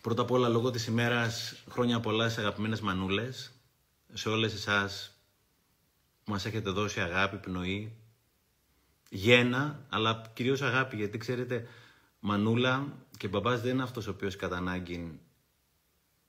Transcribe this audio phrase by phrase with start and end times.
[0.00, 3.52] Πρώτα απ' όλα, λόγω της ημέρας, χρόνια πολλά σε αγαπημένες μανούλες,
[4.12, 5.18] σε όλες εσάς
[6.24, 7.92] που μας έχετε δώσει αγάπη, πνοή,
[9.10, 11.66] γένα, αλλά κυρίως αγάπη, γιατί ξέρετε,
[12.20, 15.20] μανούλα και μπαμπάς δεν είναι αυτός ο οποίος κατά ανάγκη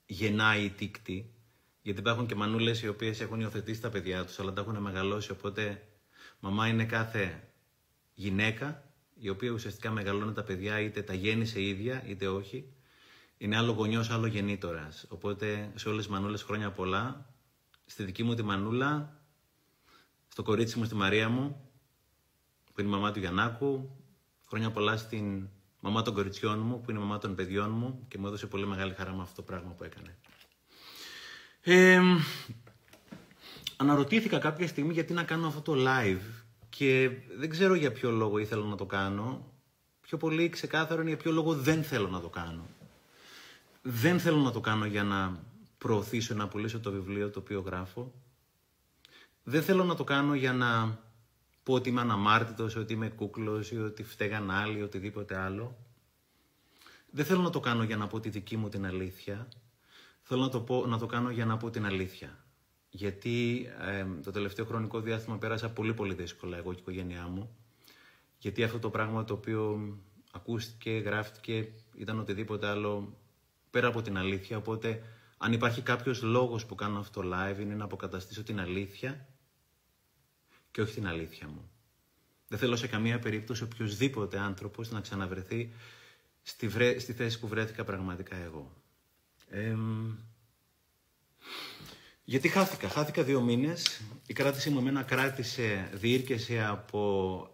[0.05, 1.33] γεννάει τίκτη,
[1.81, 5.31] γιατί υπάρχουν και μανούλες οι οποίες έχουν υιοθετήσει τα παιδιά τους, αλλά τα έχουν μεγαλώσει,
[5.31, 5.87] οπότε
[6.39, 7.47] μαμά είναι κάθε
[8.13, 8.83] γυναίκα,
[9.19, 12.74] η οποία ουσιαστικά μεγαλώνει τα παιδιά, είτε τα γέννησε ίδια, είτε όχι.
[13.45, 15.05] Είναι άλλο γονιός, άλλο γεννήτορας.
[15.09, 17.25] Οπότε σε όλες τις μανούλες χρόνια πολλά.
[17.85, 19.21] Στη δική μου τη μανούλα,
[20.27, 21.69] στο κορίτσι μου, στη Μαρία μου,
[22.73, 23.97] που είναι η μαμά του Γιαννάκου.
[24.47, 25.47] Χρόνια πολλά στην
[25.79, 28.67] μαμά των κοριτσιών μου, που είναι η μαμά των παιδιών μου και μου έδωσε πολύ
[28.67, 30.17] μεγάλη χαρά με αυτό το πράγμα που έκανε.
[31.61, 32.01] Ε,
[33.75, 38.37] αναρωτήθηκα κάποια στιγμή γιατί να κάνω αυτό το live και δεν ξέρω για ποιο λόγο
[38.37, 39.53] ήθελα να το κάνω.
[40.01, 42.67] Πιο πολύ ξεκάθαρο είναι για ποιο λόγο δεν θέλω να το κάνω.
[43.87, 45.43] Δεν θέλω να το κάνω για να
[45.77, 48.13] προωθήσω, να πουλήσω το βιβλίο το οποίο γράφω.
[49.43, 50.99] Δεν θέλω να το κάνω για να
[51.63, 55.77] πω ότι είμαι αναμάρτητος, ότι είμαι κούκλος ή ότι φταίγαν άλλοι ή οτιδήποτε άλλο.
[57.11, 59.47] Δεν θέλω να το κάνω για να πω τη δική μου την αλήθεια.
[60.21, 62.45] Θέλω να το, πω, να το κάνω για να πω την αλήθεια.
[62.89, 67.55] Γιατί ε, το τελευταίο χρονικό διάστημα πέρασα πολύ πολύ δύσκολα εγώ και η οικογένειά μου.
[68.37, 69.97] Γιατί αυτό το πράγμα το οποίο
[70.31, 73.17] ακούστηκε, γράφτηκε, ήταν οτιδήποτε άλλο
[73.75, 74.57] πέρα από την αλήθεια.
[74.57, 75.03] Οπότε,
[75.37, 79.27] αν υπάρχει κάποιος λόγος που κάνω αυτό το live, είναι να αποκαταστήσω την αλήθεια
[80.71, 81.69] και όχι την αλήθεια μου.
[82.47, 85.73] Δεν θέλω σε καμία περίπτωση οποιοδήποτε άνθρωπος να ξαναβρεθεί
[86.41, 86.99] στη, βρε...
[86.99, 88.71] στη θέση που βρέθηκα πραγματικά εγώ.
[89.49, 89.75] Ε,
[92.23, 92.89] γιατί χάθηκα.
[92.89, 94.01] Χάθηκα δύο μήνες.
[94.27, 97.49] Η κράτηση μου εμένα κράτησε, διήρκεσε από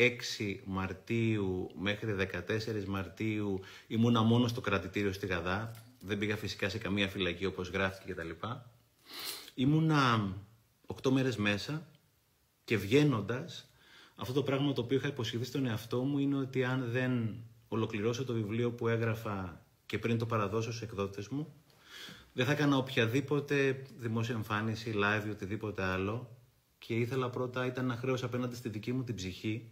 [0.00, 3.60] 6 Μαρτίου μέχρι 14 Μαρτίου.
[3.86, 5.70] Ήμουνα μόνος στο κρατητήριο στη Γαδά.
[6.00, 8.30] Δεν πήγα φυσικά σε καμία φυλακή όπως γράφτηκε κτλ.
[9.54, 10.34] Ήμουνα
[11.02, 11.86] 8 μέρες μέσα
[12.64, 13.70] και βγαίνοντας,
[14.14, 18.24] αυτό το πράγμα το οποίο είχα υποσχεθεί στον εαυτό μου είναι ότι αν δεν ολοκληρώσω
[18.24, 21.54] το βιβλίο που έγραφα και πριν το παραδώσω στους εκδότες μου,
[22.32, 26.36] δεν θα έκανα οποιαδήποτε δημόσια εμφάνιση, live ή οτιδήποτε άλλο
[26.78, 29.68] και ήθελα πρώτα, ήταν ένα χρέο απέναντι στη δική μου την ψυχή,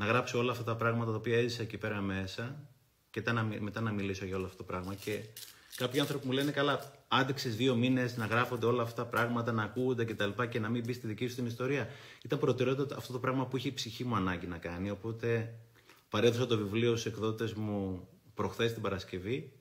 [0.00, 2.68] να γράψω όλα αυτά τα πράγματα τα οποία έζησα εκεί πέρα μέσα
[3.10, 3.22] και
[3.60, 4.94] μετά να μιλήσω για όλο αυτό το πράγμα.
[4.94, 5.20] Και
[5.76, 9.62] κάποιοι άνθρωποι μου λένε, καλά, άντεξες δύο μήνες να γράφονται όλα αυτά τα πράγματα, να
[9.62, 10.28] ακούγονται κτλ.
[10.28, 11.88] Και, και να μην μπει στη δική σου την ιστορία.
[12.22, 14.90] Ήταν προτεραιότητα αυτό το πράγμα που είχε η ψυχή μου ανάγκη να κάνει.
[14.90, 15.54] Οπότε
[16.08, 19.52] παρέδωσα το βιβλίο στους εκδότες μου προχθές την Παρασκευή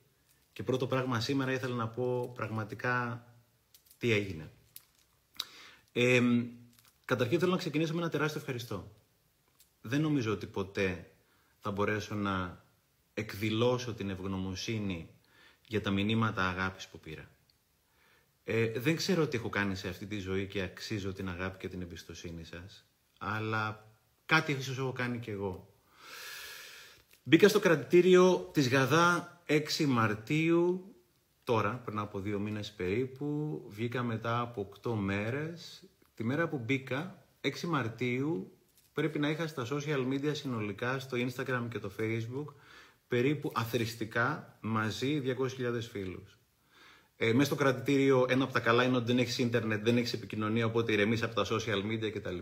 [0.53, 3.25] και πρώτο πράγμα σήμερα ήθελα να πω πραγματικά
[3.97, 4.51] τι έγινε.
[5.91, 6.21] Ε,
[7.05, 8.97] καταρχήν θέλω να ξεκινήσω με ένα τεράστιο ευχαριστώ.
[9.81, 11.11] Δεν νομίζω ότι ποτέ
[11.57, 12.63] θα μπορέσω να
[13.13, 15.09] εκδηλώσω την ευγνωμοσύνη
[15.67, 17.29] για τα μηνύματα αγάπης που πήρα.
[18.43, 21.67] Ε, δεν ξέρω τι έχω κάνει σε αυτή τη ζωή και αξίζω την αγάπη και
[21.67, 22.85] την εμπιστοσύνη σας,
[23.19, 23.87] αλλά
[24.25, 25.73] κάτι ίσως έχω κάνει κι εγώ.
[27.23, 30.95] Μπήκα στο κρατητήριο της Γαδά 6 Μαρτίου,
[31.43, 35.83] τώρα, πριν από δύο μήνες περίπου, βγήκα μετά από 8 μέρες.
[36.15, 38.58] Τη μέρα που μπήκα, 6 Μαρτίου,
[38.93, 42.53] πρέπει να είχα στα social media συνολικά, στο Instagram και το Facebook,
[43.07, 45.35] περίπου αθρηστικά μαζί 200.000
[45.91, 46.37] φίλους.
[47.17, 50.13] Ε, μέσα στο κρατητήριο ένα από τα καλά είναι ότι δεν έχεις ίντερνετ, δεν έχεις
[50.13, 52.37] επικοινωνία, οπότε ηρεμείς από τα social media κτλ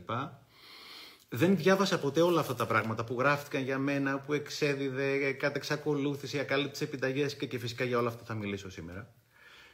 [1.30, 6.40] δεν διάβασα ποτέ όλα αυτά τα πράγματα που γράφτηκαν για μένα, που εξέδιδε κάτι εξακολούθηση,
[6.40, 9.14] ακάλυπτες επιταγές και, και φυσικά για όλα αυτά θα μιλήσω σήμερα.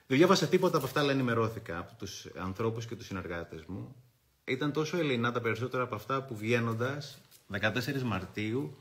[0.07, 3.95] Δεν διάβασα τίποτα από αυτά, αλλά ενημερώθηκα από τους ανθρώπους και τους συνεργάτες μου.
[4.45, 7.17] Ήταν τόσο ελληνά τα περισσότερα από αυτά που βγαίνοντας
[7.61, 8.77] 14 Μαρτίου,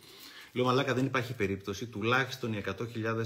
[0.52, 1.86] λέω Μαλάκα, δεν υπάρχει περίπτωση.
[1.86, 2.74] Τουλάχιστον οι 100.000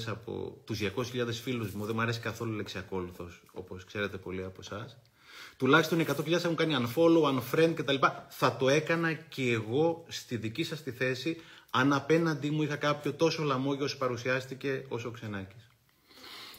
[0.07, 4.97] από τους 200.000 φίλους μου, δεν μου αρέσει καθόλου λεξιακόλουθο, όπως ξέρετε πολλοί από εσάς
[5.57, 7.95] τουλάχιστον οι 100.000 έχουν κάνει unfollow, unfriend κτλ.
[8.29, 11.37] Θα το έκανα και εγώ στη δική σας τη θέση
[11.71, 15.71] αν απέναντί μου είχα κάποιο τόσο λαμόγιο όσο παρουσιάστηκε όσο ξενάκης.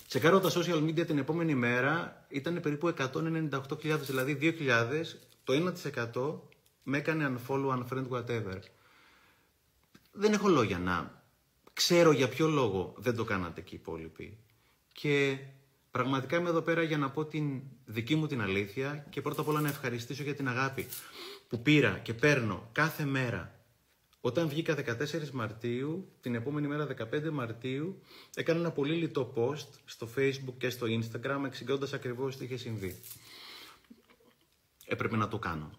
[0.07, 4.53] Τσεκάρω τα social media την επόμενη μέρα, ήταν περίπου 198.000, δηλαδή 2.000,
[5.47, 5.73] το
[6.33, 6.39] 1%
[6.83, 8.59] με έκανε unfollow, unfriend, whatever.
[10.11, 11.23] Δεν έχω λόγια να
[11.73, 14.37] ξέρω για ποιο λόγο δεν το κάνατε και οι υπόλοιποι.
[14.91, 15.37] Και
[15.97, 19.47] Πραγματικά είμαι εδώ πέρα για να πω την δική μου την αλήθεια και πρώτα απ'
[19.47, 20.87] όλα να ευχαριστήσω για την αγάπη
[21.47, 23.55] που πήρα και παίρνω κάθε μέρα.
[24.21, 28.01] Όταν βγήκα 14 Μαρτίου, την επόμενη μέρα 15 Μαρτίου,
[28.35, 32.99] έκανα ένα πολύ λιτό post στο Facebook και στο Instagram εξηγώντας ακριβώς τι είχε συμβεί.
[34.89, 35.71] Έπρεπε να το κάνω.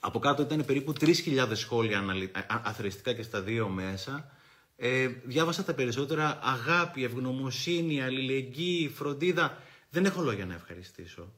[0.00, 2.04] Από κάτω ήταν περίπου 3.000 σχόλια
[2.46, 4.32] αθρηστικά και στα δύο μέσα
[4.76, 9.58] Ε, διάβασα τα περισσότερα αγάπη, ευγνωμοσύνη, αλληλεγγύη, φροντίδα.
[9.90, 11.32] Δεν έχω λόγια να ευχαριστήσω.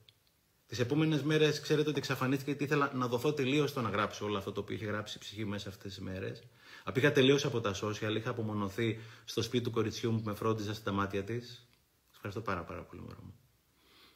[0.66, 4.38] Τις επόμενες μέρες, ξέρετε ότι εξαφανίστηκε γιατί ήθελα να δοθώ τελείως στο να γράψω όλο
[4.38, 6.42] αυτό το οποίο είχε γράψει η ψυχή μέσα αυτές τις μέρες.
[6.84, 10.74] Απήχα τελείως από τα social, είχα απομονωθεί στο σπίτι του κοριτσιού μου που με φρόντιζα
[10.74, 11.68] στα μάτια της.
[12.12, 13.34] Ευχαριστώ πάρα, πάρα πολύ, μωρό μου.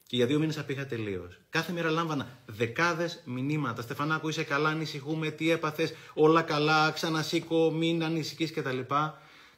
[0.08, 1.38] Και για δύο μήνες απήχα τελείως.
[1.50, 3.82] Κάθε μέρα λάμβανα δεκάδες μηνύματα.
[3.82, 8.78] Στεφανάκου, είσαι καλά, ανησυχούμε, τι έπαθες, όλα καλά, ξανασήκω, μην ανησυχείς κτλ.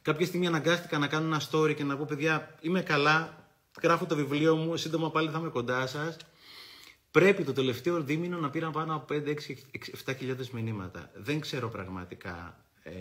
[0.01, 3.47] Κάποια στιγμή αναγκάστηκα να κάνω ένα story και να πω: Παιδιά, είμαι καλά,
[3.81, 6.17] γράφω το βιβλίο μου, σύντομα πάλι θα είμαι κοντά σας.
[7.11, 9.33] Πρέπει το τελευταίο δίμηνο να πήραν πάνω από 5, 6,
[10.05, 11.11] 7 χιλιάδες μηνύματα.
[11.15, 12.91] Δεν ξέρω πραγματικά ε,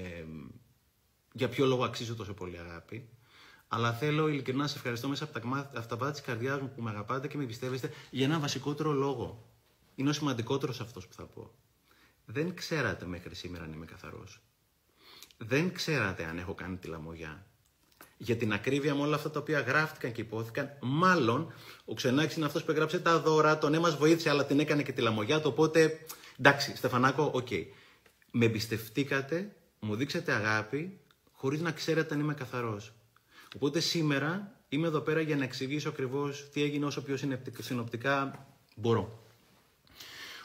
[1.33, 3.09] για ποιο λόγο αξίζω τόσο πολύ αγάπη.
[3.73, 6.91] Αλλά θέλω ειλικρινά να σε ευχαριστώ μέσα από τα αυταπάτα της καρδιάς μου που με
[6.91, 9.49] αγαπάτε και με πιστεύεστε για ένα βασικότερο λόγο.
[9.95, 11.51] Είναι ο σημαντικότερος αυτός που θα πω.
[12.25, 14.41] Δεν ξέρατε μέχρι σήμερα αν είμαι καθαρός.
[15.39, 17.47] Δεν ξέρατε αν έχω κάνει τη λαμογιά
[18.23, 20.77] για την ακρίβεια με όλα αυτά τα οποία γράφτηκαν και ειπώθηκαν.
[20.81, 21.53] Μάλλον
[21.85, 24.93] ο Ξενάκης είναι αυτός που έγραψε τα δώρα, τον έμας βοήθησε, αλλά την έκανε και
[24.93, 25.49] τη λαμογιά του.
[25.53, 26.01] Οπότε,
[26.39, 27.47] εντάξει, Στεφανάκο, OK.
[27.51, 27.67] Okay.
[28.31, 31.01] Με εμπιστευτήκατε, μου δείξατε αγάπη,
[31.33, 32.93] χωρίς να ξέρετε αν είμαι καθαρός.
[33.55, 37.17] Οπότε σήμερα είμαι εδώ πέρα για να εξηγήσω ακριβώς τι έγινε όσο πιο
[37.59, 39.25] συνοπτικά μπορώ.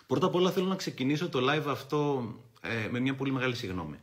[0.08, 2.32] Πρώτα απ' όλα θέλω να ξεκινήσω το live αυτό
[2.62, 4.00] ε, με μια πολύ μεγάλη συγγνώμη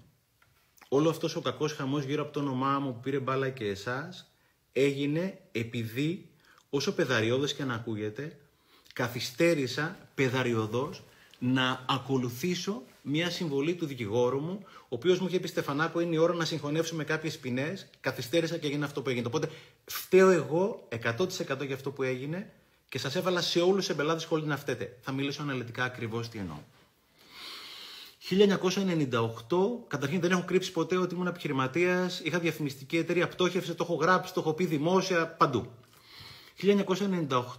[0.95, 4.33] όλο αυτός ο κακός χαμός γύρω από το όνομά μου που πήρε μπάλα και εσάς
[4.73, 6.29] έγινε επειδή
[6.71, 8.39] όσο πεδαριώδες και να ακούγεται
[8.93, 11.03] καθυστέρησα πεδαριωδώς
[11.39, 16.19] να ακολουθήσω μια συμβολή του δικηγόρου μου, ο οποίος μου είχε πει Στεφανάκο, είναι η
[16.19, 17.87] ώρα να συγχωνεύσουμε κάποιες ποινές.
[18.01, 19.27] Καθυστέρησα και έγινε αυτό που έγινε.
[19.27, 19.51] Οπότε
[19.85, 22.53] φταίω εγώ 100% για αυτό που έγινε
[22.89, 24.99] και σας έβαλα σε όλους τους εμπελάτε χωρίς να φταίτε.
[25.01, 26.57] Θα μιλήσω αναλυτικά ακριβώς τι εννοώ.
[28.31, 33.95] 1998, καταρχήν δεν έχω κρύψει ποτέ ότι ήμουν επιχειρηματίας, είχα διαφημιστική εταιρεία, πτώχευσε, το έχω
[33.95, 35.71] γράψει, το έχω πει δημόσια, παντού.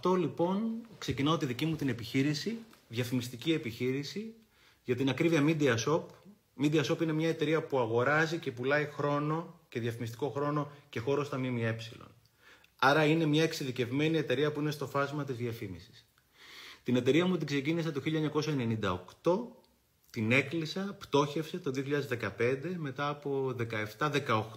[0.02, 0.62] 1998 λοιπόν
[0.98, 2.56] ξεκινάω τη δική μου την επιχείρηση,
[2.88, 4.34] διαφημιστική επιχείρηση,
[4.84, 6.02] για την ακρίβεια Media Shop.
[6.62, 11.24] Media Shop είναι μια εταιρεία που αγοράζει και πουλάει χρόνο και διαφημιστικό χρόνο και χώρο
[11.24, 11.76] στα ΜΜΕ.
[12.76, 16.06] Άρα είναι μια εξειδικευμένη εταιρεία που είναι στο φάσμα της διαφήμισης.
[16.82, 18.02] Την εταιρεία μου την ξεκίνησα το
[19.22, 19.64] 1998
[20.10, 23.56] την έκλεισα, πτώχευσε το 2015 μετά από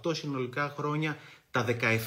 [0.02, 1.18] 17-18 συνολικά χρόνια
[1.52, 1.66] τα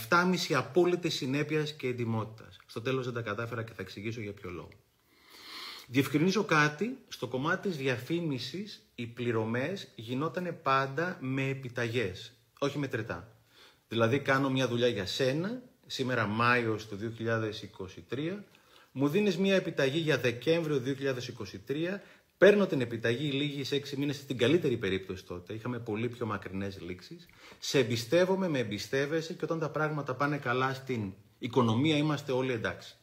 [0.08, 2.48] 17,5 απόλυτη συνέπειας και εντυμότητα.
[2.66, 4.70] Στο τέλος δεν τα κατάφερα και θα εξηγήσω για ποιο λόγο.
[5.92, 13.36] Διευκρινίζω κάτι, στο κομμάτι της διαφήμισης οι πληρωμές γινόταν πάντα με επιταγές, όχι με τρετά.
[13.88, 16.98] Δηλαδή κάνω μια δουλειά για σένα, σήμερα Μάιος του
[18.10, 18.44] 2023,
[18.92, 20.82] μου δίνεις μια επιταγή για Δεκέμβριο
[21.66, 22.00] 2023,
[22.38, 25.52] Παίρνω την επιταγή λίγη σε έξι μήνες, στην καλύτερη περίπτωση τότε.
[25.52, 27.28] Είχαμε πολύ πιο μακρινές λήξεις.
[27.58, 32.94] Σε εμπιστεύομαι, με εμπιστεύεσαι και όταν τα πράγματα πάνε καλά στην οικονομία είμαστε όλοι εντάξει.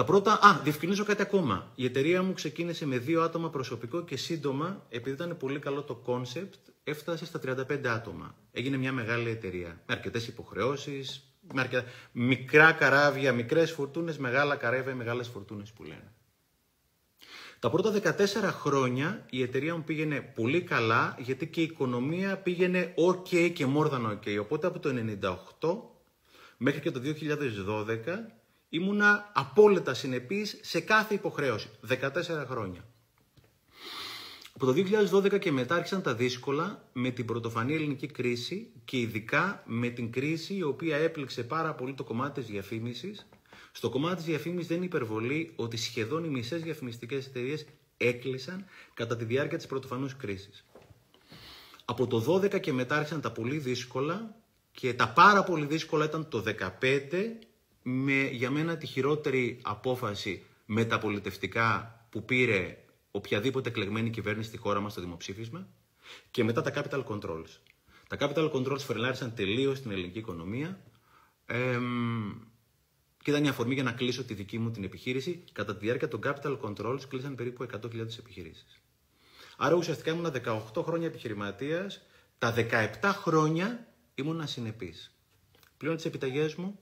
[0.00, 0.32] Τα πρώτα.
[0.32, 1.72] Α, διευκρινίζω κάτι ακόμα.
[1.74, 6.02] Η εταιρεία μου ξεκίνησε με δύο άτομα προσωπικό και σύντομα, επειδή ήταν πολύ καλό το
[6.06, 8.34] concept, έφτασε στα 35 άτομα.
[8.52, 9.68] Έγινε μια μεγάλη εταιρεία.
[9.68, 11.84] Με αρκετές υποχρεώσεις, με αρκετά...
[12.12, 16.12] μικρά καράβια, μικρές φουρτούνε, μεγάλα καράβια, μεγάλες φουρτούνε που λένε.
[17.58, 22.94] Τα πρώτα 14 χρόνια η εταιρεία μου πήγαινε πολύ καλά γιατί και η οικονομία πήγαινε
[22.96, 24.40] ok και more than ok.
[24.40, 24.90] Οπότε από το
[25.60, 25.76] 98
[26.56, 28.39] μέχρι και το 2012
[28.70, 31.70] ήμουνα απόλυτα συνεπής σε κάθε υποχρέωση.
[31.88, 32.84] 14 χρόνια.
[34.54, 34.74] Από το
[35.12, 40.12] 2012 και μετά άρχισαν τα δύσκολα με την πρωτοφανή ελληνική κρίση και ειδικά με την
[40.12, 43.28] κρίση η οποία έπληξε πάρα πολύ το κομμάτι της διαφήμισης
[43.72, 49.16] στο κομμάτι της διαφήμισης δεν είναι υπερβολή ότι σχεδόν οι μισές διαφημιστικές εταιρείες έκλεισαν κατά
[49.16, 50.64] τη διάρκεια της πρωτοφανούς κρίσης.
[51.84, 54.34] Από το 12 και μετά άρχισαν τα πολύ δύσκολα
[54.72, 56.44] και τα πάρα πολύ δύσκολα ήταν το
[56.80, 57.49] 15
[57.82, 62.78] με για μένα τη χειρότερη απόφαση μεταπολιτευτικά που πήρε
[63.10, 65.68] οποιαδήποτε εκλεγμένη κυβέρνηση στη χώρα μας στο δημοψήφισμα
[66.30, 67.58] και μετά τα capital controls.
[68.08, 70.80] Τα capital controls φερνάρισαν τελείως την ελληνική οικονομία.
[71.46, 71.78] Ε,
[73.22, 75.44] και ήταν η αφορμή για να κλείσω τη δική μου την επιχείρηση.
[75.52, 78.80] Κατά τη διάρκεια των capital controls κλείσαν περίπου 100.000 επιχειρήσεις.
[79.56, 80.32] Άρα ουσιαστικά ήμουν
[80.74, 82.02] 18 χρόνια επιχειρηματίας,
[82.38, 82.54] τα
[83.00, 84.94] 17 χρόνια ήμουν ασυνεπή.
[85.76, 86.78] Πλέον τις επιταγές μου,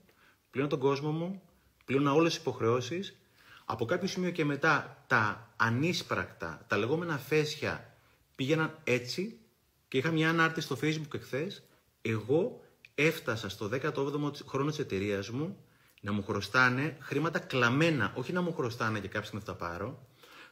[0.51, 1.41] πλέον τον κόσμο μου,
[1.85, 3.17] πλέον όλες τις υποχρεώσεις.
[3.65, 7.97] Από κάποιο σημείο και μετά τα ανίσπρακτα, τα λεγόμενα φέσια
[8.35, 9.39] πήγαιναν έτσι
[9.87, 11.63] και είχα μια ανάρτηση στο facebook εχθές.
[12.01, 12.61] Εγώ
[12.95, 15.57] έφτασα στο 17ο χρόνο της εταιρείας μου
[16.01, 20.07] να μου χρωστάνε χρήματα κλαμμένα, όχι να μου χρωστάνε και κάποιοι να τα πάρω,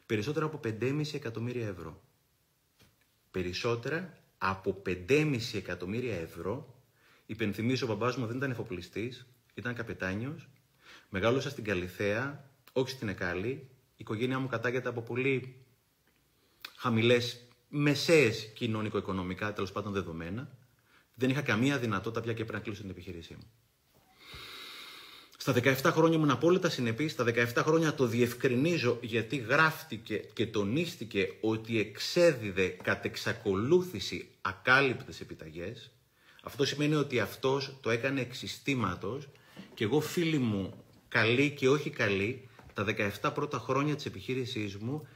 [0.05, 2.01] περισσότερα από 5,5 εκατομμύρια ευρώ.
[3.31, 6.81] Περισσότερα από 5,5 εκατομμύρια ευρώ.
[7.25, 9.25] Υπενθυμίζω, ο μπαμπάς μου δεν ήταν εφοπλιστής,
[9.57, 10.49] ήταν καπετάνιος.
[11.09, 13.49] Μεγάλωσα στην Καλιθέα, όχι στην Εκάλη.
[13.49, 15.55] Η οικογένειά μου κατάγεται από πολύ
[16.75, 20.49] χαμηλές, μεσαίες κοινωνικο-οικονομικά, τέλος πάντων δεδομένα.
[21.15, 23.51] Δεν είχα καμία δυνατότητα πια και πρέπει να κλείσω την επιχείρησή μου.
[25.37, 27.11] Στα 17 χρόνια ήμουν απόλυτα συνεπής.
[27.11, 35.91] Στα 17 χρόνια το διευκρινίζω γιατί γράφτηκε και τονίστηκε ότι εξέδιδε κατ' εξακολούθηση ακάλυπτες επιταγές.
[36.43, 39.27] Αυτό σημαίνει ότι αυτός το έκανε εξιστήματος
[39.73, 40.73] και εγώ φίλοι μου
[41.07, 42.85] καλή και όχι καλή τα
[43.21, 45.07] 17 πρώτα χρόνια της επιχείρησής μου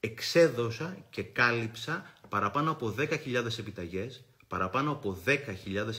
[0.00, 3.08] εξέδωσα και κάλυψα παραπάνω από 10.000
[3.58, 5.36] επιταγές, παραπάνω από 10.000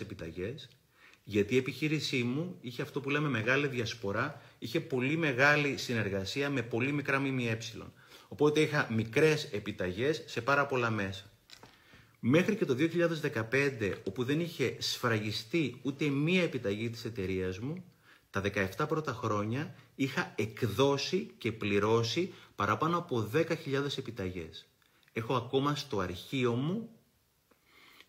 [0.02, 0.70] επιταγές
[1.24, 6.62] γιατί η επιχείρησή μου είχε αυτό που λέμε μεγάλη διασπορά, είχε πολύ μεγάλη συνεργασία με
[6.62, 7.58] πολύ μικρά ΜΜΕ.
[8.28, 11.31] Οπότε είχα μικρές επιταγές σε πάρα πολλά μέσα.
[12.24, 12.76] Μέχρι και το
[13.52, 17.84] 2015, όπου δεν είχε σφραγιστεί ούτε μία επιταγή της εταιρείας μου,
[18.30, 18.42] τα
[18.78, 24.68] 17 πρώτα χρόνια είχα εκδώσει και πληρώσει παραπάνω από 10.000 επιταγές.
[25.14, 26.90] Έχω ακόμα στο αρχείο μου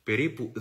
[0.04, 0.52] περίπου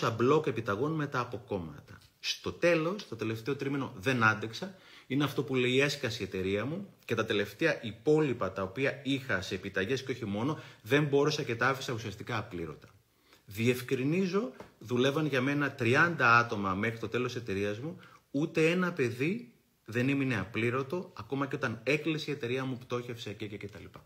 [0.00, 1.98] 200 μπλοκ επιταγών μετά από κόμματα.
[2.20, 4.74] Στο τέλος, το τελευταίο τρίμηνο δεν άντεξα,
[5.10, 9.40] είναι αυτό που λέει έσκαση η εταιρεία μου και τα τελευταία υπόλοιπα τα οποία είχα
[9.40, 12.88] σε επιταγές και όχι μόνο, δεν μπόρεσα και τα άφησα ουσιαστικά απλήρωτα.
[13.46, 18.00] Διευκρινίζω, δουλεύαν για μένα 30 άτομα μέχρι το τέλος της εταιρείας μου,
[18.30, 19.52] ούτε ένα παιδί
[19.84, 23.78] δεν έμεινε απλήρωτο, ακόμα και όταν έκλεισε η εταιρεία μου, πτώχευσε και, και, και τα
[23.78, 24.04] λοιπά.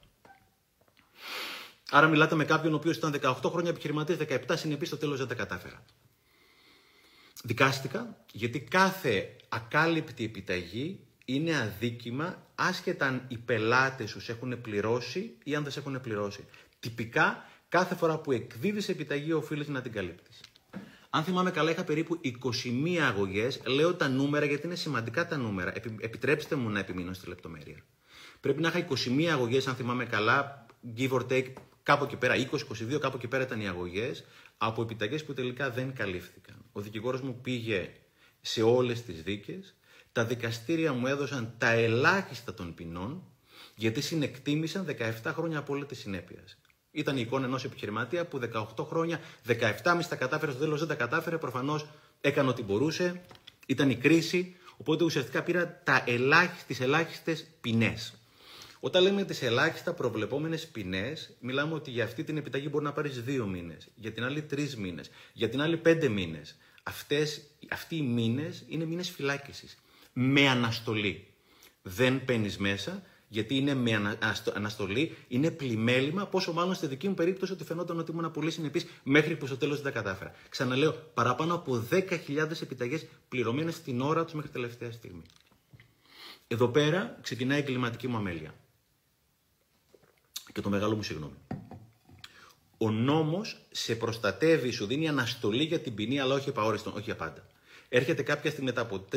[1.90, 5.28] Άρα μιλάτε με κάποιον ο οποίος ήταν 18 χρόνια επιχειρηματίας, 17 συνεπείς, στο τέλος δεν
[5.28, 5.84] τα κατάφερα.
[7.42, 15.54] Δικάστηκα γιατί κάθε ακάλυπτη επιταγή είναι αδίκημα άσχετα αν οι πελάτες σου έχουν πληρώσει ή
[15.54, 16.44] αν δεν σε έχουν πληρώσει.
[16.80, 20.40] Τυπικά κάθε φορά που εκδίδεις επιταγή οφείλεις να την καλύπτεις.
[21.10, 23.60] Αν θυμάμαι καλά, είχα περίπου 21 αγωγές.
[23.66, 25.72] Λέω τα νούμερα γιατί είναι σημαντικά τα νούμερα.
[26.00, 27.84] Επιτρέψτε μου να επιμείνω στη λεπτομέρεια.
[28.40, 32.98] Πρέπει να είχα 21 αγωγές, αν θυμάμαι καλά, give or take, κάπου εκεί πέρα, 20-22,
[33.00, 34.24] κάπου εκεί πέρα ήταν οι αγωγές,
[34.56, 36.61] από επιταγές που τελικά δεν καλύφθηκαν.
[36.72, 37.90] Ο δικηγόρος μου πήγε
[38.40, 39.74] σε όλες τις δίκες.
[40.12, 43.22] Τα δικαστήρια μου έδωσαν τα ελάχιστα των ποινών,
[43.74, 46.56] γιατί συνεκτίμησαν 17 χρόνια απόλυτη συνέπειας.
[46.90, 50.94] Ήταν η εικόνα ενός επιχειρηματία που 18 χρόνια, 17,5 τα κατάφερε, στο τέλος δεν τα
[50.94, 51.38] κατάφερε.
[51.38, 51.86] Προφανώς
[52.20, 53.22] έκανε ό,τι μπορούσε.
[53.66, 54.56] Ήταν η κρίση.
[54.76, 58.21] Οπότε ουσιαστικά πήρα τα ελάχιστε, τις ελάχιστες ποινές.
[58.84, 63.22] Όταν λέμε τις ελάχιστα προβλεπόμενες ποινές, μιλάμε ότι για αυτή την επιταγή μπορεί να πάρεις
[63.22, 66.56] δύο μήνες, για την άλλη τρεις μήνες, για την άλλη πέντε μήνες.
[67.70, 69.78] Αυτοί οι μήνες είναι μήνες φυλάκισης.
[70.12, 71.26] Με αναστολή.
[71.82, 74.18] Δεν παίρνεις μέσα, γιατί είναι με
[74.54, 78.86] αναστολή, είναι πλημέλημα, πόσο μάλλον στη δική μου περίπτωση ότι φαινόταν ότι ήμουν πολύ συνεπής
[79.02, 80.34] μέχρι που στο τέλος δεν τα κατάφερα.
[80.48, 85.22] Ξαναλέω, παραπάνω από 10.000 επιταγές πληρωμένες την ώρα τους μέχρι τελευταία στιγμή.
[86.48, 88.54] Εδώ πέρα ξεκινάει η κλιματική μου αμέλεια.
[90.52, 91.34] Και το μεγάλο μου συγγνώμη.
[92.78, 97.16] Ο νόμος σε προστατεύει, σου δίνει αναστολή για την ποινή, αλλά όχι επαόριστον, όχι για
[97.16, 97.46] πάντα.
[97.88, 99.16] Έρχεται κάποια στιγμή μετά από 3,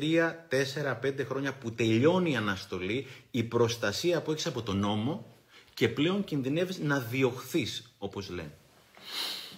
[0.50, 5.36] 4, 5 χρόνια που τελειώνει η αναστολή, η προστασία που έχεις από τον νόμο
[5.74, 8.51] και πλέον κινδυνεύεις να διωχθείς, όπως λένε.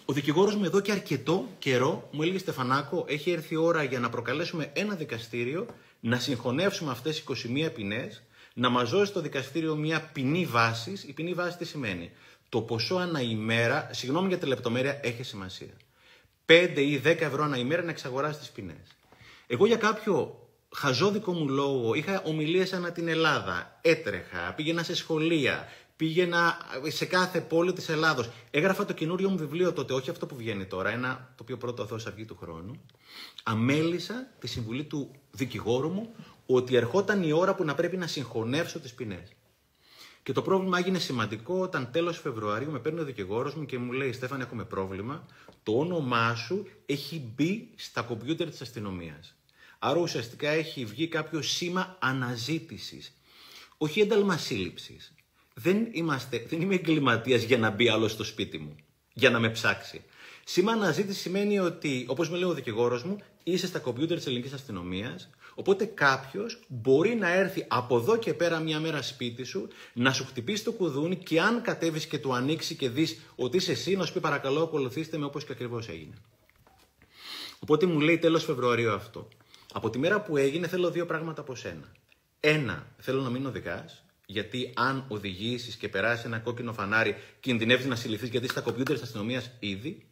[0.06, 4.00] Ο δικηγόρος μου εδώ και αρκετό καιρό μου έλεγε Στεφανάκο, έχει έρθει η ώρα για
[4.00, 5.66] να προκαλέσουμε ένα δικαστήριο,
[6.00, 8.24] να συγχωνεύσουμε αυτές τις 21 ποινές,
[8.58, 11.02] να μας δώσει το δικαστήριο μια ποινή βάση.
[11.06, 12.12] Η ποινή βάση τι σημαίνει;
[12.50, 15.74] Το ποσό ανά ημέρα, συγγνώμη για τη λεπτομέρεια, έχει σημασία.
[16.46, 18.98] 5 ή 10 ευρώ ανά ημέρα να εξαγοράσει τις ποινές.
[19.48, 25.68] Εγώ για κάποιο χαζόδικο μου λόγο είχα ομιλίες ανά την Ελλάδα, έτρεχα, πήγαινα σε σχολεία,
[25.96, 28.30] πήγαινα σε κάθε πόλη της Ελλάδος.
[28.52, 31.86] Έγραφα το καινούριο μου βιβλίο τότε, όχι αυτό που βγαίνει τώρα, ένα το οποίο πρώτο
[31.86, 32.82] θα αυγή του χρόνου.
[33.44, 36.16] Αμέλησα τη συμβουλή του δικηγόρου μου
[36.48, 39.32] ότι ερχόταν η ώρα που να πρέπει να συγχωνεύσω τις ποινές.
[40.24, 43.92] Και το πρόβλημα έγινε σημαντικό όταν τέλος Φεβρουαρίου με παίρνει ο δικηγόρος μου και μου
[43.92, 45.26] λέει: Στέφαν, έχουμε πρόβλημα.
[45.64, 49.36] Το όνομά σου έχει μπει στα κομπιούτερ της αστυνομίας.
[49.80, 53.18] Άρα ουσιαστικά έχει βγει κάποιο σήμα αναζήτησης.
[53.78, 54.98] Όχι ένταλμα σύλληψη.
[55.54, 58.76] Δεν, είμαστε, δεν είμαι εγκληματίας για να μπει άλλος στο σπίτι μου,
[59.14, 60.04] για να με ψάξει.
[60.44, 64.54] Σήμα αναζήτηση σημαίνει ότι, όπως με λέει ο δικηγόρος μου, είσαι στα κομπιούτερ της ελληνικής
[64.54, 70.14] αστυνομίας, Οπότε κάποιος μπορεί να έρθει από εδώ και πέρα μια μέρα σπίτι σου, να
[70.14, 73.96] σου χτυπήσει το κουδούνι και αν κατέβεις και του ανοίξει και δεις ότι είσαι εσύ,
[73.96, 76.14] να σου πει παρακαλώ, ακολουθήστε με όπως και ακριβώς έγινε.
[77.60, 79.28] Οπότε μου λέει τέλος Φεβρουαρίου αυτό.
[79.74, 81.92] Από τη μέρα που έγινε θέλω δύο πράγματα από σένα.
[82.40, 87.96] Ένα, θέλω να μην οδηγάς, γιατί αν οδηγήσεις και περάσεις ένα κόκκινο φανάρι, κινδυνεύεις να
[87.96, 90.06] συλληφθείς γιατί στα κομπιούτερ της αστυνομίας ήδη.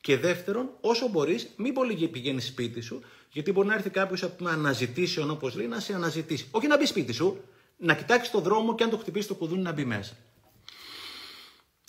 [0.00, 3.02] Και δεύτερον, όσο μπορείς, μην πολύ πηγαίνεις σπίτι σου,
[3.36, 6.48] γιατί μπορεί να έρθει κάποιος από την αναζητήσεων, όπως λέει, να σε αναζητήσει.
[6.50, 7.40] Όχι να μπει σπίτι σου,
[7.76, 10.16] να κοιτάξεις το δρόμο και αν το χτυπήσει το κουδούνι να μπει μέσα.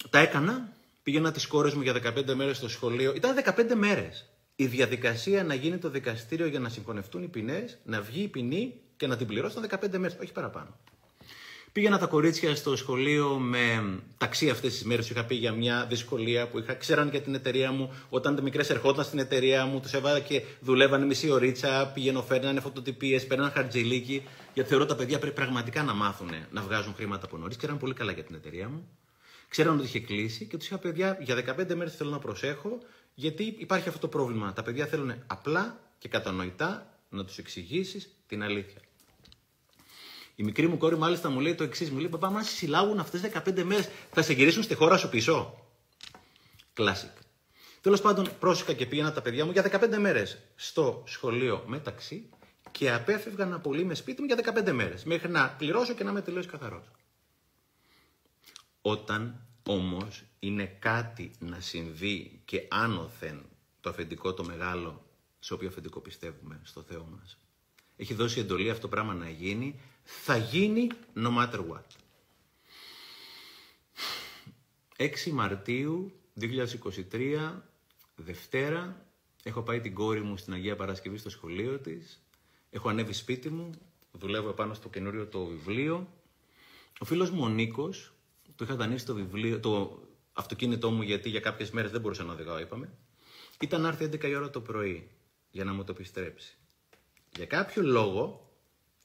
[0.09, 0.73] Τα έκανα,
[1.03, 3.13] πήγαινα τις κόρες μου για 15 μέρες στο σχολείο.
[3.15, 4.29] Ήταν 15 μέρες.
[4.55, 8.73] Η διαδικασία να γίνει το δικαστήριο για να συγχωνευτούν οι ποινές, να βγει η ποινή
[8.97, 10.79] και να την πληρώσω 15 μέρες, όχι παραπάνω.
[11.77, 15.09] Πήγαινα τα κορίτσια στο σχολείο με ταξί αυτές τις μέρες.
[15.09, 16.73] Είχα πει για μια δυσκολία που είχα.
[16.73, 17.93] Ξέραν για την εταιρεία μου.
[18.09, 21.91] Όταν τα μικρές ερχόταν στην εταιρεία μου, τους έβαλα και δουλεύανε μισή ωρίτσα.
[21.93, 24.23] Πήγαινε, φέρνανε φωτοτυπίες, παίρνανε χαρτζηλίκι.
[24.53, 27.57] Γιατί θεωρώ τα παιδιά πρέπει πραγματικά να μάθουν να βγάζουν χρήματα από νωρίς.
[27.57, 28.87] Ξέραν πολύ καλά για την εταιρεία μου.
[29.47, 32.77] Ξέραν ότι είχε κλείσει και τους είχα παιδιά για 15 μέρες θέλω να προσέχω
[33.13, 34.53] γιατί υπάρχει αυτό το πρόβλημα.
[34.53, 38.81] Τα παιδιά θέλουν απλά και κατανοητά να τους εξηγήσεις την αλήθεια.
[40.39, 43.21] Η μικρή μου κόρη μάλιστα μου λέει το εξής: Μου λέει, Παπά, μα συλλάγουν αυτές
[43.21, 45.63] 15 μέρες, θα σε γυρίσουν στη χώρα σου πίσω.
[46.73, 47.11] Κλάσικ.
[47.81, 52.29] Τέλος πάντων, πρόσεχα και πήγαινα τα παιδιά μου για 15 μέρες στο σχολείο μεταξύ
[52.71, 55.03] και απέφευγαν να πολύ με σπίτι μου για 15 μέρες.
[55.03, 56.91] Μέχρι να πληρώσω και να είμαι τελείως καθαρός.
[58.81, 63.45] Όταν όμως είναι κάτι να συμβεί και άνωθεν
[63.81, 65.05] το αφεντικό το μεγάλο,
[65.39, 67.37] σε όποιο αφεντικό πιστεύουμε, στο Θεό μας.
[67.95, 69.79] Έχει δώσει εντολή αυτό το πράγμα να γίνει,
[70.09, 71.85] θα γίνει no matter what.
[74.97, 77.53] 6 Μαρτίου 2023,
[78.15, 79.05] Δευτέρα,
[79.43, 82.23] έχω πάει την κόρη μου στην Αγία Παρασκευή στο σχολείο της,
[82.69, 83.69] έχω ανέβει σπίτι μου,
[84.11, 86.07] δουλεύω πάνω στο καινούριο το βιβλίο.
[86.99, 88.13] Ο φίλος μου ο Νίκος,
[88.55, 90.01] του είχα δανείσει το, βιβλίο, το
[90.33, 92.89] αυτοκίνητό μου γιατί για κάποιες μέρες δεν μπορούσα να οδηγάω, είπαμε,
[93.59, 95.09] ήταν να έρθει 11 η ώρα το πρωί
[95.51, 96.57] για να μου το επιστρέψει.
[97.35, 98.46] Για κάποιο λόγο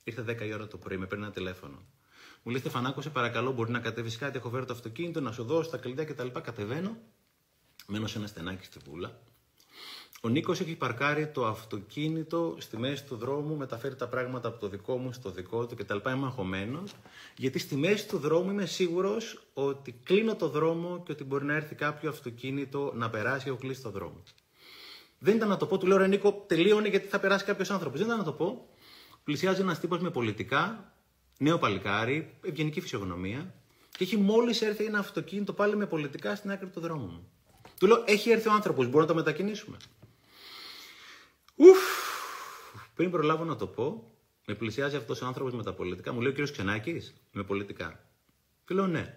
[0.05, 1.77] Ήρθε 10 η ώρα το πρωί, με παίρνει ένα τηλέφωνο.
[2.43, 4.39] Μου λέει Στεφανάκο, σε παρακαλώ, μπορεί να κατέβεις κάτι.
[4.39, 6.27] Έχω φέρει το αυτοκίνητο, να σου δώσω τα κλειδιά κτλ.
[6.43, 6.97] Κατεβαίνω,
[7.87, 9.21] μένω σε ένα στενάκι στη βούλα.
[10.25, 14.69] Ο Νίκος έχει παρκάρει το αυτοκίνητο στη μέση του δρόμου, μεταφέρει τα πράγματα από το
[14.69, 15.97] δικό μου στο δικό του κτλ.
[15.97, 16.95] Είμαι αγχωμένος,
[17.37, 21.55] γιατί στη μέση του δρόμου είμαι σίγουρος ότι κλείνω το δρόμο και ότι μπορεί να
[21.55, 24.23] έρθει κάποιο αυτοκίνητο να περάσει και έχω κλείσει το δρόμο.
[25.19, 27.99] Δεν ήταν να το πω, του λέω Ρε Νίκο, τελείωνε γιατί θα περάσει κάποιος άνθρωπος.
[27.99, 28.69] Δεν ήταν να το πω
[29.25, 30.93] πλησιάζει ένας τύπος με πολιτικά,
[31.39, 33.55] νέο παλικάρι, ευγενική φυσιογνωμία
[33.97, 37.31] και έχει μόλις έρθει ένα αυτοκίνητο πάλι με πολιτικά στην άκρη του δρόμου μου.
[37.79, 39.77] Του λέω: Έχει έρθει ο άνθρωπος, μπορούμε να το μετακινήσουμε.
[41.57, 41.79] Ουφ!
[42.95, 44.13] Πριν προλάβω να το πω,
[44.47, 46.13] με πλησιάζει αυτός ο άνθρωπος με τα πολιτικά.
[46.13, 48.05] Μου λέει ο κύριος Ξενάκης, με πολιτικά.
[48.67, 49.17] Και λέω: Ναι.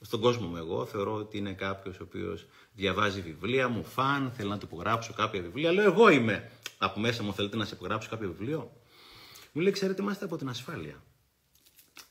[0.00, 4.48] Στον κόσμο μου, εγώ θεωρώ ότι είναι κάποιος ο οποίος διαβάζει βιβλία, μου φαν, θέλει
[4.48, 5.72] να του υπογράψω κάποια βιβλία.
[5.72, 6.50] Λέω: Εγώ είμαι.
[6.78, 8.72] Από μέσα μου θέλετε να σε υπογράψω κάποιο βιβλίο;
[9.52, 11.02] Μου λέει, ξέρετε, είμαστε από την ασφάλεια.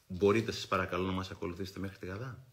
[0.07, 2.45] Μπορείτε, σας παρακαλώ, να μας ακολουθήσετε μέχρι τη Γαδά.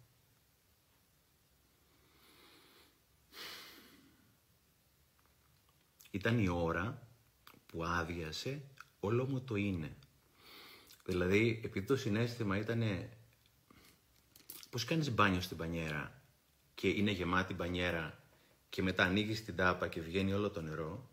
[6.10, 7.08] Ήταν η ώρα
[7.66, 8.62] που άδειασε
[9.00, 9.96] όλο μου το είναι.
[11.04, 13.08] Δηλαδή, επειδή το συνέστημα ήταν
[14.70, 16.22] πώς κάνεις μπάνιο στην πανιέρα
[16.74, 18.22] και είναι γεμάτη μπανιέρα
[18.70, 21.10] και μετά ανοίγεις την τάπα και βγαίνει όλο το νερό,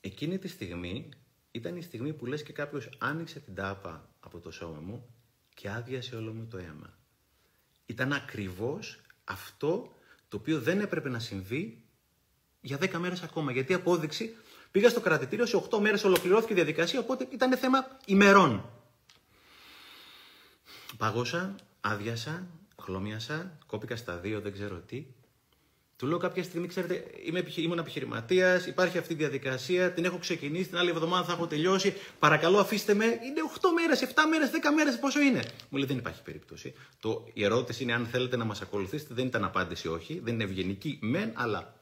[0.00, 1.08] εκείνη τη στιγμή
[1.56, 5.14] ήταν η στιγμή που λες και κάποιος άνοιξε την τάπα από το σώμα μου
[5.54, 6.98] και άδειασε όλο μου το αίμα.
[7.86, 9.94] Ήταν ακριβώς αυτό
[10.28, 11.84] το οποίο δεν έπρεπε να συμβεί
[12.60, 13.52] για 10 μέρες ακόμα.
[13.52, 14.36] Γιατί η απόδειξη
[14.70, 18.70] πήγα στο κρατητήριο, σε 8 μέρες ολοκληρώθηκε η διαδικασία, οπότε ήταν θέμα ημερών.
[20.96, 22.46] Πάγωσα, άδειασα,
[22.82, 25.06] χλώμιασα, κόπηκα στα δύο, δεν ξέρω τι.
[25.96, 30.68] Του λέω κάποια στιγμή, ξέρετε, είμαι, ήμουν επιχειρηματίας, υπάρχει αυτή η διαδικασία, την έχω ξεκινήσει,
[30.68, 31.94] την άλλη εβδομάδα θα έχω τελειώσει.
[32.18, 33.04] Παρακαλώ, αφήστε με.
[33.04, 36.74] Είναι 8 μέρες, 7 μέρες, 10 μέρες, πόσο είναι; Μου λέει δεν υπάρχει περίπτωση.
[37.00, 39.14] Το, η ερώτηση είναι αν θέλετε να μας ακολουθήσετε.
[39.14, 40.20] Δεν ήταν απάντηση όχι.
[40.24, 41.74] Δεν είναι ευγενική, μεν, αλλά.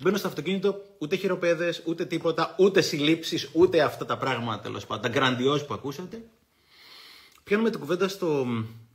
[0.00, 5.02] Μπαίνω στο αυτοκίνητο, ούτε χειροπέδες, ούτε τίποτα, ούτε συλλήψεις, ούτε αυτά τα πράγματα τέλος πάντων,
[5.02, 6.22] τα γκραντιόζ που ακούσατε.
[7.44, 8.46] Πιάνουμε την κουβέντα στο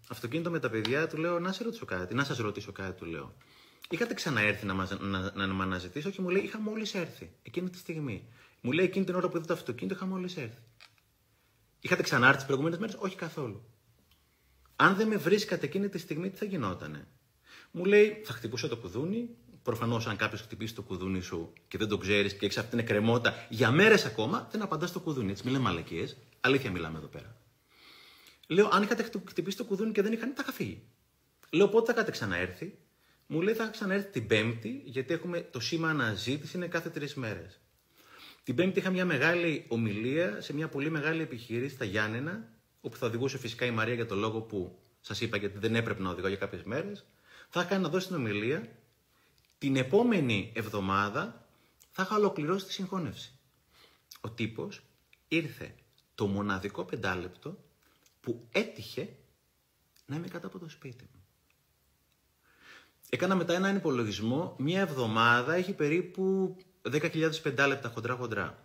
[0.10, 3.06] αυτοκίνητο με τα παιδιά, του λέω να σε ρωτήσω κάτι, να σας ρωτήσω κάτι, του
[3.06, 3.34] λέω.
[3.92, 7.32] Είχατε ξαναέρθει να, μας, να, να, να με αναζητήσω και μου λέει: Είχα μόλις έρθει
[7.44, 8.28] εκείνη τη στιγμή.
[8.62, 10.62] Μου λέει: Εκείνη την ώρα που είδα το αυτοκίνητο, είχα μόλις έρθει.
[11.80, 13.64] Είχατε ξανάρθει τις προηγούμενες μέρες, Όχι καθόλου.
[14.76, 17.08] Αν δεν με βρίσκατε εκείνη τη στιγμή, τι θα γινότανε;
[17.72, 19.30] Μου λέει: Θα χτυπούσα το κουδούνι.
[19.64, 22.80] Προφανώς, αν κάποιος χτυπήσει το κουδούνι σου και δεν το ξέρεις και έχεις αυτή την
[22.80, 25.32] εκκρεμότητα για μέρες ακόμα, δεν απαντάς στο κουδούνι.
[25.32, 26.18] Έτσι, μιλάμε μαλακίες.
[26.42, 27.36] Αλήθεια μιλάμε εδώ πέρα.
[28.48, 30.82] Λέω: Αν είχατε χτυπήσει το κουδούνι και δεν είχαν, τα είχα φύγει.
[31.50, 32.78] Λέω: Πότε θα είχατε ξαναέρθει;
[33.34, 37.60] Μου λέει θα ξαναέρθει την Πέμπτη, γιατί έχουμε το σήμα αναζήτηση είναι κάθε τρεις μέρες.
[38.44, 42.50] Την Πέμπτη είχα μια μεγάλη ομιλία σε μια πολύ μεγάλη επιχείρηση στα Γιάννενα,
[42.82, 46.02] όπου θα οδηγούσε φυσικά η Μαρία για το λόγο που σας είπα, γιατί δεν έπρεπε
[46.02, 47.06] να οδηγώ για κάποιες μέρες.
[47.50, 48.70] Θα έκανα να δώσει την ομιλία
[49.58, 51.48] την επόμενη εβδομάδα
[51.92, 53.40] θα είχα ολοκληρώσει τη συγχώνευση.
[54.22, 54.82] Ο τύπος
[55.28, 55.76] ήρθε
[56.16, 57.64] το μοναδικό πεντάλεπτο
[58.22, 59.10] που έτυχε
[60.06, 61.21] να είμαι κάτω από το σπίτι μου.
[63.14, 66.56] Έκανα μετά έναν υπολογισμό, μία εβδομάδα έχει περίπου
[66.92, 68.60] 10.000 πεντάλεπτα χοντρά χοντρά.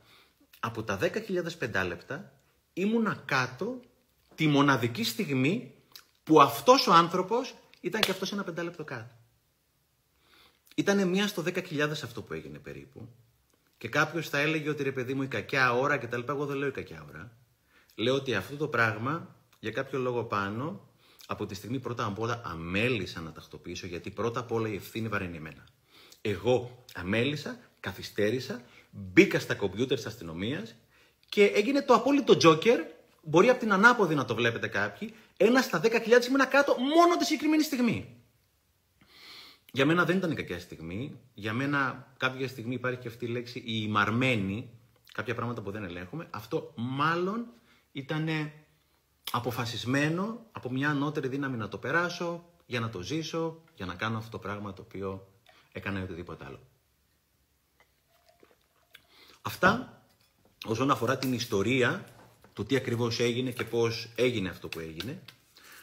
[0.60, 2.32] Από τα 10.000 πεντάλεπτα
[2.72, 3.80] ήμουνα κάτω
[4.34, 5.74] τη μοναδική στιγμή
[6.24, 9.14] που αυτός ο άνθρωπος ήταν και αυτός ένα πεντάλεπτο κάτω.
[10.74, 13.08] Ήτανε μία στο 10.000 αυτό που έγινε περίπου.
[13.78, 16.32] Και κάποιος θα έλεγε ότι ρε παιδί μου η κακιά ώρα και τα λοιπά.
[16.32, 17.32] Εγώ δεν λέω η κακιά ώρα.
[17.94, 20.88] Λέω ότι αυτό το πράγμα για κάποιο λόγο πάνω
[21.26, 25.08] από τη στιγμή πρώτα απ' όλα αμέλησα να τακτοποιήσω γιατί πρώτα απ' όλα η ευθύνη
[25.08, 25.66] βαραίνει εμένα.
[26.20, 30.74] Εγώ αμέλησα, καθυστέρησα, μπήκα στα κομπιούτερ της αστυνομίας
[31.28, 32.80] και έγινε το απόλυτο τζόκερ.
[33.22, 35.14] Μπορεί από την ανάποδη να το βλέπετε κάποιοι.
[35.36, 35.88] Ένα στα 10.000
[36.28, 38.16] ήμουν κάτω μόνο τη συγκεκριμένη στιγμή.
[39.72, 41.20] Για μένα δεν ήταν η κακιά στιγμή.
[41.34, 44.70] Για μένα κάποια στιγμή υπάρχει και αυτή η λέξη η μαρμένη,
[45.12, 46.28] κάποια πράγματα που δεν ελέγχουμε.
[46.30, 47.46] Αυτό μάλλον
[47.92, 48.28] ήταν
[49.30, 54.18] αποφασισμένο από μια ανώτερη δύναμη να το περάσω, για να το ζήσω, για να κάνω
[54.18, 55.28] αυτό το πράγμα το οποίο
[55.72, 56.60] έκανα ή οτιδήποτε άλλο.
[59.42, 60.02] Αυτά
[60.66, 62.04] όσον αφορά την ιστορία,
[62.52, 65.22] το τι ακριβώς έγινε και πώς έγινε αυτό που έγινε.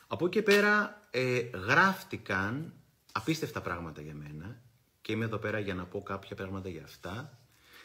[0.08, 2.74] Από εκεί και πέρα ε, γράφτηκαν
[3.12, 4.62] απίστευτα πράγματα για μένα
[5.02, 7.38] και είμαι εδώ πέρα για να πω κάποια πράγματα για αυτά.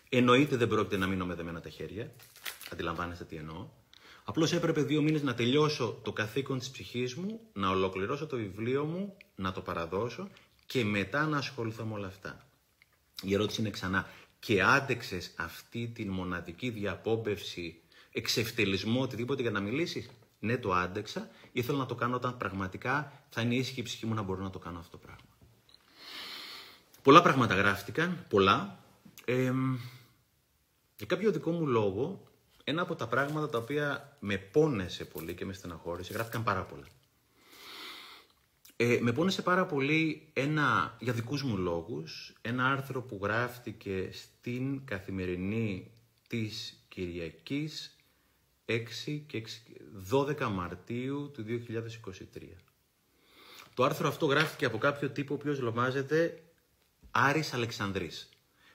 [0.09, 2.13] Εννοείται δεν πρόκειται να μείνω με δεμένα τα χέρια.
[2.73, 3.69] Αντιλαμβάνεστε τι εννοώ.
[4.29, 8.85] Απλώς έπρεπε δύο μήνες να τελειώσω το καθήκον της ψυχής μου, να ολοκληρώσω το βιβλίο
[8.85, 10.29] μου, να το παραδώσω
[10.67, 12.47] και μετά να ασχοληθώ με όλα αυτά.
[13.23, 17.81] Η ερώτηση είναι ξανά, και άντεξες αυτή τη μοναδική διαπόμπευση,
[18.13, 21.29] εξευτελισμό, οτιδήποτε για να μιλήσεις; Ναι, το άντεξα.
[21.53, 24.51] Ήθελα να το κάνω όταν πραγματικά θα είναι ήσυχη η ψυχή μου να μπορώ να
[24.51, 25.37] το κάνω αυτό το πράγμα.
[27.03, 28.85] Πολλά πράγματα γράφτηκαν, πολλά.
[29.25, 29.53] Ε,
[30.97, 32.29] για κάποιο δικό μου λόγο,
[32.69, 36.87] ένα από τα πράγματα τα οποία με πόνεσε πολύ και με στεναχώρησε, γράφτηκαν πάρα πολλά.
[38.77, 44.85] Ε, με πόνεσε πάρα πολύ ένα, για δικούς μου λόγους, ένα άρθρο που γράφτηκε στην
[44.85, 45.91] καθημερινή
[46.29, 47.97] της Κυριακής
[48.67, 49.45] 6 και
[50.11, 52.57] 12 Μαρτίου του 2023.
[53.75, 56.43] Το άρθρο αυτό γράφτηκε από κάποιο τύπο ο οποίος λομάζεται
[57.11, 58.29] Άρης Αλεξανδρής.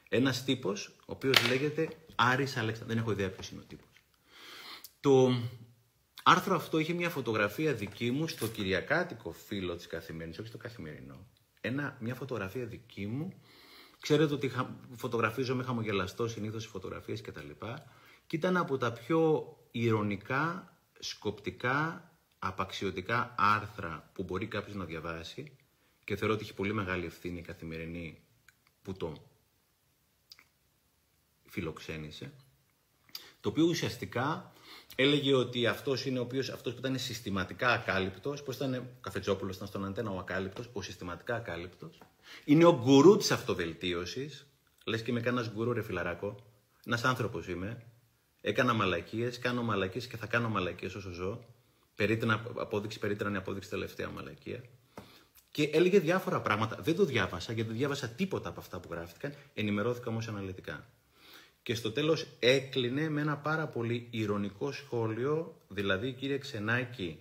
[0.10, 2.96] Ένας τύπος ο οποίος λέγεται Άρης Αλεξανδρής.
[2.96, 3.88] Δεν έχω ιδέα ποιος είναι ο τύπος.
[5.00, 5.34] Το
[6.24, 11.28] άρθρο αυτό είχε μια φωτογραφία δική μου στο κυριακάτικο φύλλο της καθημερινής, όχι στο καθημερινό.
[11.62, 13.34] Ένα, μια φωτογραφία δική μου.
[14.00, 14.52] Ξέρετε ότι
[14.96, 17.50] φωτογραφίζομαι χαμογελαστό συνήθως φωτογραφίες κτλ.
[18.28, 25.58] Και ήταν από τα πιο ηρωνικά, σκοπτικά, απαξιωτικά άρθρα που μπορεί κάποιος να διαβάσει
[26.04, 28.24] και θεωρώ ότι έχει πολύ μεγάλη ευθύνη η καθημερινή
[28.82, 29.33] που το
[31.54, 32.34] φιλοξένησε,
[33.42, 34.54] το οποίο ουσιαστικά
[34.96, 39.56] έλεγε ότι αυτός είναι ο οποίος, αυτός που ήταν συστηματικά ακάλυπτος, πώς ήταν ο Καφετζόπουλος,
[39.56, 41.98] ήταν στον αντένα ο ακάλυπτος, ο συστηματικά ακάλυπτος,
[42.46, 44.48] είναι ο γκουρού της αυτοβελτίωσης,
[44.86, 46.36] λες και με κανένας γκουρού ρε φιλαράκο,
[46.86, 47.84] ένας άνθρωπος είμαι,
[48.46, 51.46] Έκανα μαλακίες, κάνω μαλακίες και θα κάνω μαλακίες όσο ζω.
[51.96, 54.64] Περίτρανα απόδειξη, περίτρανη απόδειξη τελευταία μαλακία.
[55.52, 56.78] Και έλεγε διάφορα πράγματα.
[56.82, 59.34] Δεν το διάβασα γιατί δεν διάβασα τίποτα από αυτά που γράφτηκαν.
[59.54, 60.88] Ενημερώθηκα όμως αναλυτικά.
[61.64, 65.62] Και στο τέλος έκλεινε με ένα πάρα πολύ ηρωνικό σχόλιο.
[65.68, 67.20] Δηλαδή, κύριε Ξενάκη,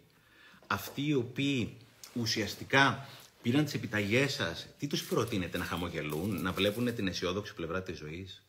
[0.66, 1.76] αυτοί οι οποίοι
[2.14, 3.08] ουσιαστικά
[3.42, 7.98] πήραν τις επιταγές σας, τι τους προτείνετε να χαμογελούν, να βλέπουν την αισιόδοξη πλευρά της
[7.98, 8.42] ζωής;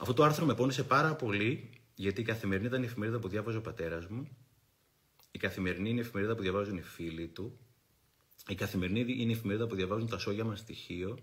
[0.00, 3.56] Αυτό το άρθρο με πόνισε πάρα πολύ, γιατί η καθημερινή ήταν η εφημερίδα που διάβαζε
[3.56, 4.28] ο πατέρας μου.
[5.30, 7.58] Η καθημερινή είναι η εφημερίδα που διαβάζουν οι φίλοι του.
[8.48, 11.18] Η καθημερινή είναι η εφημερίδα που διαβάζουν τα σόγια μας στοιχείο.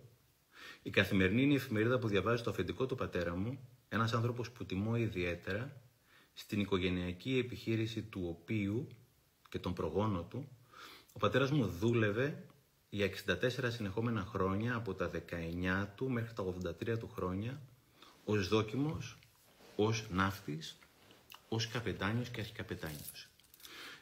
[0.83, 3.59] Η καθημερινή είναι η εφημερίδα που διαβάζει το αφεντικό του πατέρα μου.
[3.89, 5.81] Ένας άνθρωπος που τιμώ ιδιαίτερα
[6.33, 8.87] στην οικογενειακή επιχείρηση του οποίου
[9.49, 10.47] και τον προγόνο του,
[11.13, 12.45] ο πατέρας μου δούλευε
[12.89, 17.61] για 64 συνεχόμενα χρόνια από τα 19 του μέχρι τα 83 του χρόνια
[18.23, 19.17] ως δόκιμος,
[19.75, 20.79] ως ναύτης,
[21.49, 23.27] ως καπετάνιος και αρχικαπετάνιος.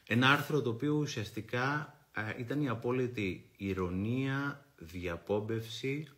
[0.06, 1.96] Ένα άρθρο το οποίο ουσιαστικά
[2.38, 6.08] ήταν η απόλυτη ηρωνία, διαπόμπευση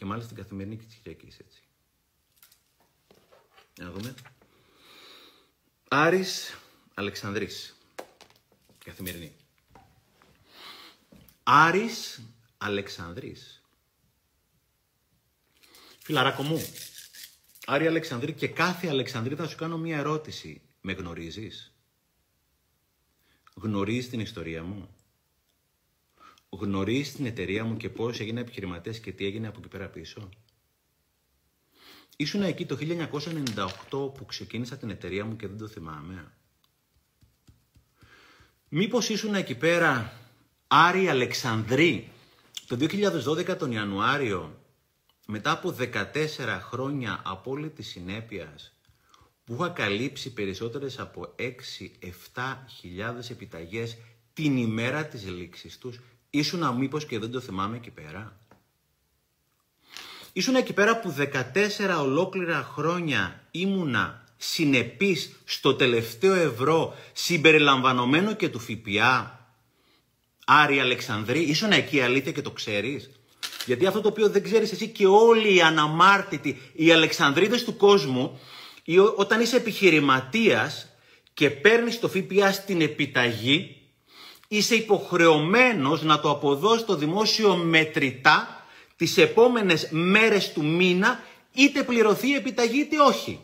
[0.00, 1.62] και μάλιστα την καθημερινή και της Κυριακής, έτσι.
[3.78, 4.14] Να δούμε.
[5.88, 6.56] Άρης
[6.94, 7.76] Αλεξανδρής.
[8.84, 9.32] Καθημερινή.
[11.42, 12.22] Άρης
[12.58, 13.62] Αλεξανδρής.
[15.98, 16.62] Φιλαράκο μου,
[17.66, 20.62] Άρη Αλεξανδρή και κάθε Αλεξανδρή θα σου κάνω μία ερώτηση.
[20.80, 21.72] Με γνωρίζεις;
[23.54, 24.96] Γνωρίζεις την ιστορία μου;
[26.50, 30.28] Γνωρίζει την εταιρεία μου και πώς έγινε επιχειρηματίας και τι έγινε από εκεί πέρα πίσω.
[32.16, 32.78] Ήσουν εκεί το
[33.90, 36.32] 1998 που ξεκίνησα την εταιρεία μου και δεν το θυμάμαι.
[38.68, 40.12] Μήπως ήσουν εκεί πέρα
[40.66, 42.10] Άρη Αλεξανδρή
[42.66, 44.58] το 2012 τον Ιανουάριο
[45.26, 48.72] μετά από 14 χρόνια απόλυτης συνέπειας
[49.44, 53.96] που είχα καλύψει περισσότερες από 6-7 χιλιάδες επιταγές
[54.32, 58.40] την ημέρα της λήξης τους, ήσουν μήπως και δεν το θυμάμαι εκεί πέρα.
[60.32, 68.58] Ήσουν εκεί πέρα που 14 ολόκληρα χρόνια ήμουνα συνεπής στο τελευταίο ευρώ συμπεριλαμβανομένο και του
[68.58, 69.38] ΦΠΑ.
[70.44, 73.10] Άρη Αλεξανδρή, ήσουν εκεί αλήθεια και το ξέρεις;
[73.66, 78.40] Γιατί αυτό το οποίο δεν ξέρεις εσύ και όλοι οι αναμάρτητοι, οι Αλεξανδρίδες του κόσμου,
[79.16, 80.88] όταν είσαι επιχειρηματίας
[81.34, 83.79] και παίρνεις το ΦΠΑ στην επιταγή,
[84.52, 88.64] είσαι υποχρεωμένος να το αποδώσεις το δημόσιο μετρητά
[88.96, 91.20] τις επόμενες μέρες του μήνα,
[91.52, 93.40] είτε πληρωθεί η επιταγή είτε όχι.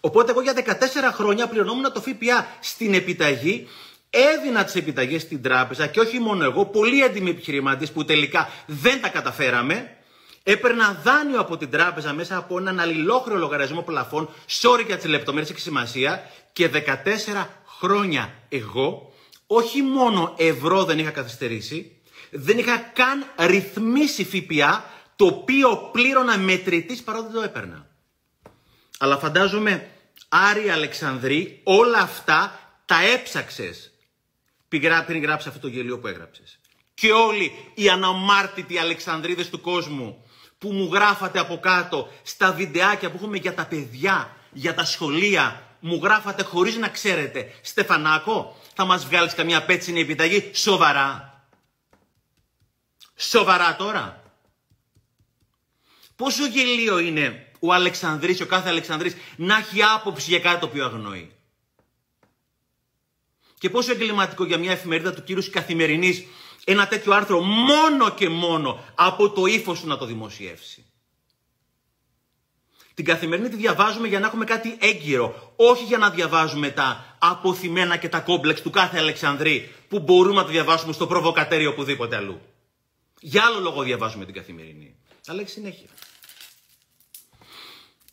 [0.00, 3.68] Οπότε εγώ για 14 χρόνια πληρωνόμουν το ΦΠΑ στην επιταγή,
[4.10, 9.00] έδινα τις επιταγές στην τράπεζα και όχι μόνο εγώ, πολλοί έντιμοι επιχειρηματίες που τελικά δεν
[9.00, 9.96] τα καταφέραμε,
[10.44, 15.52] Έπαιρνα δάνειο από την τράπεζα μέσα από έναν αλληλόχρεο λογαριασμό πλαφών, sorry για τις λεπτομέρειες
[15.52, 17.46] και σημασία, και 14
[17.78, 19.11] χρόνια εγώ
[19.54, 24.84] όχι μόνο ευρώ δεν είχα καθυστερήσει, δεν είχα καν ρυθμίσει ΦΠΑ,
[25.16, 27.86] το οποίο πλήρωνα μετρητής παρότι δεν το έπαιρνα.
[28.98, 29.90] Αλλά φαντάζομαι,
[30.28, 33.92] Άρη Αλεξανδρή, όλα αυτά τα έψαξες
[35.06, 36.58] πριν γράψεις αυτό το γελίο που έγραψες.
[36.94, 40.24] Και όλοι οι αναμάρτητοι Αλεξανδρίδες του κόσμου
[40.58, 45.62] που μου γράφατε από κάτω στα βιντεάκια που έχουμε για τα παιδιά, για τα σχολεία,
[45.80, 47.54] μου γράφατε χωρίς να ξέρετε.
[47.62, 51.44] Στεφανάκο, θα μας βγάλεις καμιά πέτσινη επιταγή; Σοβαρά.
[53.16, 54.22] Σοβαρά τώρα.
[56.16, 60.84] Πόσο γελίο είναι ο Αλεξανδρής, ο κάθε Αλεξανδρής, να έχει άποψη για κάτι το οποίο
[60.84, 61.32] αγνοεί.
[63.58, 66.24] Και πόσο εγκληματικό για μια εφημερίδα του κύριου Καθημερινής
[66.64, 70.84] ένα τέτοιο άρθρο μόνο και μόνο από το ύφος σου να το δημοσιεύσει.
[72.94, 77.96] Την καθημερινή τη διαβάζουμε για να έχουμε κάτι έγκυρο, όχι για να διαβάζουμε τα αποθυμένα
[77.96, 82.40] και τα κόμπλεξ του κάθε Αλεξανδρή που μπορούμε να το διαβάσουμε στο προβοκατέριο οπουδήποτε αλλού.
[83.20, 84.96] Για άλλο λόγο διαβάζουμε την καθημερινή.
[85.26, 85.88] Αλλά έχει συνέχεια.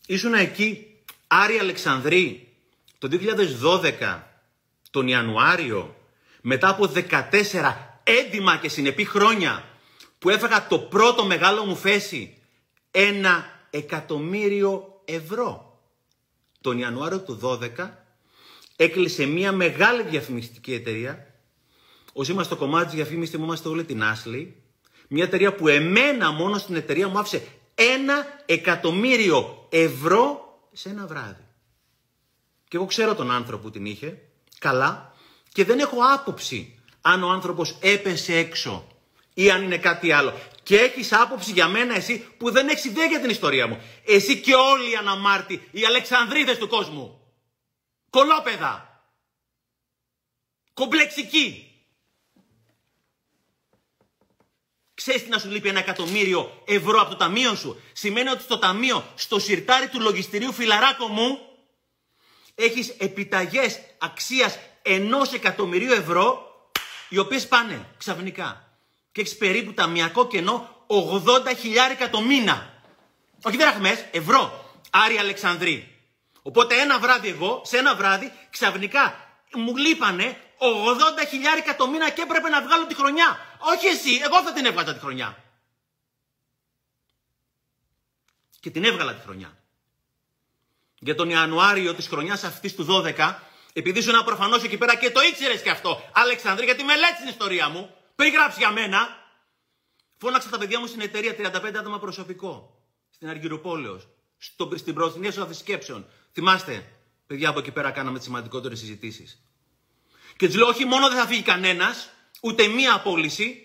[0.05, 0.95] Ήσουν εκεί
[1.27, 2.47] Άρη Αλεξανδρή
[2.97, 3.09] το
[3.99, 4.19] 2012
[4.91, 5.95] τον Ιανουάριο
[6.41, 9.63] μετά από 14 έντιμα και συνεπή χρόνια
[10.19, 12.37] που έφαγα το πρώτο μεγάλο μου φέση
[12.91, 15.79] ένα εκατομμύριο ευρώ.
[16.61, 17.89] Τον Ιανουάριο του 12
[18.81, 21.33] έκλεισε μια μεγάλη διαφημιστική εταιρεία.
[22.13, 24.55] Όσοι είμαστε στο κομμάτι της διαφήμισης μου είμαστε όλοι την Άσλη.
[25.07, 27.43] Μια εταιρεία που εμένα μόνος στην εταιρεία μου άφησε
[27.75, 31.45] ένα εκατομμύριο ευρώ σε ένα βράδυ.
[32.67, 34.17] Και εγώ ξέρω τον άνθρωπο που την είχε,
[34.59, 35.13] καλά,
[35.53, 38.87] και δεν έχω άποψη αν ο άνθρωπος έπεσε έξω
[39.33, 40.33] ή αν είναι κάτι άλλο.
[40.63, 43.81] Και έχεις άποψη για μένα εσύ που δεν έχεις ιδέα για την ιστορία μου.
[44.05, 47.18] Εσύ και όλοι οι αναμάρτοι, οι Αλεξανδρίδες του κόσμου.
[48.09, 49.03] Κολόπεδα.
[50.73, 51.63] Κομπλεξικοί.
[54.93, 58.59] Ξέρεις τι να σου λείπει ένα εκατομμύριο ευρώ από το ταμείο σου; Σημαίνει ότι στο
[58.59, 61.39] ταμείο, στο σιρτάρι του λογιστηρίου φιλαράκο μου,
[62.55, 66.49] έχεις επιταγές αξίας ενός εκατομμυρίου ευρώ
[67.09, 68.77] οι οποίες πάνε ξαφνικά
[69.11, 72.73] και έχεις περίπου ταμιακό κενό 80 χιλιάρικα το μήνα.
[73.43, 74.71] Όχι δραχμές, ευρώ.
[74.89, 75.88] Άρη Αλεξανδρή.
[76.49, 82.21] Οπότε ένα βράδυ εγώ, σε ένα βράδυ, ξαφνικά μου λείπανε 80 χιλιάρικα το μήνα και
[82.21, 83.39] έπρεπε να βγάλω τη χρονιά.
[83.59, 85.43] Όχι εσύ, εγώ θα την έβγαζα τη χρονιά.
[88.59, 89.57] Και την έβγαλα τη χρονιά.
[90.99, 93.35] Για τον Ιανουάριο της χρονιάς αυτής του 12
[93.73, 97.69] επειδή ήσουν προφανώς εκεί πέρα και το ήξερες και αυτό, Αλεξανδρή, γιατί μελέτησε την ιστορία
[97.69, 99.27] μου, πριν γράψεις για μένα.
[100.17, 102.79] Φώναξα τα παιδιά μου στην εταιρεία 35 άτομα προσωπικό.
[103.09, 103.29] Στην
[104.39, 104.77] Αργυροπόλεω.
[104.77, 106.05] Στην προθυνία αίθουσα σκέψεων.
[106.31, 106.91] Θυμάστε,
[107.27, 109.41] παιδιά από εκεί πέρα κάναμε τις σημαντικότερες συζητήσεις.
[110.37, 112.09] Και του λέω: Όχι μόνο δεν θα φύγει κανένας,
[112.41, 113.63] ούτε μία απόλυση.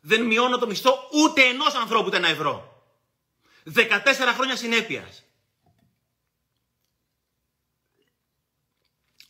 [0.00, 2.82] Δεν μειώνω το μισθό ούτε ενός ανθρώπου ούτε ένα ευρώ.
[3.64, 5.22] 14 χρόνια συνέπειας.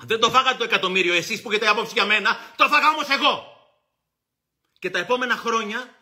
[0.05, 3.57] Δεν το φάγατε το εκατομμύριο εσείς που έχετε άποψη για μένα, το φάγα όμως εγώ.
[4.79, 5.99] Και τα επόμενα χρόνια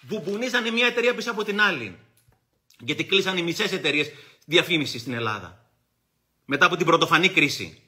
[0.00, 1.98] μπουμπουνίζανε μια εταιρεία πίσω από την άλλη.
[2.80, 4.10] Γιατί κλείσαν οι μισές εταιρείες
[4.44, 5.70] διαφήμισης στην Ελλάδα.
[6.44, 7.82] Μετά από την πρωτοφανή κρίση.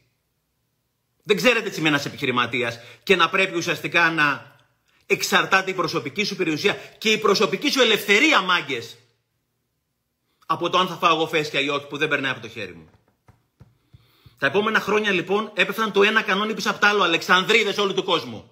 [1.22, 4.56] Δεν ξέρετε τι σημαίνει ένας επιχειρηματίας και να πρέπει ουσιαστικά να
[5.06, 8.96] εξαρτάται η προσωπική σου περιουσία και η προσωπική σου ελευθερία, μάγκες.
[10.46, 12.74] Από το αν θα φάω εγώ φέσκια ή όχι που δεν περνάει από το χέρι
[12.74, 12.90] μου.
[14.38, 18.04] Τα επόμενα χρόνια λοιπόν έπεφταν το ένα κανόνι πίσω από το άλλο, Αλεξανδρίδες όλου του
[18.04, 18.50] κόσμου.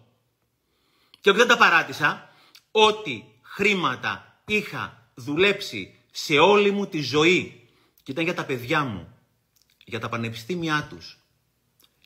[1.20, 2.32] Και δεν τα παράτησα,
[2.70, 7.68] ότι χρήματα είχα δουλέψει σε όλη μου τη ζωή
[8.02, 9.18] και ήταν για τα παιδιά μου,
[9.84, 11.18] για τα πανεπιστήμια τους,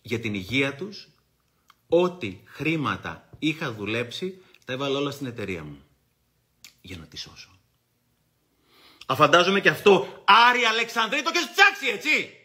[0.03, 1.09] για την υγεία τους,
[1.89, 5.85] ό,τι χρήματα είχα δουλέψει, τα έβαλα όλα στην εταιρεία μου.
[6.81, 7.59] Για να τη σώσω.
[9.07, 12.39] Αφαντάζομαι και αυτό, Άρη Αλεξανδρή, το έχεις ψάξει, έτσι!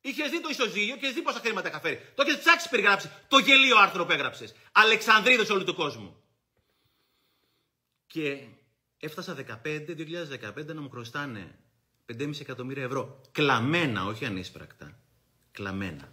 [0.00, 2.12] Είχες δει το ισοζύγιο και δει πόσα χρήματα είχα φέρει.
[2.14, 4.54] Το έχεις ψάξει περιγράψει το γελίο άρθρο που έγραψες.
[4.72, 6.22] Αλεξανδρίδες όλου του κόσμου.
[8.06, 8.46] Και
[9.04, 9.94] έφτασα 15,
[10.64, 11.54] 2015 να μου χρωστάνε
[12.12, 13.20] 5,5 εκατομμύρια ευρώ.
[13.32, 14.98] Κλαμμένα, όχι ανίσπρακτα.
[15.52, 16.12] Κλαμμένα.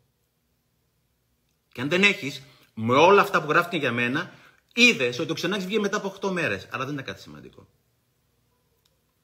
[1.73, 2.43] Και αν δεν έχεις,
[2.75, 4.33] με όλα αυτά που γράφτηκε για μένα,
[4.75, 6.69] είδες ότι ο Ξενάκης βγήκε μετά από 8 μέρες.
[6.71, 7.69] Αλλά δεν είναι κάτι σημαντικό.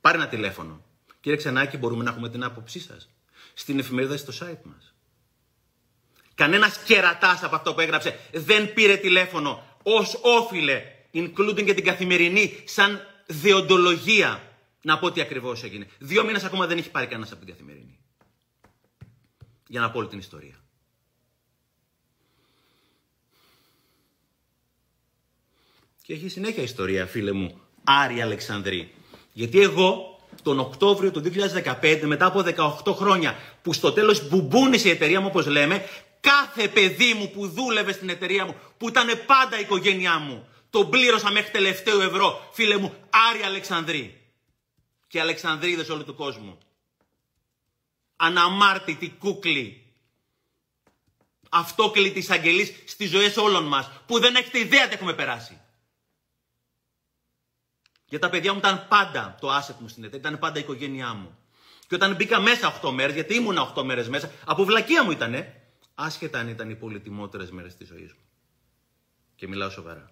[0.00, 0.84] Πάρε ένα τηλέφωνο.
[1.28, 3.08] Κύριε Ξενάκη, μπορούμε να έχουμε την άποψή σας
[3.54, 4.94] στην εφημερίδα στο site μας.
[6.34, 12.62] Κανένας κερατάς από αυτό που έγραψε δεν πήρε τηλέφωνο ως όφιλε, including και την καθημερινή,
[12.64, 14.42] σαν διοντολογία
[14.82, 15.88] να πω τι ακριβώς έγινε.
[15.98, 17.98] Δύο μήνες ακόμα δεν έχει πάρει κανένας από την καθημερινή.
[19.66, 20.64] Για να πω όλη την ιστορία.
[26.02, 28.94] Και έχει συνέχεια ιστορία, φίλε μου, Άρη Αλεξανδρή.
[29.32, 30.07] Γιατί εγώ
[30.42, 31.22] τον Οκτώβριο του
[31.80, 32.44] 2015, μετά από
[32.84, 35.84] 18 χρόνια, που στο τέλος μπουμπούνισε η εταιρεία μου, όπως λέμε,
[36.20, 40.90] κάθε παιδί μου που δούλευε στην εταιρεία μου, που ήταν πάντα η οικογένειά μου, τον
[40.90, 42.94] πλήρωσα μέχρι τελευταίο ευρώ, φίλε μου,
[43.30, 44.20] Άρη Αλεξανδρή
[45.08, 46.58] και Αλεξανδρίδες όλου του κόσμου.
[48.16, 49.82] Αναμάρτητη κούκλη.
[51.48, 55.60] Αυτόκλητη της αγγελής στις ζωές όλων μας, που δεν έχετε ιδέα τι έχουμε περάσει.
[58.08, 61.14] Για τα παιδιά μου ήταν πάντα το asset μου στην εταιρεία, ήταν πάντα η οικογένειά
[61.14, 61.38] μου.
[61.88, 65.60] Και όταν μπήκα μέσα 8 μέρες, γιατί ήμουν 8 μέρες μέσα, από βλακεία μου ήτανε,
[65.94, 68.22] άσχετα αν ήταν οι πολυτιμότερες μέρες της ζωής μου.
[69.36, 70.10] Και μιλάω σοβαρά.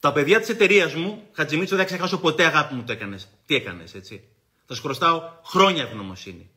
[0.00, 3.28] Τα παιδιά της εταιρείας μου, Χατζημίτσο, δεν θα ξεχάσω ποτέ αγάπη μου το έκανες.
[3.46, 4.28] Τι έκανες, έτσι;
[4.66, 6.50] Θα σου χρωστάω χρόνια ευγνωμοσύνη.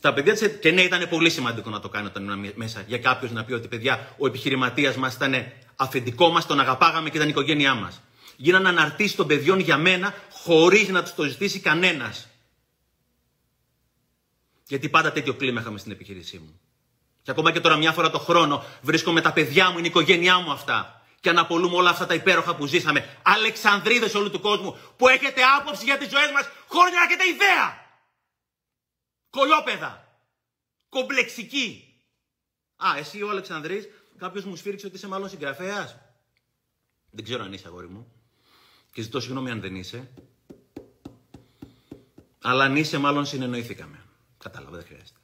[0.00, 2.84] Τα παιδιά της και ναι, ήταν πολύ σημαντικό να το κάνει όταν ήμουν μέσα.
[2.86, 7.16] Για κάποιος να πει ότι παιδιά, ο επιχειρηματίας μας ήταν αφεντικό μας, τον αγαπάγαμε και
[7.16, 8.00] ήταν η οικογένειά μας.
[8.36, 12.28] Γίνανε αναρτήσεις των παιδιών για μένα χωρίς να τους το ζητήσει κανένας.
[14.66, 16.60] Γιατί πάντα τέτοιο κλίμα είχαμε στην επιχείρησή μου.
[17.22, 20.38] Και ακόμα και τώρα μια φορά το χρόνο βρίσκομαι τα παιδιά μου, είναι η οικογένειά
[20.38, 23.18] μου αυτά και αναπολούμε όλα αυτά τα υπέροχα που ζήσαμε.
[23.22, 27.86] Αλεξανδρίδες όλου του κόσμου που έχετε άποψη για τις ζωές μας χωρίς να έχετε ιδέα.
[29.30, 30.20] Κολόπεδα.
[30.88, 31.94] Κομπλεξική.
[32.76, 35.96] Α, εσύ ο Αλεξανδρής, κάποιος μου σφίριξε ότι είσαι μάλλον συγγραφέας.
[37.10, 38.15] Δεν ξέρω αν είσαι αγόρι μου.
[38.96, 40.10] Και ζητώ συγγνώμη αν δεν είσαι.
[42.42, 44.04] Αλλά αν είσαι μάλλον συνεννοήθηκαμε.
[44.38, 45.20] Κατάλαβα, δεν χρειάζεται.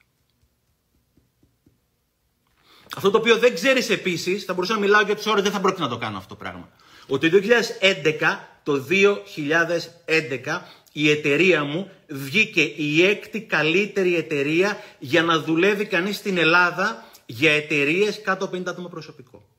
[2.97, 5.61] Αυτό το οποίο δεν ξέρεις επίσης, θα μπορούσα να μιλάω για τις ώρες, δεν θα
[5.61, 6.69] πρόκειται να το κάνω αυτό το πράγμα.
[7.07, 10.63] Ότι το 2011, το 2011
[10.93, 17.53] η εταιρεία μου βγήκε η έκτη καλύτερη εταιρεία για να δουλεύει κανείς στην Ελλάδα για
[17.53, 19.52] εταιρείες κάτω από 50 άτομα προσωπικό.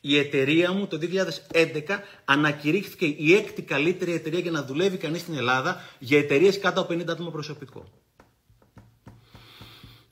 [0.00, 0.98] Η εταιρεία μου το
[1.52, 1.82] 2011
[2.24, 6.94] ανακηρύχθηκε η έκτη καλύτερη εταιρεία για να δουλεύει κανείς στην Ελλάδα για εταιρείες κάτω από
[6.94, 7.90] 50 άτομα προσωπικό.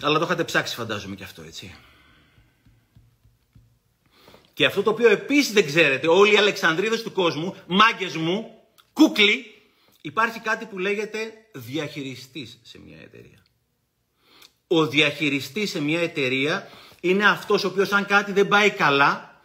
[0.03, 1.75] Αλλά το είχατε ψάξει φαντάζομαι και αυτό έτσι.
[4.53, 8.51] Και αυτό το οποίο επίσης δεν ξέρετε, όλοι οι Αλεξανδρίδες του κόσμου, μάγκες μου,
[8.93, 9.55] κούκλοι,
[10.01, 13.43] υπάρχει κάτι που λέγεται διαχειριστής σε μια εταιρεία.
[14.67, 16.69] Ο διαχειριστής σε μια εταιρεία
[17.01, 19.38] είναι αυτός ο οποίος αν κάτι δεν πάει καλά,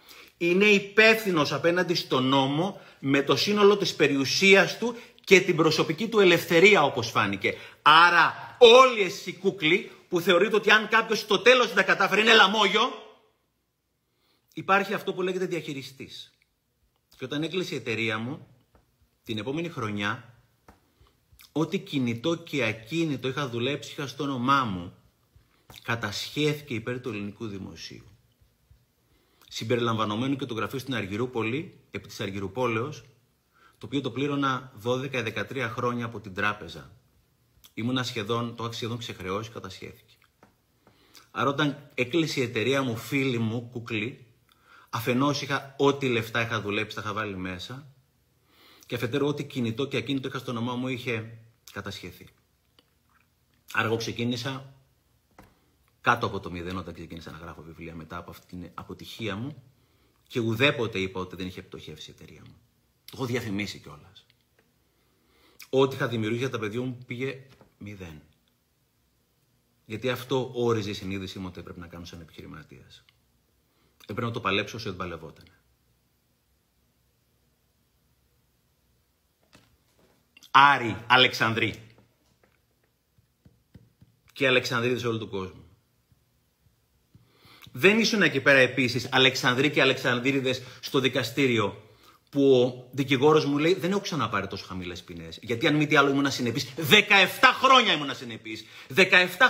[0.49, 6.19] είναι υπεύθυνος απέναντι στον νόμο με το σύνολο της περιουσίας του και την προσωπική του
[6.19, 7.53] ελευθερία όπως φάνηκε.
[7.81, 12.21] Άρα όλοι εσείς οι κούκλοι που θεωρείτε ότι αν κάποιος στο τέλος δεν τα κατάφερε
[12.21, 12.81] είναι λαμόγιο,
[14.53, 16.33] υπάρχει αυτό που λέγεται διαχειριστής.
[17.17, 18.47] Και όταν έκλεισε η εταιρεία μου,
[19.23, 20.33] την επόμενη χρονιά,
[21.51, 24.93] ό,τι κινητό και ακίνητο είχα δουλέψει, είχα στο όνομά μου,
[25.81, 28.12] κατασχέθηκε υπέρ του ελληνικού δημοσίου.
[29.55, 33.03] Συμπεριλαμβανομένου και το γραφείο στην Αργυρούπολη, επί της Αργυρουπόλεως,
[33.77, 36.91] το οποίο το πλήρωνα 12-13 χρόνια από την τράπεζα.
[37.73, 40.15] Ήμουνα σχεδόν, το είχα σχεδόν ξεχρεώσει, κατασχέθηκε.
[41.31, 44.25] Άρα όταν έκλεισε η εταιρεία μου, φίλη μου, κουκλή,
[44.89, 47.87] αφενός είχα ό,τι λεφτά είχα δουλέψει, τα είχα βάλει μέσα
[48.85, 51.37] και αφετέρου ό,τι κινητό και ακίνητο είχα στο όνομά μου είχε
[51.71, 52.27] κατασχεθεί.
[53.73, 54.73] Άρα εγώ ξεκίνησα
[56.03, 59.63] κάτω από το μηδέν όταν ξεκίνησα να γράφω βιβλία μετά από αυτή την αποτυχία μου
[60.27, 62.55] και ουδέποτε είπα ότι δεν είχε πτωχεύσει η εταιρεία μου.
[63.05, 64.25] Το έχω διαφημίσει κιόλας.
[65.69, 67.47] Ό,τι είχα δημιουργήσει για τα παιδιά μου πήγε
[67.77, 68.21] μηδέν.
[69.85, 73.03] Γιατί αυτό όριζε η συνείδησή μου ότι έπρεπε να κάνω σαν επιχειρηματίας.
[74.01, 75.45] Έπρεπε να το παλέψω όσο δεν παλευόταν.
[80.51, 81.87] Άρη Αλεξανδρή.
[84.33, 85.62] Και Αλεξανδρίδες όλου του κόσμου.
[87.75, 91.81] Δεν ήσουν εκεί πέρα επίσης Αλεξανδροί και Αλεξανδρίδες στο δικαστήριο
[92.29, 95.39] που ο δικηγόρος μου λέει: Δεν έχω ξαναπάρει τόσο χαμηλές ποινές.
[95.41, 96.73] Γιατί αν μη τι άλλο ήμουν ασυνεπής.
[96.77, 96.81] 17
[97.63, 98.65] χρόνια ήμουν ασυνεπής.
[98.95, 99.01] 17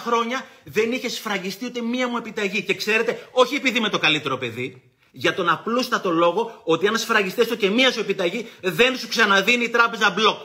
[0.05, 2.63] χρόνια δεν είχε σφραγιστεί ούτε μία μου επιταγή.
[2.63, 7.57] Και ξέρετε, όχι επειδή είμαι το καλύτερο παιδί, για τον απλούστατο λόγο ότι αν σφραγιστεί
[7.57, 10.39] και μία σου επιταγή, δεν σου ξαναδίνει η τράπεζα μπλοκ.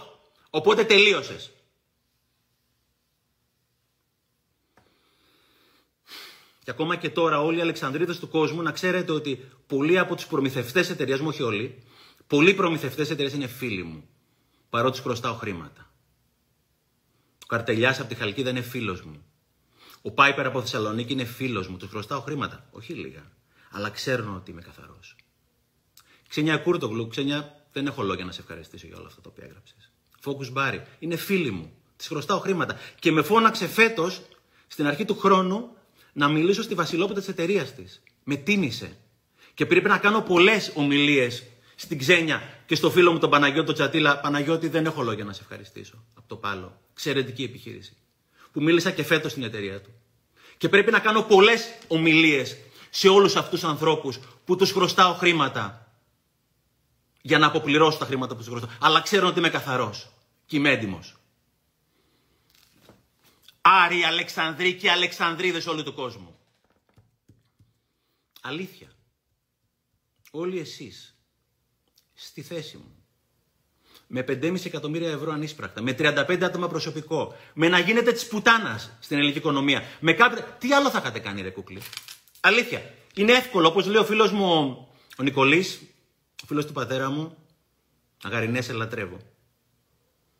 [0.51, 1.51] Οπότε τελείωσες.
[6.69, 10.27] Και ακόμα και τώρα όλοι οι Αλεξανδρίδες του κόσμου να ξέρετε ότι πολλοί από του
[10.29, 11.83] προμηθευτές εταιρείας μου, όχι όλοι,
[12.27, 14.09] πολλοί προμηθευτές εταιρεία είναι φίλοι μου.
[14.71, 15.91] Παρότι χρωστάω χρήματα.
[17.43, 19.25] Ο Καρτελιάς από τη Χαλκίδα είναι φίλος μου.
[20.03, 21.77] Ο Πάιπερ από Θεσσαλονίκη είναι φίλος μου.
[21.77, 22.66] Τους χρωστάω χρήματα.
[22.71, 23.23] Όχι λίγα.
[23.71, 25.16] Αλλά ξέρουν ότι είμαι καθαρός.
[26.29, 29.91] Ξένια Κούρτογλου, ξένια δεν έχω λόγια να σε ευχαριστήσω για όλα αυτά τα οποία έγραψες.
[30.21, 31.73] Φόκου Μπάρι, είναι φίλοι μου.
[31.97, 32.77] Τη χρωστάω χρήματα.
[32.99, 34.21] Και με φώναξε φέτος,
[34.66, 35.77] στην αρχή του χρόνου,
[36.19, 38.03] να μιλήσω στη βασιλόπιτα της εταιρείας της.
[38.25, 38.97] Με τίμησε.
[39.55, 41.43] Και πρέπει να κάνω πολλές ομιλίες
[41.75, 44.21] στην Ξένια και στο φίλο μου τον Παναγιώτη τον Τσατήλα.
[44.21, 46.05] Παναγιώτη, δεν έχω λόγια να σε ευχαριστήσω.
[46.14, 46.81] Από το πάλο.
[46.93, 47.97] Εξαιρετική επιχείρηση.
[48.53, 49.91] Που μίλησα και φέτος στην εταιρεία του.
[50.57, 52.57] Και πρέπει να κάνω πολλές ομιλίες
[52.91, 55.93] σε όλους αυτούς τους ανθρώπους που τους χρωστάω χρήματα
[57.23, 58.71] για να αποπληρώσω τα χρήματα που τους χρωστάω.
[58.81, 60.09] Αλλά ξέρω ότι είμαι καθαρός
[60.47, 61.18] και είμαι έντιμος.
[63.71, 66.39] Άρη, Αλεξανδροί και Αλεξανδρίδες όλου του κόσμου.
[68.41, 68.89] Αλήθεια.
[70.31, 71.16] Όλοι εσείς,
[72.14, 73.05] στη θέση μου,
[74.07, 79.16] με 5,5 εκατομμύρια ευρώ ανίσπρακτα, με 35 άτομα προσωπικό, με να γίνετε της πουτάνας στην
[79.16, 80.45] ελληνική οικονομία, με κάποια...
[80.45, 81.83] Τι άλλο θα είχατε κάνει ρε κούκλη;
[82.41, 82.95] Αλήθεια.
[83.14, 84.53] Είναι εύκολο, όπως λέει ο φίλος μου
[85.19, 85.81] ο Νικολής,
[86.43, 87.37] ο φίλος του πατέρα μου,
[88.23, 89.19] αγαρινές σε λατρεύω.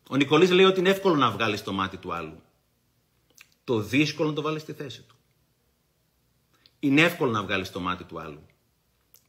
[0.09, 2.43] Ο Νικολής λέει ότι είναι εύκολο να βγάλεις το μάτι του άλλου
[3.69, 5.15] το δύσκολο να το βάλεις στη θέση του.
[6.79, 8.47] Είναι εύκολο να βγάλεις το μάτι του άλλου.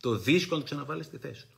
[0.01, 1.57] Το δύσκολο να το ξαναβάλεις στη θέση του.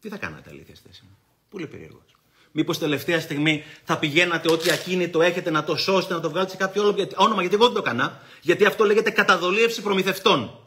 [0.00, 1.16] Τι θα κάνατε αλήθεια στη θέση μου;
[1.50, 2.16] Πολύ περίεργος.
[2.52, 6.56] Μήπως τελευταία στιγμή θα πηγαίνατε ό,τι ακίνητο έχετε να το σώσετε, να το βγάλετε σε
[6.56, 8.20] κάποιο άλλο όνομα, γιατί εγώ δεν το έκανα.
[8.42, 10.60] Γιατί αυτό λέγεται καταδολίευση προμηθευτών.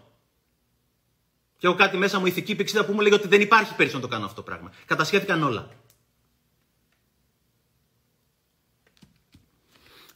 [1.58, 4.02] Και έχω κάτι μέσα μου ηθική πηξίδα που μου λέει ότι δεν υπάρχει περίπτωση να
[4.02, 4.72] το κάνω αυτό το πράγμα.
[4.86, 5.70] Κατασχέθηκαν όλα.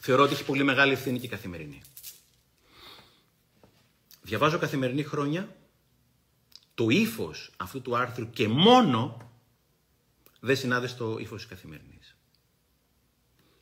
[0.05, 1.81] Θεωρώ ότι έχει πολύ μεγάλη ευθύνη και η καθημερινή.
[4.21, 5.55] Διαβάζω καθημερινή χρόνια
[6.73, 9.31] το ύφος αυτού του άρθρου και μόνο
[10.39, 12.17] δεν συνάδει στο ύφος της καθημερινής.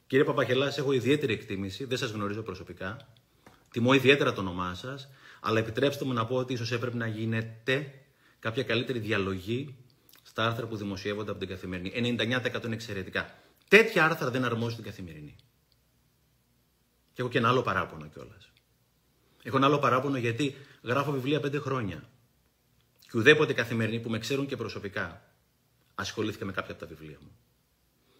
[0.07, 3.07] Κύριε Παπαχελά, έχω ιδιαίτερη εκτίμηση, δεν σας γνωρίζω προσωπικά.
[3.71, 7.93] Τιμώ ιδιαίτερα το όνομά σας, αλλά επιτρέψτε μου να πω ότι ίσως έπρεπε να γίνεται
[8.39, 9.75] κάποια καλύτερη διαλογή
[10.23, 12.17] στα άρθρα που δημοσιεύονται από την καθημερινή.
[12.19, 13.35] 99% είναι εξαιρετικά.
[13.67, 15.35] Τέτοια άρθρα δεν αρμόζουν την καθημερινή.
[17.13, 18.51] Και έχω και ένα άλλο παράπονο κιόλας.
[19.43, 22.03] Έχω ένα άλλο παράπονο γιατί γράφω βιβλία πέντε χρόνια.
[22.99, 25.21] Και ουδέποτε καθημερινή που με ξέρουν και προσωπικά
[25.95, 27.31] ασχολήθηκα με κάποια από τα βιβλία μου.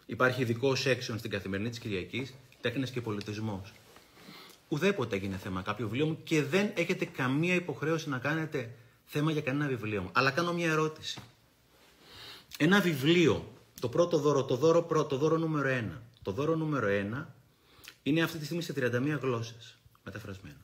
[0.06, 3.74] Υπάρχει ειδικό section στην καθημερινή της Κυριακής, τέχνες και πολιτισμός.
[4.68, 8.72] Ουδέποτε έγινε θέμα κάποιο βιβλίο μου και δεν έχετε καμία υποχρέωση να κάνετε
[9.06, 10.10] θέμα για κανένα βιβλίο μου.
[10.12, 11.20] Αλλά κάνω μια ερώτηση.
[12.58, 16.02] Ένα βιβλίο, το πρώτο δώρο, το δώρο πρώτο, δώρο νούμερο ένα.
[16.22, 17.36] Το δώρο νούμερο ένα
[18.04, 20.60] είναι αυτή τη στιγμή σε 31 γλώσσες μεταφρασμένο.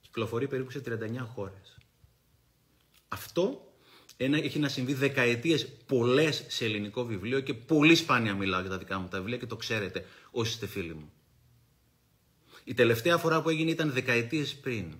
[0.00, 1.78] Κυκλοφορεί περίπου σε 39 χώρες.
[3.08, 3.66] Αυτό
[4.16, 8.78] ένα, έχει να συμβεί δεκαετίες πολλές σε ελληνικό βιβλίο και πολύ σπάνια μιλάω για τα
[8.78, 11.12] δικά μου τα βιβλία και το ξέρετε όσοι είστε φίλοι μου.
[12.64, 14.94] Η τελευταία φορά που έγινε ήταν δεκαετίες πριν.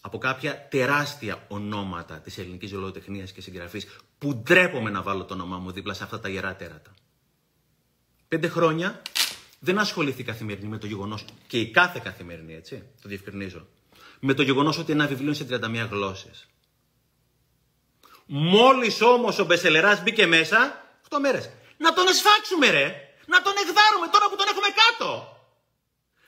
[0.00, 3.86] Από κάποια τεράστια ονόματα της ελληνικής ζωολογοτεχνίας και συγγραφής
[4.18, 6.94] που ντρέπομαι να βάλω το όνομά μου δίπλα σε αυτά τα ιερά τέρατα.
[8.28, 9.02] Πέντε χρόνια
[9.64, 13.66] δεν ασχοληθεί καθημερινή με το γεγονός, και η κάθε καθημερινή, έτσι, το διευκρινίζω,
[14.20, 16.46] με το γεγονός ότι ένα βιβλίο είναι σε 31 γλώσσες.
[18.26, 21.50] Μόλις όμως ο Μπεσελερά μπήκε μέσα, 8 μέρες.
[21.76, 23.14] Να τον εσφάξουμε, ρε!
[23.26, 25.36] Να τον εκδάρουμε τώρα που τον έχουμε κάτω!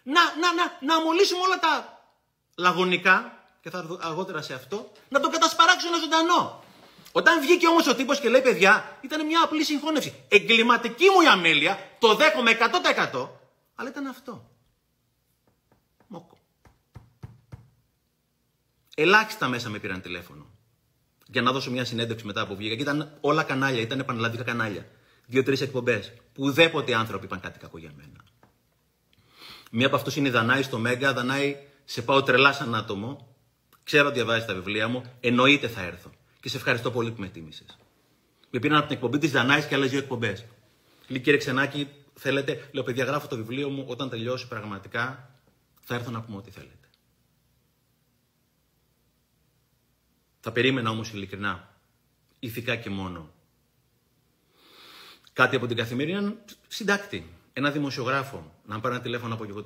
[0.03, 2.03] Να, να, να, να αμολύσουμε όλα τα
[2.57, 6.64] λαγωνικά, και θα έρθω αργότερα σε αυτό, να τον κατασπαράξουμε ζωντανό.
[7.17, 10.15] Όταν βγήκε όμως ο τύπος και λέει: Παιδιά, ήταν μια απλή συγχώνευση.
[10.29, 12.51] Εγκληματική μου η αμέλεια, το δέχομαι
[13.13, 13.29] 100%.
[13.75, 14.51] Αλλά ήταν αυτό.
[16.07, 16.39] Μόκο.
[18.95, 20.47] Ελάχιστα μέσα με πήραν τηλέφωνο.
[21.27, 22.75] Για να δώσω μια συνέντευξη μετά που βγήκα.
[22.75, 24.87] Και ήταν όλα κανάλια, ήταν πανελλαδικά κανάλια.
[25.27, 26.13] Δύο-τρεις εκπομπές.
[26.33, 28.25] Που ουδέποτε άνθρωποι είπαν κάτι κακό για μένα.
[29.71, 31.13] Μία από αυτούς είναι η Δανάη στο Μέγκα.
[31.13, 33.37] Δανάη, σε πάω τρελά σαν άτομο.
[33.83, 35.03] Ξέρω ότι διαβάζει τα βιβλία μου.
[35.21, 36.11] Εννοείται θα έρθω
[36.45, 37.79] και σε ευχαριστώ πολύ που με τίμησες.
[38.51, 40.45] Με πήραν από την εκπομπή της Δανάης και άλλες δύο εκπομπές.
[41.09, 43.85] Λέει κύριε Ξενάκη, θέλετε, λέω παιδιά, γράφω το βιβλίο μου.
[43.89, 45.31] Όταν τελειώσει πραγματικά,
[45.81, 46.89] θα έρθω να πούμε ό,τι θέλετε.
[50.41, 51.77] Θα περίμενα όμως ειλικρινά,
[52.39, 53.33] ηθικά και μόνο,
[55.33, 56.37] κάτι από την καθημερινή
[56.69, 59.63] συντάκτη, ένα δημοσιογράφο, να πάρει ένα τηλέφωνο από και εγώ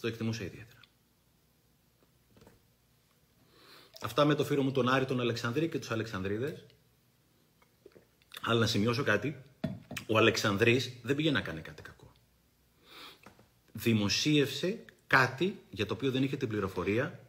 [0.00, 0.77] το εκτιμούσα ιδιαίτερα.
[4.02, 6.64] Αυτά με το φίλο μου τον Άρη, τον Αλεξανδρή και τους Αλεξανδρίδες.
[8.42, 9.42] Αλλά να σημειώσω κάτι.
[10.06, 12.12] Ο Αλεξανδρής δεν πήγε να κάνει κάτι κακό.
[13.72, 17.20] Δημοσίευσε κάτι για το οποίο δεν είχε την πληροφορία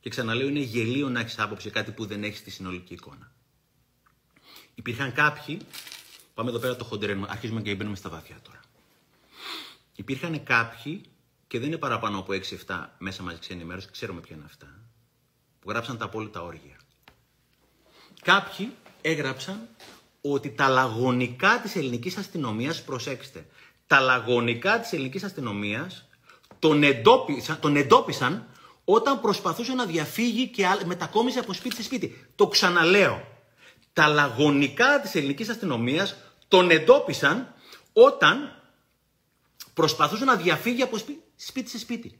[0.00, 3.32] και ξαναλέω είναι γελίο να έχεις άποψη κάτι που δεν έχεις τη συνολική εικόνα.
[4.74, 5.60] Υπήρχαν κάποιοι,
[6.34, 8.60] πάμε εδώ πέρα το χοντερένουμε, αρχίζουμε και μπαίνουμε στα βαθιά τώρα.
[9.96, 11.00] Υπήρχαν κάποιοι,
[11.46, 12.32] και δεν είναι παραπάνω από
[12.66, 14.81] 6-7 μέσα μαζικής ενημέρωσης, ξέρουμε ποια είναι αυτά,
[15.62, 16.76] που γράψαν τα απόλυτα όργια.
[18.22, 19.68] Κάποιοι έγραψαν
[20.20, 23.46] ότι τα λαγωνικά της ελληνικής αστυνομίας, προσέξτε,
[23.86, 26.08] τα λαγωνικά της ελληνικής αστυνομίας
[26.58, 28.46] τον εντόπισαν, τον εντόπισαν
[28.84, 32.26] όταν προσπαθούσε να διαφύγει και μετακόμισε από σπίτι σε σπίτι.
[32.34, 33.26] Το ξαναλέω.
[33.92, 36.16] Τα λαγωνικά της ελληνικής αστυνομίας
[36.48, 37.54] τον εντόπισαν
[37.92, 38.62] όταν
[39.74, 40.98] προσπαθούσε να διαφύγει από
[41.36, 42.18] σπίτι σε σπίτι.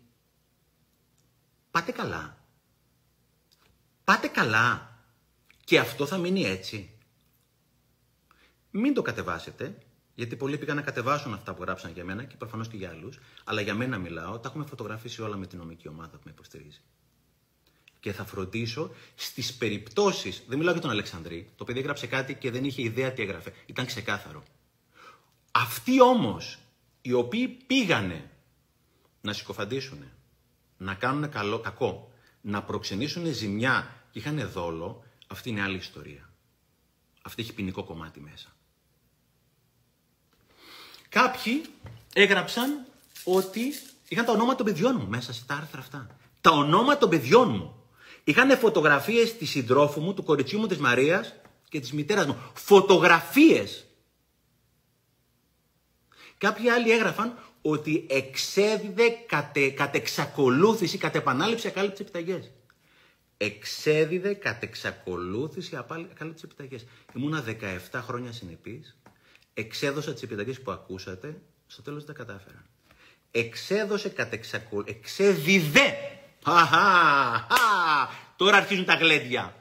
[1.70, 2.41] Πάτε καλά.
[4.04, 4.96] Πάτε καλά.
[5.64, 6.90] Και αυτό θα μείνει έτσι.
[8.70, 9.78] Μην το κατεβάσετε,
[10.14, 13.18] γιατί πολλοί πήγαν να κατεβάσουν αυτά που γράψαν για μένα και προφανώς και για άλλους.
[13.44, 16.80] Αλλά για μένα μιλάω, τα έχουμε φωτογραφίσει όλα με την νομική ομάδα που με υποστηρίζει.
[18.00, 20.42] Και θα φροντίσω στις περιπτώσεις.
[20.48, 21.50] Δεν μιλάω για τον Αλεξανδρή.
[21.56, 23.52] Το παιδί έγραψε κάτι και δεν είχε ιδέα τι έγραφε.
[23.66, 24.42] Ήταν ξεκάθαρο.
[25.50, 26.58] Αυτοί όμως,
[27.02, 28.30] οι οποίοι πήγανε
[29.20, 30.04] να συκοφαντήσουν,
[30.76, 32.11] να κάνουν καλό, κακό,
[32.42, 36.30] να προξενήσουν ζημιά και είχαν δόλο, αυτή είναι άλλη ιστορία.
[37.22, 38.48] Αυτή έχει ποινικό κομμάτι μέσα.
[41.08, 41.64] Κάποιοι
[42.12, 42.86] έγραψαν
[43.24, 43.72] ότι
[44.08, 46.16] είχαν τα ονόματα των παιδιών μου μέσα στα άρθρα αυτά.
[46.40, 47.76] Τα ονόματα των παιδιών μου.
[48.24, 51.34] Είχαν φωτογραφίες της συντρόφου μου, του κοριτσιού μου της Μαρίας
[51.68, 52.36] και της μητέρας μου.
[52.54, 53.86] Φωτογραφίες.
[56.38, 62.50] Κάποιοι άλλοι έγραφαν ότι εξέδιδε κατε, κατ' εξακολούθηση, κατ' επανάληψη ακάλυψη επιταγές.
[63.36, 66.86] Εξέδιδε κατ' εξακολούθηση ακάλυψη επιταγές.
[67.16, 68.96] Ήμουνα 17 χρόνια συνεπής,
[69.54, 72.64] εξέδωσα τις επιταγές που ακούσατε, στο τέλος δεν τα κατάφερα.
[73.30, 75.94] Εξέδωσε κατ' εξακολούθηση, εξέδιδε,
[78.36, 79.56] τώρα αρχίζουν τα γλέντια.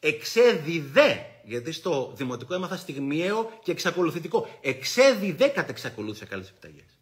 [0.00, 4.58] Εξέδιδε γιατί στο δημοτικό έμαθα στιγμιαίο και εξακολουθητικό.
[4.60, 6.95] Εξέδιδε κατ' εξακολούθηση ακάλυψη επιταγές.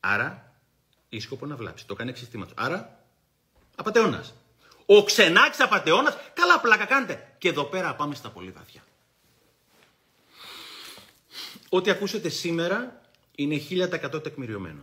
[0.00, 0.52] Άρα,
[1.08, 1.86] η σκοπό να βλάψει.
[1.86, 3.04] Το κάνει εξ Άρα,
[3.76, 4.24] απαταιώνα.
[4.86, 7.34] Ο ξενάκη απαταιώνα, καλά πλάκα κάνετε.
[7.38, 8.84] Και εδώ πέρα πάμε στα πολύ βαθιά.
[11.68, 13.00] Ό,τι ακούσετε σήμερα
[13.34, 14.82] είναι 1000% τεκμηριωμένο.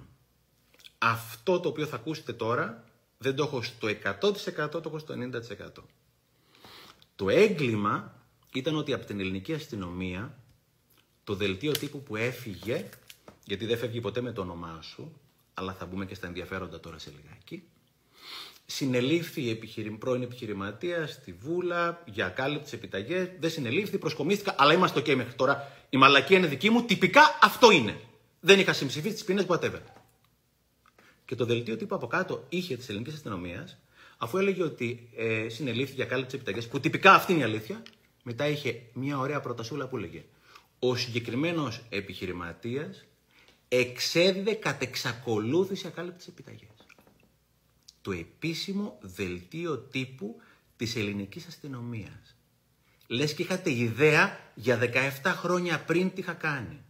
[0.97, 2.83] Αυτό το οποίο θα ακούσετε τώρα
[3.17, 5.15] δεν το έχω στο 100% το έχω στο
[5.79, 5.83] 90%.
[7.15, 8.13] Το έγκλημα
[8.53, 10.37] ήταν ότι από την ελληνική αστυνομία
[11.23, 12.89] το δελτίο τύπου που έφυγε,
[13.45, 15.21] γιατί δεν φεύγει ποτέ με το όνομά σου,
[15.53, 17.63] αλλά θα μπούμε και στα ενδιαφέροντα τώρα σε λιγάκι,
[18.65, 19.91] συνελήφθη η επιχειρη...
[19.91, 23.29] πρώην επιχειρηματία στη Βούλα για κάλυψη επιταγές.
[23.39, 25.71] Δεν συνελήφθη, προσκομίστηκα, αλλά είμαστε OK μέχρι τώρα.
[25.89, 26.83] Η μαλακία είναι δική μου.
[26.83, 27.99] Τυπικά αυτό είναι.
[28.39, 29.79] Δεν είχα συμψηφίσει τις ποινέ whatever.
[31.25, 33.77] Και το δελτίο τύπου από κάτω είχε της ελληνικής αστυνομίας,
[34.17, 37.83] αφού έλεγε ότι ε, συνελήφθη για κάλυψη επιταγές, που τυπικά αυτή είναι η αλήθεια,
[38.23, 40.23] μετά είχε μια ωραία προτασούλα που έλεγε
[40.79, 43.05] Ο συγκεκριμένος επιχειρηματίας
[43.79, 46.67] εξέδιδε κατ' εξακολούθηση ακάλυπτες επιταγές
[48.03, 50.41] το επίσημο δελτίο τύπου
[50.75, 52.35] της ελληνικής αστυνομίας.
[53.07, 54.79] Λες και είχατε ιδέα για
[55.23, 56.81] 17 χρόνια πριν τι είχα κάνει.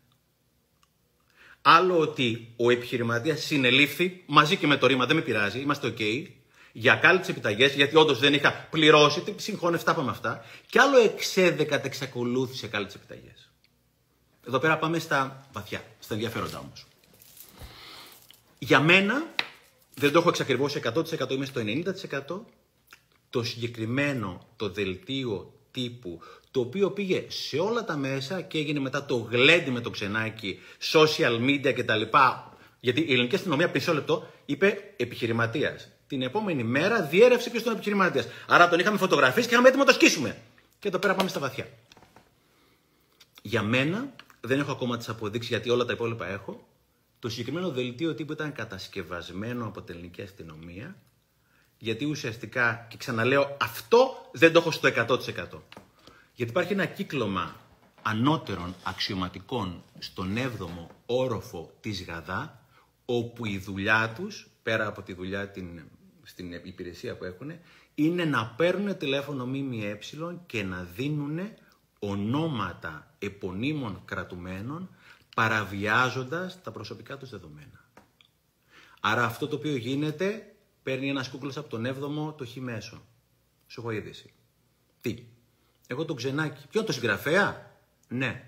[1.62, 6.28] Άλλο ότι ο επιχειρηματίας συνελήφθη μαζί και με το ρήμα, δεν με πειράζει, είμαστε ok,
[6.72, 10.46] για κάλυψη επιταγές, γιατί όντως δεν είχα πληρώσει, συγχώνευτα με αυτά.
[10.70, 13.53] Και άλλο εξέδεκα εξακολούθησε κάλυψη επιταγές.
[14.48, 16.86] Εδώ πέρα πάμε στα βαθιά, στα ενδιαφέροντα όμως.
[18.60, 19.24] Για μένα,
[19.96, 22.41] δεν το έχω εξακριβώσει 100% είμαι στο 90%.
[23.30, 26.20] Το συγκεκριμένο, το δελτίο τύπου,
[26.52, 30.60] το οποίο πήγε σε όλα τα μέσα και έγινε μετά το γλέντι με το ξενάκι,
[30.91, 32.02] social media κτλ.
[32.80, 35.89] Γιατί η ελληνική αστυνομία, πίσω λεπτό, είπε επιχειρηματίας.
[36.08, 38.28] Την επόμενη μέρα διέρευσε και στον επιχειρηματίας.
[38.48, 40.38] Άρα τον είχαμε φωτογραφίσει και είχαμε έτοιμο να το σκίσουμε.
[40.80, 41.68] Και εδώ πέρα πάμε στα βαθιά.
[43.41, 44.14] Για μένα,
[44.46, 46.68] δεν έχω ακόμα τις αποδείξεις γιατί όλα τα υπόλοιπα έχω.
[47.20, 50.96] Το συγκεκριμένο δελτίο τύπου ήταν κατασκευασμένο από την ελληνική αστυνομία,
[51.78, 55.18] γιατί ουσιαστικά, και ξαναλέω, αυτό δεν το έχω στο 100%.
[56.34, 57.56] Γιατί υπάρχει ένα κύκλωμα
[58.02, 62.66] ανώτερων αξιωματικών στον 7ο όροφο της Γαδά,
[63.06, 65.82] όπου η δουλειά τους, πέρα από τη δουλειά την,
[66.24, 67.52] στην υπηρεσία που έχουν,
[67.96, 70.00] είναι να παίρνουν τηλέφωνο ΜΜΕ
[70.46, 71.39] και να δίνουν
[72.10, 74.89] ονόματα επωνύμων κρατουμένων
[75.36, 77.86] παραβιάζοντας τα προσωπικά τους δεδομένα.
[78.99, 83.01] Άρα αυτό το οποίο γίνεται, παίρνει ένας κούκλος από τον 7ο το χ μέσο.
[83.68, 84.34] Σου έχω είδηση.
[85.01, 85.24] Τι,
[85.88, 86.68] εγώ τον ξενάκι.
[86.70, 87.72] Ποιο είναι το συγγραφέα;
[88.08, 88.47] Ναι.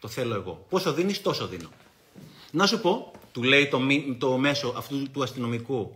[0.00, 0.66] Το θέλω εγώ.
[0.68, 1.68] Πόσο δίνεις, τόσο δίνω.
[2.50, 3.80] Να σου πω, του λέει το,
[4.18, 5.94] το μέσο αυτού του αστυνομικού,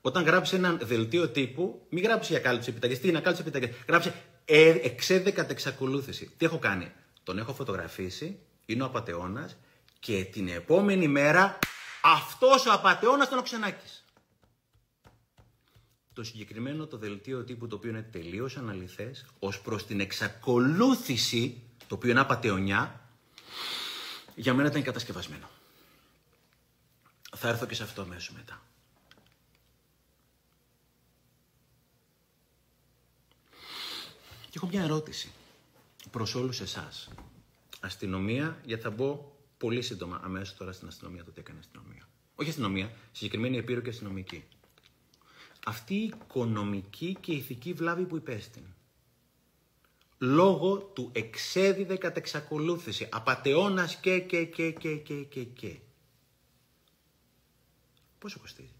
[0.00, 2.98] όταν γράψει ένα δελτίο τύπου, μην γράψει για κάλυψη επιταγή.
[2.98, 3.74] Τι είναι κάλυψη επιταγή.
[3.88, 4.12] Γράψει
[4.50, 6.30] ε, εξέδεκα εξακολούθηση.
[6.36, 6.92] Τι έχω κάνει;
[7.22, 9.56] Τον έχω φωτογραφίσει είναι ο απατεώνας
[9.98, 11.58] και την επόμενη μέρα
[12.02, 13.86] αυτός ο απατεώνας τον οξενάκη.
[16.12, 21.94] Το συγκεκριμένο το δελτίο τύπου το οποίο είναι τελείως αναλυθές ως προς την εξακολούθηση, το
[21.94, 23.00] οποίο είναι απατεωνιά,
[24.34, 25.50] για μένα ήταν κατασκευασμένο.
[27.36, 28.62] Θα έρθω και σε αυτό αμέσως μετά.
[34.50, 35.32] Και έχω μια ερώτηση
[36.10, 37.08] προς όλους εσάς
[37.80, 42.08] αστυνομία, γιατί θα μπω πολύ σύντομα αμέσως τώρα στην αστυνομία, το τι έκανε αστυνομία.
[42.34, 44.44] Όχι αστυνομία, συγκεκριμένη επίρρου και αστυνομική.
[45.66, 48.62] Αυτή η οικονομική και ηθική βλάβη που υπέστην.
[50.18, 53.08] Λόγω του εξέδιδε κατ' εξακολούθηση.
[53.10, 55.76] Απατεώνας και και και και και και και.
[58.18, 58.72] Πόσο κοστίζει;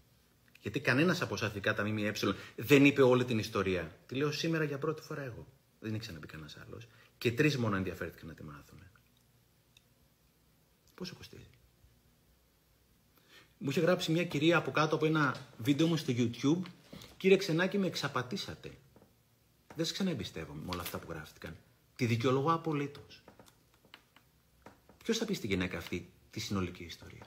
[0.61, 2.13] Γιατί κανένας από εσάς τα ΜΜΕ
[2.55, 3.97] δεν είπε όλη την ιστορία.
[4.05, 5.47] Τη λέω σήμερα για πρώτη φορά εγώ.
[5.79, 6.87] Δεν ήξερα να πει κανένας άλλος.
[7.17, 8.83] Και τρεις μόνο ενδιαφέρθηκαν να τη μάθουν.
[10.95, 11.49] Πόσο κοστίζει;
[13.57, 16.61] Μου είχε γράψει μια κυρία από κάτω από ένα βίντεο μου στο YouTube.
[17.17, 18.71] Κύριε Ξενάκη, με εξαπατήσατε.
[19.75, 21.57] Δεν σε ξαναεμπιστεύω με όλα αυτά που γράφτηκαν.
[21.95, 23.23] Τη δικαιολογώ απολύτως.
[25.03, 27.25] Ποιος θα πει στη γυναίκα αυτή τη συνολική ιστορία;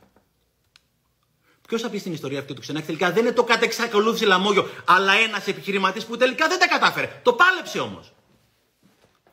[1.68, 5.12] Ποιος θα πει στην ιστορία αυτή του Ξενάκη; Τελικά δεν είναι το κατεξακολούθηση λαμόγιο, αλλά
[5.12, 7.20] ένας επιχειρηματής που τελικά δεν τα κατάφερε.
[7.22, 8.12] Το πάλεψε όμως.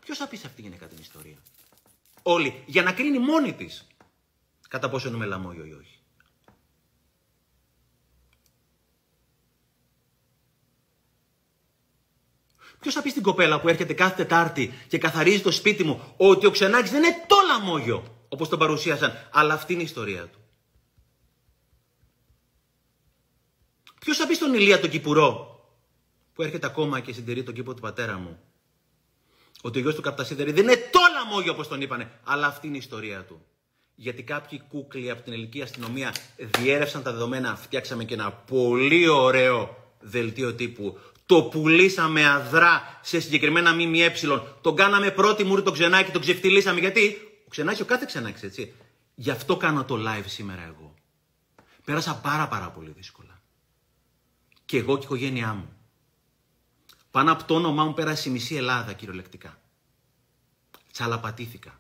[0.10, 1.38] Ποιος θα πει σε αυτή τη γυναίκα την ιστορία;
[2.24, 2.64] Όλοι.
[2.66, 3.88] Για να κρίνει μόνη της
[4.70, 6.00] κατά πόσο είναι μελαμόγιο ή όχι.
[12.80, 16.46] Ποιος θα πει στην κοπέλα που έρχεται κάθε Τετάρτη και καθαρίζει το σπίτι μου ότι
[16.46, 20.40] ο Ξενάκης δεν είναι το λαμόγιο όπως τον παρουσίασαν, αλλά αυτή είναι η ιστορία του.
[24.00, 25.60] Ποιος θα πει στον Ηλία τον Κυπουρό
[26.34, 28.40] που έρχεται ακόμα και συντηρεί τον κήπο του πατέρα μου
[29.62, 32.76] ότι ο γιος του Καπτασίδερη δεν είναι το λαμόγιο όπως τον είπανε, αλλά αυτή είναι
[32.76, 33.42] η ιστορία του.
[33.96, 39.78] Γιατί κάποιοι κούκλοι από την ελληνική αστυνομία διέρευσαν τα δεδομένα, φτιάξαμε και ένα πολύ ωραίο
[40.00, 41.00] δελτίο τύπου.
[41.26, 44.14] Το πουλήσαμε αδρά σε συγκεκριμένα ΜΜΕ.
[44.62, 46.80] Τον κάναμε πρώτη μούρη το ξενάκι, τον ξεφτυλίσαμε.
[46.80, 48.74] Γιατί Ο ξενάκι, ο κάθε ξενάκι, έτσι.
[49.16, 50.94] Γι' αυτό κάνω το live σήμερα εγώ.
[51.86, 53.42] Πέρασα πάρα πάρα πολύ δύσκολα.
[54.66, 55.79] Και εγώ και η οικογένειά μου.
[57.12, 59.62] Πάνω από το όνομά μου πέρασε η μισή Ελλάδα κυριολεκτικά.
[60.92, 61.80] Τσαλαπατήθηκα.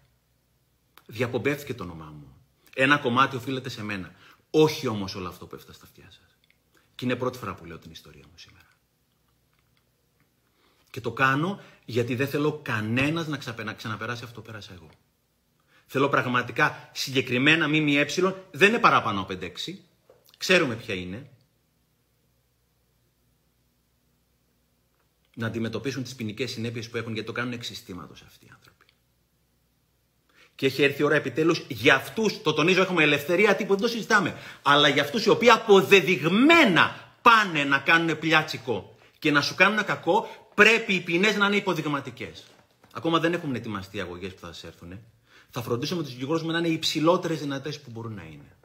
[1.05, 2.33] Διαπομπεύτηκε το όνομά μου.
[2.75, 4.11] Ένα κομμάτι οφείλεται σε μένα.
[4.49, 6.37] Όχι όμως όλο αυτό που έφτασε στα αυτιά σας.
[6.95, 8.67] Και είναι πρώτη φορά που λέω την ιστορία μου σήμερα.
[10.89, 14.89] Και το κάνω γιατί δεν θέλω κανένας να ξαναπεράσει αυτό που πέρασα εγώ.
[15.85, 18.05] Θέλω πραγματικά συγκεκριμένα ΜΜΕ,
[18.51, 19.49] δεν είναι παραπάνω από 5-6.
[20.37, 21.29] Ξέρουμε ποια είναι.
[25.39, 28.85] Να αντιμετωπίσουν τις ποινικές συνέπειες που έχουν γιατί το κάνουν εξιστήματος αυτοί οι άνθρωποι.
[30.55, 33.87] Και έχει έρθει η ώρα επιτέλους για αυτούς, το τονίζω, έχουμε ελευθερία τύπου, δεν το
[33.87, 34.35] συζητάμε.
[34.61, 40.27] Αλλά για αυτούς οι οποίοι αποδεδειγμένα πάνε να κάνουν πλιάτσικο και να σου κάνουν κακό,
[40.55, 42.43] πρέπει οι ποινές να είναι υποδειγματικές.
[42.93, 44.99] Ακόμα δεν έχουν ετοιμαστεί οι αγωγές που θα σας έρθουν.
[45.49, 48.55] Θα φροντίσουμε τους δικηγόρους να είναι οι υψηλότερες δυνατές που μπορούν να είναι.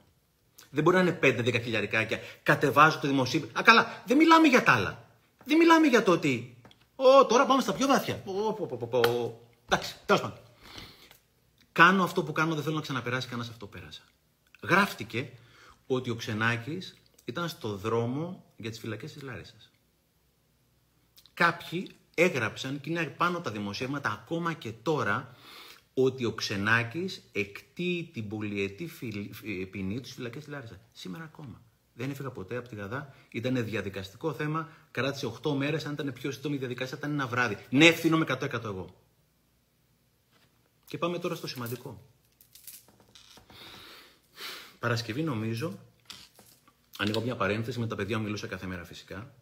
[0.70, 2.18] Δεν μπορεί να είναι 5-10 χιλιαρικάκια.
[2.42, 3.48] Κατεβάζω το δημοσίευμα.
[3.58, 5.08] Α, καλά, δεν μιλάμε για τα άλλα.
[5.44, 6.53] Δεν μιλάμε για το ότι.
[6.96, 8.22] Ω, τώρα πάμε στα πιο βαθιά.
[9.64, 10.38] Εντάξει, τέλος πάντων.
[11.72, 14.02] Κάνω αυτό που κάνω, δεν θέλω να ξαναπεράσει κανένας αυτό που πέρασα.
[14.62, 15.30] Γράφτηκε
[15.86, 19.70] ότι ο Ξενάκης ήταν στο δρόμο για τις φυλακές της Λάρισας.
[21.34, 25.36] Κάποιοι έγραψαν και είναι πάνω τα δημοσιεύματα ακόμα και τώρα
[25.94, 28.90] ότι ο Ξενάκης εκτείει την πολυετή
[29.70, 30.78] ποινή του φυλακές της Λάρισας.
[30.92, 31.62] Σήμερα ακόμα.
[31.94, 33.14] Δεν έφυγα ποτέ από τη Γαδά.
[33.30, 34.68] Ήταν διαδικαστικό θέμα.
[34.90, 35.86] Κράτησε 8 μέρες.
[35.86, 37.56] Αν ήταν πιο σύντομη διαδικασία, ήταν ένα βράδυ.
[37.70, 38.86] Ναι, ευθύνομαι 100% εγώ.
[40.86, 42.02] Και πάμε τώρα στο σημαντικό.
[44.78, 45.78] Παρασκευή νομίζω,
[46.98, 49.34] ανοίγω μια παρένθεση, με τα παιδιά μου μιλούσα κάθε μέρα φυσικά.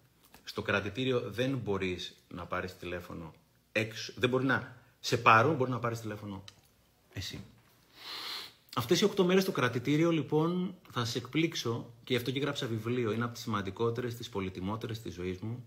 [0.44, 3.32] Στο κρατητήριο δεν μπορείς να πάρεις τηλέφωνο
[3.72, 6.44] έξω, δεν μπορεί να σε πάρουν, μπορεί να πάρεις τηλέφωνο
[7.12, 7.44] εσύ.
[8.76, 12.66] Αυτές οι 8 μέρες στο κρατητήριο λοιπόν θα σε εκπλήξω και γι' αυτό και γράψα
[12.66, 13.12] βιβλίο.
[13.12, 15.64] Είναι από τις σημαντικότερες, τις πολυτιμότερες της ζωής μου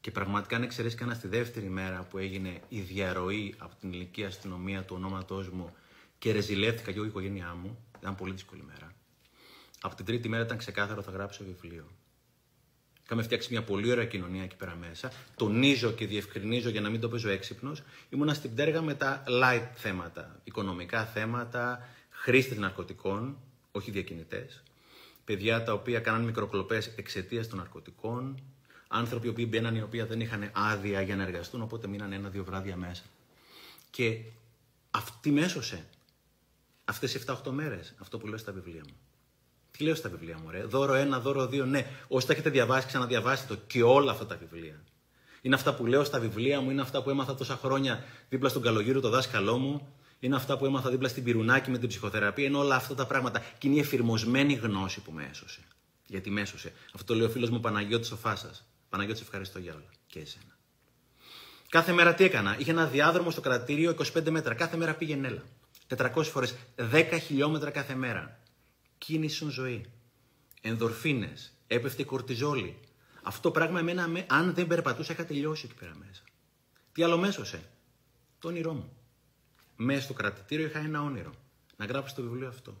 [0.00, 4.24] και πραγματικά αν εξαιρέσεις κανένα τη δεύτερη μέρα που έγινε η διαρροή από την ελληνική
[4.24, 5.74] αστυνομία του ονόματός μου
[6.18, 8.94] και ρεζιλεύτηκα και εγώ η οικογένειά μου, ήταν πολύ δύσκολη μέρα.
[9.80, 11.86] Από την τρίτη μέρα ήταν ξεκάθαρο θα γράψω βιβλίο.
[13.04, 15.12] Είχαμε φτιάξει μια πολύ ωραία κοινωνία εκεί πέρα μέσα.
[15.36, 17.82] Τονίζω και διευκρινίζω για να μην το παίζω έξυπνος.
[18.08, 20.40] Ήμουνα στην πτέρυγα με τα light θέματα.
[20.44, 21.88] Οικονομικά θέματα,
[22.26, 23.36] χρήστες ναρκωτικών,
[23.72, 24.62] όχι διακινητές.
[25.24, 28.42] Παιδιά τα οποία κάναν μικροκλοπές εξαιτίας των ναρκωτικών
[28.88, 32.76] άνθρωποι που μπαίναν οι οποίοι δεν είχαν άδεια για να εργαστούν, οπότε μείναν ένα-δύο βράδια
[32.76, 33.02] μέσα.
[33.90, 34.18] Και
[34.90, 35.84] αυτή μέσωσε
[36.84, 38.96] αυτές οι 7-8 μέρες, αυτό που λέω στα βιβλία μου.
[39.70, 41.86] Τι λέω στα βιβλία μου, ρε; Δώρο ένα, δώρο δύο, ναι.
[42.08, 44.82] Όσοι τα έχετε διαβάσει, ξαναδιαβάστε το και όλα αυτά τα βιβλία.
[45.42, 48.62] Είναι αυτά που λέω στα βιβλία μου, είναι αυτά που έμαθα τόσα χρόνια δίπλα στον
[48.62, 49.95] καλογύρο, το δάσκαλό μου.
[50.20, 52.46] Είναι αυτά που έμαθα δίπλα στην πυρουνάκη με την ψυχοθεραπεία.
[52.46, 53.44] Είναι όλα αυτά τα πράγματα.
[53.58, 55.60] Και είναι η εφηρμοσμένη γνώση που με έσωσε.
[56.06, 56.72] Γιατί με έσωσε.
[56.94, 58.66] Αυτό το λέει ο φίλος μου Παναγιώτης ο Φάσας.
[58.88, 59.90] Παναγιώτη, ευχαριστώ για όλα.
[60.06, 60.56] Και εσένα.
[61.68, 62.58] Κάθε μέρα τι έκανα.
[62.58, 64.54] Είχε ένα διάδρομο στο κρατήριο 25 μέτρα.
[64.54, 65.42] Κάθε μέρα πήγαινε έλα.
[65.96, 66.54] 400 φορές.
[66.76, 68.40] 10 χιλιόμετρα κάθε μέρα.
[68.98, 69.86] Κίνησον ζωή.
[70.60, 71.52] Ενδορφίνες.
[71.66, 72.78] Έπεφτε κορτιζόλη.
[73.22, 76.22] Αυτό πράγμα εμένα, αν δεν περπατούσα, είχα τελειώσει εκεί πέρα μέσα.
[76.92, 77.62] Τι άλλο μέσωσε.
[78.38, 78.96] Το όνειρό μου.
[79.76, 81.30] Μέσα στο κρατητήριο είχα ένα όνειρο.
[81.76, 82.80] Να γράψω το βιβλίο αυτό.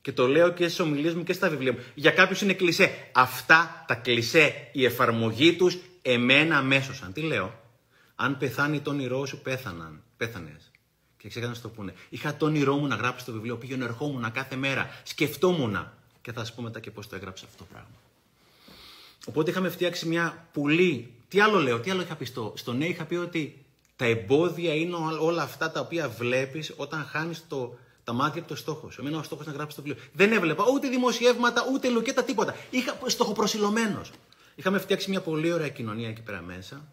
[0.00, 1.78] Και το λέω και στις ομιλίες μου και στα βιβλία μου.
[1.94, 3.08] Για κάποιους είναι κλισέ.
[3.12, 7.12] Αυτά τα κλισέ, η εφαρμογή τους, εμένα μέσωσαν.
[7.12, 7.60] Τι λέω.
[8.14, 10.02] Αν πεθάνει το όνειρό σου, πέθαναν.
[10.16, 10.70] Πέθανες.
[11.16, 11.94] Και ξέχασα να το πούνε.
[12.08, 13.56] Είχα το όνειρό μου να γράψω το βιβλίο.
[13.56, 15.00] Πήγαινε, ερχόμουν κάθε μέρα.
[15.02, 15.90] Σκεφτόμουν.
[16.20, 17.96] Και θα σας πω μετά και πώς το έγραψα αυτό το πράγμα.
[19.26, 21.14] Οπότε είχαμε φτιάξει μια πολύ.
[21.28, 23.61] Τι άλλο λέω, τι άλλο είχα πει στο, στο ναι, είχα πει ότι
[24.02, 28.56] τα εμπόδια είναι όλα αυτά τα οποία βλέπεις όταν χάνεις το, τα μάτια από το
[28.56, 29.00] στόχο σου.
[29.00, 30.02] Εμένα ο στόχος να γράψει το βιβλίο.
[30.12, 32.54] Δεν έβλεπα ούτε δημοσιεύματα, ούτε λουκέτα, τίποτα.
[32.70, 34.10] Είχα στοχοπροσιλωμένος.
[34.54, 36.88] Είχαμε φτιάξει μια πολύ ωραία κοινωνία εκεί πέρα μέσα.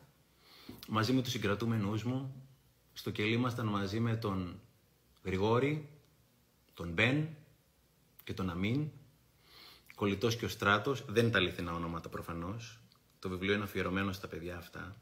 [0.88, 2.44] Μαζί με τους συγκρατούμενου μου.
[2.94, 4.60] Στο κελί ήμασταν μαζί με τον
[5.24, 5.90] Γρηγόρη,
[6.74, 7.28] τον Μπεν
[8.24, 8.88] και τον Αμίν.
[9.96, 11.04] Κολλητός και ο Στράτος.
[11.08, 12.80] Δεν είναι τα αληθινά ονόματα προφανώς.
[13.20, 14.96] Το βιβλίο είναι αφιερωμένο στα παιδιά αυτά.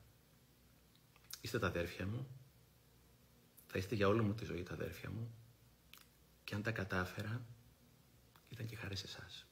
[1.41, 2.27] Είστε τα αδέρφια μου.
[3.67, 5.33] Θα είστε για όλη μου τη ζωή τα αδέρφια μου.
[6.43, 7.45] Και αν τα κατάφερα,
[8.49, 9.45] ήταν και χάρη σε εσάς.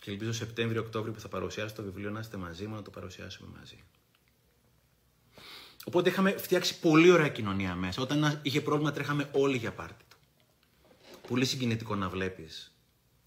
[0.00, 3.58] Και ελπίζω Σεπτέμβριο-Οκτώβριο που θα παρουσιάσω το βιβλίο να είστε μαζί μου, να το παρουσιάσουμε
[3.58, 3.84] μαζί.
[5.84, 8.02] Οπότε είχαμε φτιάξει πολύ ωραία κοινωνία μέσα.
[8.02, 10.16] Όταν είχε πρόβλημα, τρέχαμε όλοι για πάρτι του.
[11.28, 12.72] Πολύ συγκινητικό να βλέπεις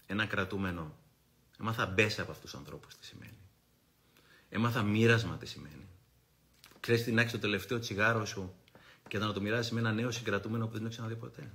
[0.06, 0.96] ένα κρατούμενο.
[1.60, 3.41] Έμαθα μπέσα από αυτούς τους ανθρώπους τι σημαίνει.
[4.54, 5.86] Έμαθα μοίρασμα τι σημαίνει.
[6.80, 8.54] Ξέρεις τι να έχει το τελευταίο τσιγάρο σου
[9.08, 11.52] και να το μοιράσει με ένα νέο συγκρατούμενο που δεν έχεις ξαναδεί ποτέ.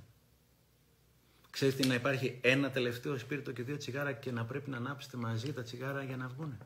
[1.49, 5.17] Ξέρεις τι να υπάρχει ένα τελευταίο σπίρτο και δύο τσιγάρα και να πρέπει να ανάψετε
[5.17, 6.57] μαζί τα τσιγάρα για να βγουν.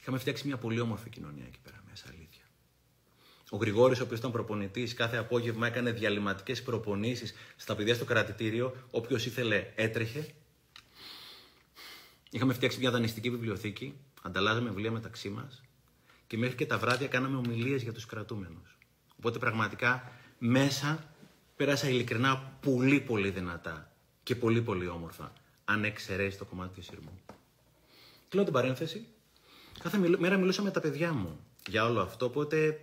[0.00, 2.42] Είχαμε φτιάξει μια πολύ όμορφη κοινωνία εκεί πέρα μέσα, αλήθεια.
[3.50, 8.76] Ο Γρηγόρης, ο οποίος ήταν προπονητής, κάθε απόγευμα έκανε διαλυματικές προπονήσεις στα παιδιά στο κρατητήριο.
[8.90, 10.26] Όποιος ήθελε έτρεχε.
[12.30, 15.62] Είχαμε φτιάξει μια δανειστική βιβλιοθήκη, ανταλλάζαμε βιβλία μεταξύ μας
[16.26, 18.78] και μέχρι και τα βράδια κάναμε ομιλίες για τους κρατούμενους.
[19.18, 21.04] Οπότε πραγματικά μέσα
[21.56, 25.32] πέρασα ειλικρινά πολύ πολύ δυνατά και πολύ πολύ όμορφα,
[25.64, 27.20] αν εξαιρέσει το κομμάτι του σειρμού.
[28.28, 29.06] Κλείνω την παρένθεση.
[29.78, 32.80] Κάθε μέρα μιλούσα με τα παιδιά μου για όλο αυτό, οπότε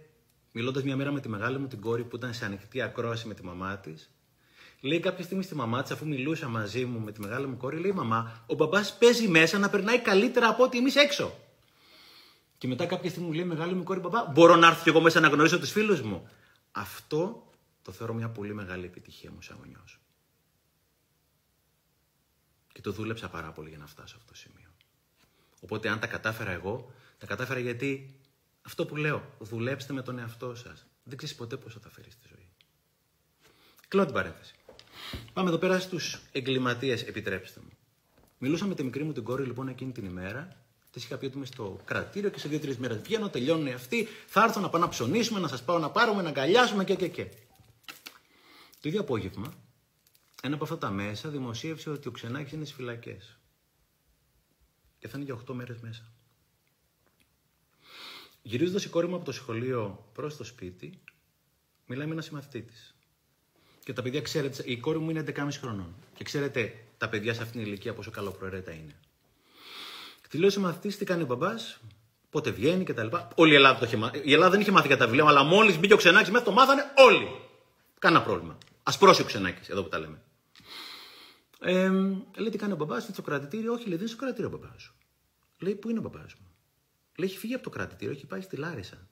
[0.51, 3.33] μιλώντας μια μέρα με τη μεγάλη μου την κόρη που ήταν σε ανοιχτή ακρόαση με
[3.33, 4.12] τη μαμά της,
[4.83, 7.77] λέει κάποια στιγμή στη μαμά της, αφού μιλούσα μαζί μου με τη μεγάλη μου κόρη,
[7.77, 11.39] λέει: Μαμά, ο μπαμπάς παίζει μέσα να περνάει καλύτερα από ότι εμείς έξω.
[12.57, 15.01] Και μετά κάποια στιγμή μου λέει: Μεγάλη μου κόρη, μπαμπά, μπορώ να έρθω κι εγώ
[15.01, 16.29] μέσα να γνωρίσω τους φίλους μου.
[16.71, 19.99] Αυτό το θεωρώ μια πολύ μεγάλη επιτυχία μου σαν γονιός.
[22.73, 24.69] Και το δούλεψα πάρα πολύ για να φτάσω σε αυτό το σημείο.
[25.61, 28.19] Οπότε αν τα κατάφερα εγώ, τα κατάφερα γιατί
[28.61, 30.85] αυτό που λέω, δουλέψτε με τον εαυτό σας.
[31.03, 32.47] Δεν ξέρεις ποτέ πώς θα τα φέρεις στη ζωή.
[33.87, 34.55] Κλείνω την παρένθεση.
[35.33, 37.69] Πάμε εδώ πέρα στους εγκληματίες, επιτρέψτε μου.
[38.37, 41.35] Μιλούσα με τη μικρή μου την κόρη λοιπόν εκείνη την ημέρα Τη είχα πει ότι
[41.37, 44.07] είμαι στο κρατήριο και σε δύο-τρεις μέρες βγαίνω, τελειώνουν αυτοί.
[44.27, 47.07] Θα έρθω να πάω να ψωνίσουμε, να σας πάω να πάρουμε, να αγκαλιάσουμε και και
[47.07, 47.23] και.
[48.81, 49.53] Το ίδιο απόγευμα,
[50.41, 53.37] ένα από αυτά τα μέσα δημοσίευσε ότι ο Ξενάκης είναι στις φυλακές.
[54.99, 56.11] Και θα είναι για 8 μέρες μέσα.
[58.41, 60.99] Γυρίζοντας η κόρη μου από το σχολείο προς το σπίτι,
[61.85, 62.92] μιλάει με ένα συμμαθητή της.
[63.83, 65.95] Και τα παιδιά, ξέρετε, η κόρη μου είναι 11,5 χρονών.
[66.15, 68.95] Και ξέρετε τα παιδιά σε αυτήν την ηλικία πόσο καλοπροαιρέτα είναι.
[70.29, 71.79] Τη λέω σε μαθητής τι κάνει ο μπαμπάς,
[72.29, 73.07] πότε βγαίνει κτλ.
[73.35, 74.21] Όλη η Ελλάδα το είχε μάθει.
[74.23, 76.51] Η Ελλάδα δεν είχε μάθει για τα βιβλία, αλλά μόλις μπήκε ο Ξενάκης μέσα το
[76.51, 77.27] μάθανε όλοι.
[77.99, 78.57] Κάνα πρόβλημα.
[78.83, 80.21] Α πρόσεχε ο Ξενάκης, εδώ που τα λέμε.
[81.59, 81.89] Ε,
[82.37, 83.73] λέει τι κάνει ο μπαμπάς, είναι στο κρατητήριο.
[83.73, 84.93] Όχι, λέει δεν είναι στο κρατητήριο ο μπαμπάς σου.
[85.59, 86.47] Λέει πού είναι ο μπαμπάς μου.
[87.17, 89.07] Λέει έχει φύγει από το κρατητήριο, έχει πάει στη Λάρισα.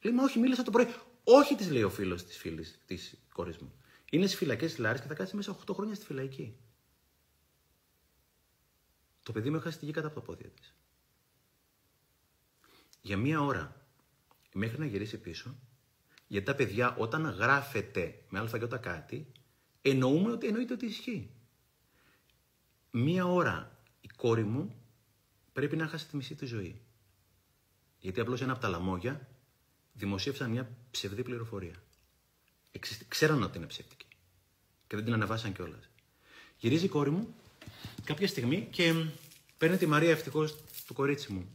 [0.00, 0.88] Λέει μα όχι, μίλησα το πρωί.
[1.24, 3.72] Όχι, της λέει ο φίλος της φίλης της κόρης μου.
[4.10, 6.56] Είναι στις φυλακές της Λάρισα και θα κάτσει μέσα 8 χρόνια στη φυλακή.
[9.22, 10.74] Το παιδί μου έχασε τη γη κάτω από τα πόδια της.
[13.00, 13.86] Για μία ώρα,
[14.54, 15.58] μέχρι να γυρίσει πίσω,
[16.26, 19.32] γιατί τα παιδιά όταν γράφεται με αλφαγιώτα κάτι,
[19.82, 21.30] εννοούμε ότι εννοείται ότι ισχύει.
[22.90, 24.82] Μία ώρα η κόρη μου
[25.52, 26.82] πρέπει να χάσει τη μισή της ζωή.
[27.98, 29.28] Γιατί απλώς ένα από τα λαμόγια
[29.92, 31.82] δημοσίευσαν μια ψευδή πληροφορία.
[33.08, 34.06] Ξέραν ότι είναι ψεύτικη.
[34.86, 35.88] Και δεν την ανεβάσαν κιόλας.
[36.58, 37.34] Γυρίζει η κόρη μου
[38.04, 39.06] κάποια στιγμή και
[39.58, 40.56] παίρνει τη Μαρία ευτυχώς
[40.86, 41.48] του κορίτσι μου.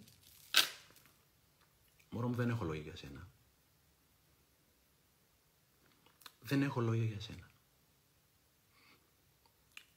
[2.09, 3.27] Μωρό μου δεν έχω λόγια για σένα.
[6.39, 7.51] Δεν έχω λόγια για σένα.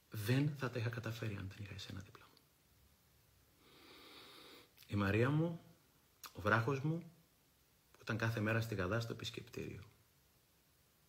[0.09, 2.37] Δεν θα τα είχα καταφέρει αν δεν είχα εσένα δίπλα μου.
[4.87, 5.61] Η Μαρία μου,
[6.33, 7.11] ο βράχος μου,
[7.91, 9.83] που ήταν κάθε μέρα στη Γαδά στο επισκεπτήριο.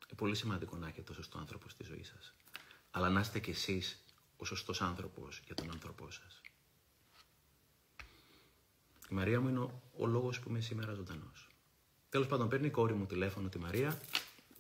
[0.09, 2.35] Είναι πολύ σημαντικό να έχετε το σωστός άνθρωπος στη ζωή σας.
[2.91, 4.05] Αλλά να είστε κι εσείς
[4.37, 6.41] ο σωστός άνθρωπος για τον άνθρωπό σας.
[9.11, 11.49] Η Μαρία μου είναι ο, ο λόγος που είμαι σήμερα ζωντανός.
[12.09, 14.01] Τέλος πάντων, παίρνει η κόρη μου τηλέφωνο τη Μαρία.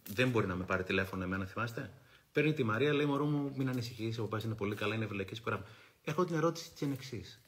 [0.08, 1.92] Δεν μπορεί να με πάρει τηλέφωνο εμένα, θυμάστε.
[2.32, 5.42] Παίρνει τη Μαρία, λέει Μωρό μου, μην ανησυχείς, ο παπάς είναι πολύ καλά, είναι ευλακή
[5.42, 5.66] πράγμα.
[6.02, 7.40] Έχω την ερώτηση τη εξής.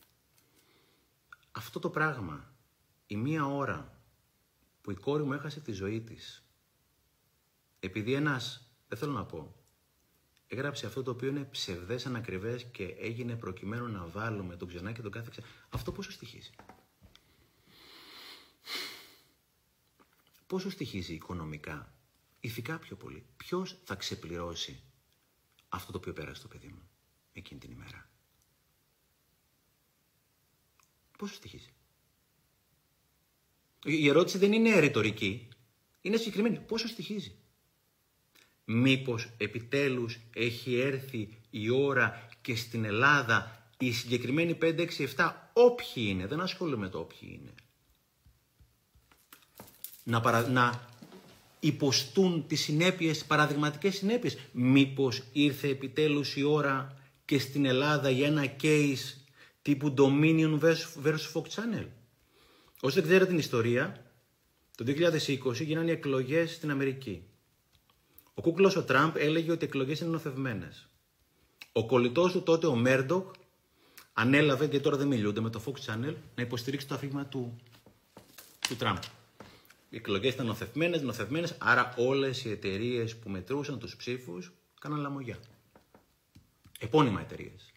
[1.53, 2.55] Αυτό το πράγμα,
[3.07, 4.01] η μία ώρα
[4.80, 6.44] που η κόρη μου έχασε τη ζωή της,
[7.81, 9.55] επειδή ένας, δεν θέλω να πω,
[10.47, 15.03] έγραψε αυτό το οποίο είναι ψευδές, ανακριβές και έγινε προκειμένου να βάλουμε τον ξενά και
[15.03, 15.47] τον κάθε ξενά.
[15.68, 16.51] Αυτό πόσο στοιχίζει;
[20.47, 21.95] Πόσο στοιχίζει οικονομικά,
[22.41, 23.26] ηθικά πιο πολύ.
[23.37, 24.83] Ποιος θα ξεπληρώσει
[25.68, 26.89] αυτό το οποίο πέρασε το παιδί μου
[27.33, 28.11] εκείνη την ημέρα;
[31.18, 31.72] Πόσο στοιχίζει;
[33.85, 35.49] Η ερώτηση δεν είναι ρητορική.
[36.01, 36.61] Είναι συγκεκριμένη.
[36.61, 37.39] Πόσο στοιχίζει;
[38.72, 46.04] Μήπως επιτέλους έχει έρθει η ώρα και στην Ελλάδα οι συγκεκριμένοι 5, 6, 7, όποιοι
[46.08, 47.54] είναι, δεν ασχολούμαι με το όποιοι είναι,
[50.04, 50.48] να, παρα...
[50.48, 50.88] να
[51.60, 54.38] υποστούν τις συνέπειες, παραδειγματικές συνέπειες.
[54.52, 59.14] Μήπως ήρθε επιτέλους η ώρα και στην Ελλάδα για ένα case
[59.62, 60.58] τύπου Dominion
[61.04, 61.86] vs Fox Channel.
[62.80, 64.12] Όσοι δεν ξέρετε την ιστορία,
[64.76, 67.24] το 2020 γίνανε οι εκλογές στην Αμερική.
[68.35, 70.89] Ο κούκλος ο Τραμπ έλεγε ότι οι εκλογές είναι νοθευμένες.
[71.72, 73.35] Ο κολλητός του τότε, ο Μέρντοκ,
[74.12, 77.57] ανέλαβε, γιατί τώρα δεν μιλούνται, με το Fox Channel, να υποστηρίξει το αφήγημα του,
[78.68, 78.97] του Τραμπ.
[79.91, 85.39] Οι εκλογές ήταν νοθευμένες, νοθευμένες, άρα όλες οι εταιρείες που μετρούσαν τους ψήφους κάναν λαμογιά.
[86.78, 87.72] Επώνυμα εταιρείες.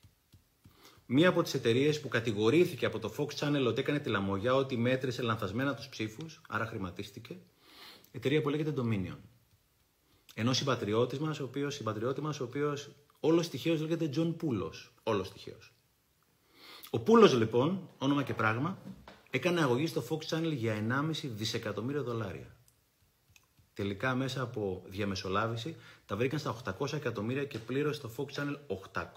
[1.06, 4.78] Μία από τις εταιρείες που κατηγορήθηκε από το Fox Channel ότι έκανε τη λαμογιά, ότι
[4.78, 7.38] μέτρησε λανθασμένα τους ψήφους, άρα χρηματίστηκε,
[8.12, 9.18] εταιρεία που λέγεται Dominion.
[10.34, 11.82] Ενώ συμπατριώτης μας, ο οποίος
[12.22, 14.94] μας, ο οποίος όλος στοιχείο λέγεται John Πούλος.
[15.04, 15.58] Όλος στοιχείο.
[16.90, 18.78] Ο Πούλος λοιπόν, όνομα και πράγμα,
[19.30, 22.56] έκανε αγωγή στο Fox Channel για 1,5 δισεκατομμύρια δολάρια.
[23.74, 25.76] Τελικά μέσα από διαμεσολάβηση
[26.06, 28.56] τα βρήκαν στα 800 εκατομμύρια και πλήρωσε το Fox Channel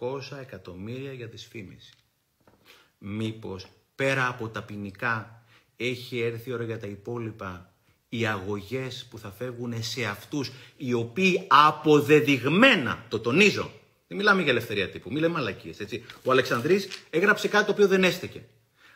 [0.00, 1.94] 800 εκατομμύρια για τη σφήμιση.
[2.98, 5.42] Μήπως πέρα από τα ποινικά
[5.76, 7.74] έχει έρθει η ώρα για τα υπόλοιπα
[8.18, 13.70] οι αγωγές που θα φεύγουν σε αυτούς οι οποίοι αποδεδειγμένα, το τονίζω,
[14.08, 16.04] δεν μιλάμε για ελευθερία τύπου, μιλάμε μαλακίες, έτσι.
[16.22, 18.42] Ο Αλεξανδρής έγραψε κάτι το οποίο δεν έστεκε.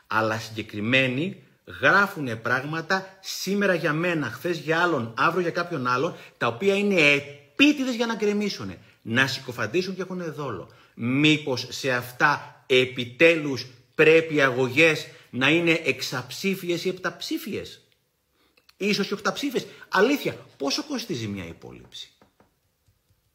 [0.07, 1.43] Αλλά συγκεκριμένοι
[1.81, 7.01] γράφουν πράγματα σήμερα για μένα, χθες για άλλον, αύριο για κάποιον άλλον, τα οποία είναι
[7.01, 10.71] επίτηδες για να γκρεμίσουν, να συκοφαντήσουν και έχουν δόλο.
[10.95, 17.81] Μήπως σε αυτά επιτέλους πρέπει οι αγωγές να είναι εξαψήφιες ή επταψήφιες;
[18.83, 19.67] Ίσως και οχταψήφιες.
[19.89, 22.13] Αλήθεια, πόσο κοστίζει μια υπόλοιψη;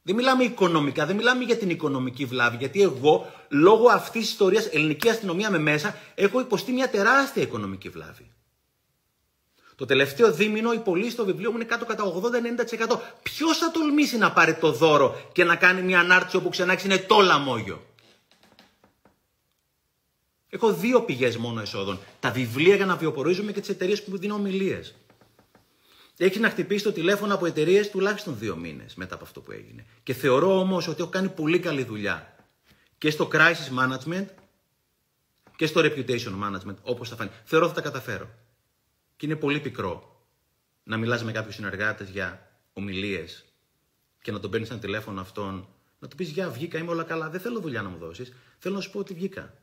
[0.01, 2.57] Δεν μιλάμε οικονομικά, δεν μιλάμε για την οικονομική βλάβη.
[2.57, 7.89] Γιατί εγώ, λόγω αυτής της ιστορίας, ελληνική αστυνομία με μέσα, έχω υποστεί μια τεράστια οικονομική
[7.89, 8.31] βλάβη.
[9.75, 12.99] Το τελευταίο δίμηνο η πωλήση στο βιβλίο μου είναι κάτω κατά 80-90%.
[13.23, 16.97] Ποιος θα τολμήσει να πάρει το δώρο και να κάνει μια ανάρτηση όπου ξανά είναι
[16.97, 17.85] το λαμόγιο;
[20.49, 21.99] Έχω δύο πηγές μόνο εσόδων.
[22.19, 24.95] Τα βιβλία για να βιοπορίζομαι και τις εταιρείες που μου δίνουν ομιλίες.
[26.17, 29.85] Έχει να χτυπήσει το τηλέφωνο από εταιρείες τουλάχιστον δύο μήνες μετά από αυτό που έγινε.
[30.03, 32.35] Και θεωρώ όμως ότι έχω κάνει πολύ καλή δουλειά
[32.97, 34.25] και στο crisis management
[35.55, 37.29] και στο reputation management, όπως θα φανεί.
[37.43, 38.29] Θεωρώ ότι θα τα καταφέρω.
[39.15, 40.25] Και είναι πολύ πικρό
[40.83, 43.45] να μιλάς με κάποιους συνεργάτες για ομιλίες
[44.21, 45.67] και να τον παίρνεις ένα τηλέφωνο αυτόν,
[45.99, 47.29] να του πεις: Γεια, βγήκα, είμαι όλα καλά.
[47.29, 48.33] Δεν θέλω δουλειά να μου δώσεις.
[48.57, 49.53] Θέλω να σου πω ότι βγήκα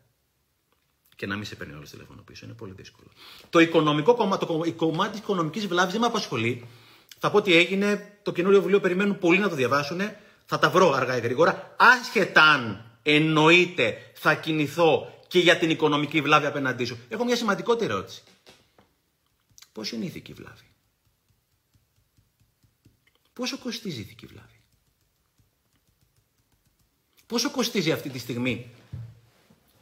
[1.17, 2.45] και να μην σε παίρνει όλο τηλέφωνο πίσω.
[2.45, 3.09] Είναι πολύ δύσκολο.
[3.51, 6.67] Το οικονομικό κομμάτι, το κομμάτι της οικονομικής βλάβης δεν με απασχολεί.
[7.19, 8.19] Θα πω ότι έγινε.
[8.23, 10.01] Το καινούριο βιβλίο περιμένουν πολύ να το διαβάσουν.
[10.45, 11.75] Θα τα βρω αργά ή γρήγορα.
[11.79, 16.99] Άσχετα αν εννοείται θα κινηθώ και για την οικονομική βλάβη απέναντί σου.
[17.09, 18.23] Έχω μια σημαντικότερη ερώτηση.
[19.73, 20.65] Πώ είναι η ηθική βλάβη;
[23.33, 24.61] Πόσο κοστίζει η ηθική βλάβη;
[27.27, 28.71] Πόσο κοστίζει αυτή τη στιγμή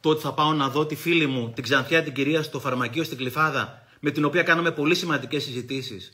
[0.01, 3.03] το ότι θα πάω να δω τη φίλη μου, την Ξανθιά την κυρία στο φαρμακείο
[3.03, 6.13] στην Κλειφάδα, με την οποία κάνουμε πολύ σημαντικές συζητήσεις.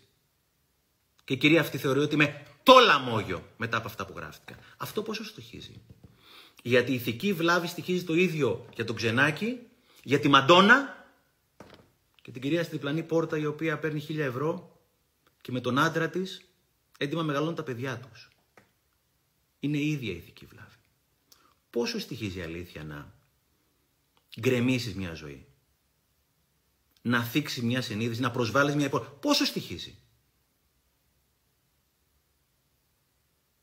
[1.23, 4.57] Και η κυρία αυτή θεωρεί ότι είμαι το λαμόγιο μετά από αυτά που γράφτηκαν.
[4.77, 5.81] Αυτό πόσο στοιχίζει;
[6.63, 9.59] Γιατί η ηθική βλάβη στοιχίζει το ίδιο για τον Ξενάκη,
[10.03, 11.05] για τη Μαντόνα
[12.21, 14.79] και την κυρία στη διπλανή πόρτα η οποία παίρνει χίλια ευρώ
[15.41, 16.41] και με τον άντρα της
[16.97, 18.29] έτοιμα μεγαλώνουν τα παιδιά τους.
[19.59, 20.75] Είναι η ίδια η ηθική βλάβη.
[21.69, 23.16] Πόσο στοιχίζει η αλήθεια να
[24.39, 25.45] γκρεμίσεις μια ζωή.
[27.01, 29.09] Να θίξεις μια συνείδηση, να προσβάλλεις μια υπόλοιπη.
[29.19, 29.97] Πόσο στοιχίζει;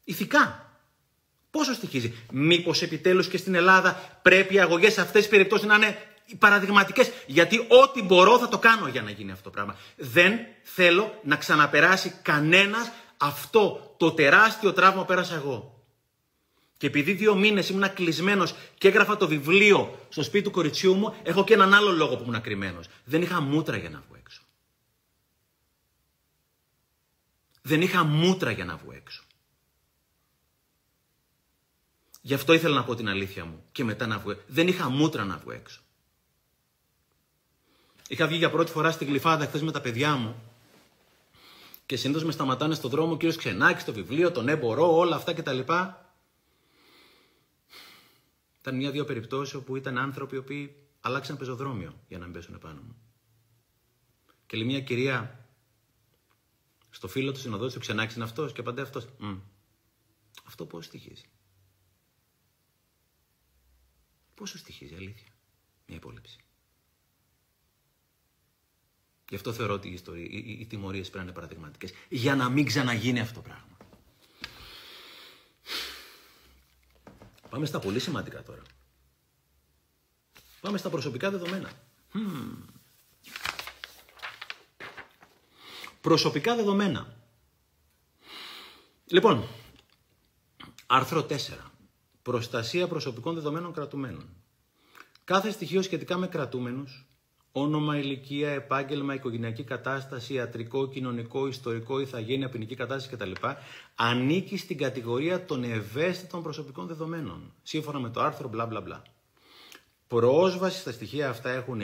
[0.05, 0.69] Ηθικά.
[1.51, 5.75] Πόσο στοιχίζει; Μήπως επιτέλους και στην Ελλάδα πρέπει οι αγωγές σε αυτές τις περιπτώσεις να
[5.75, 5.97] είναι
[6.39, 9.77] παραδειγματικές; Γιατί ό,τι μπορώ θα το κάνω για να γίνει αυτό το πράγμα.
[9.97, 15.74] Δεν θέλω να ξαναπεράσει κανένας αυτό το τεράστιο τραύμα που πέρασα εγώ.
[16.85, 21.15] Και επειδή δύο μήνες ήμουν κλεισμένος και έγραφα το βιβλίο στο σπίτι του κοριτσιού μου,
[21.23, 22.81] έχω και έναν άλλο λόγο που ήμουν κρυμμένο.
[23.05, 24.43] Δεν είχα μούτρα για να βγω έξω.
[27.63, 29.25] Δεν είχα μούτρα για να βγω έξω.
[32.21, 34.37] Γι' αυτό ήθελα να πω την αλήθεια μου και μετά να βγω.
[34.47, 35.81] Δεν είχα μούτρα να βγω έξω.
[38.09, 40.43] Είχα βγει για πρώτη φορά στην Γλυφάδα χθες με τα παιδιά μου
[41.87, 45.33] και συνήθως με σταματάνε στο δρόμο ο κύριος Ξενάκης, στο βιβλίο, τον έμπορό, όλα αυτά
[45.33, 45.61] κτλ.
[48.65, 52.81] Ήταν μια-δύο περιπτώσεις όπου ήταν άνθρωποι οι οποίοι αλλάξαν πεζοδρόμιο για να μην πέσουν επάνω
[52.81, 52.97] μου.
[54.47, 55.49] Και λέει μια κυρία
[56.91, 59.09] στο φίλο του συνοδός του ξενάξει είναι αυτός και απαντάει αυτός.
[60.45, 61.25] Αυτό πώς στοιχίζει;
[64.35, 65.33] Πόσο στοιχίζει, αλήθεια,
[65.87, 66.39] μια υπόλοιψη.
[69.29, 71.93] Γι' αυτό θεωρώ ότι οι, οι, οι, οι τιμωρίες πρέπει να είναι παραδειγματικές.
[72.09, 73.74] Για να μην ξαναγίνει αυτό το πράγμα.
[77.55, 78.63] Πάμε στα πολύ σημαντικά τώρα.
[80.61, 81.71] Πάμε στα προσωπικά δεδομένα.
[86.01, 87.17] Προσωπικά δεδομένα.
[89.05, 89.49] Λοιπόν,
[90.87, 91.37] άρθρο 4.
[92.23, 94.29] Προστασία προσωπικών δεδομένων κρατουμένων.
[95.25, 97.04] Κάθε στοιχείο σχετικά με κρατούμενους
[97.57, 103.31] όνομα, ηλικία, επάγγελμα, οικογενειακή κατάσταση, ιατρικό, κοινωνικό, ιστορικό, ηθαγένεια, ποινική κατάσταση κτλ.
[103.95, 109.03] ανήκει στην κατηγορία των ευαίσθητων προσωπικών δεδομένων, σύμφωνα με το άρθρο μπλα μπλα μπλα.
[110.09, 111.81] Πρόσβαση στα στοιχεία αυτά έχουν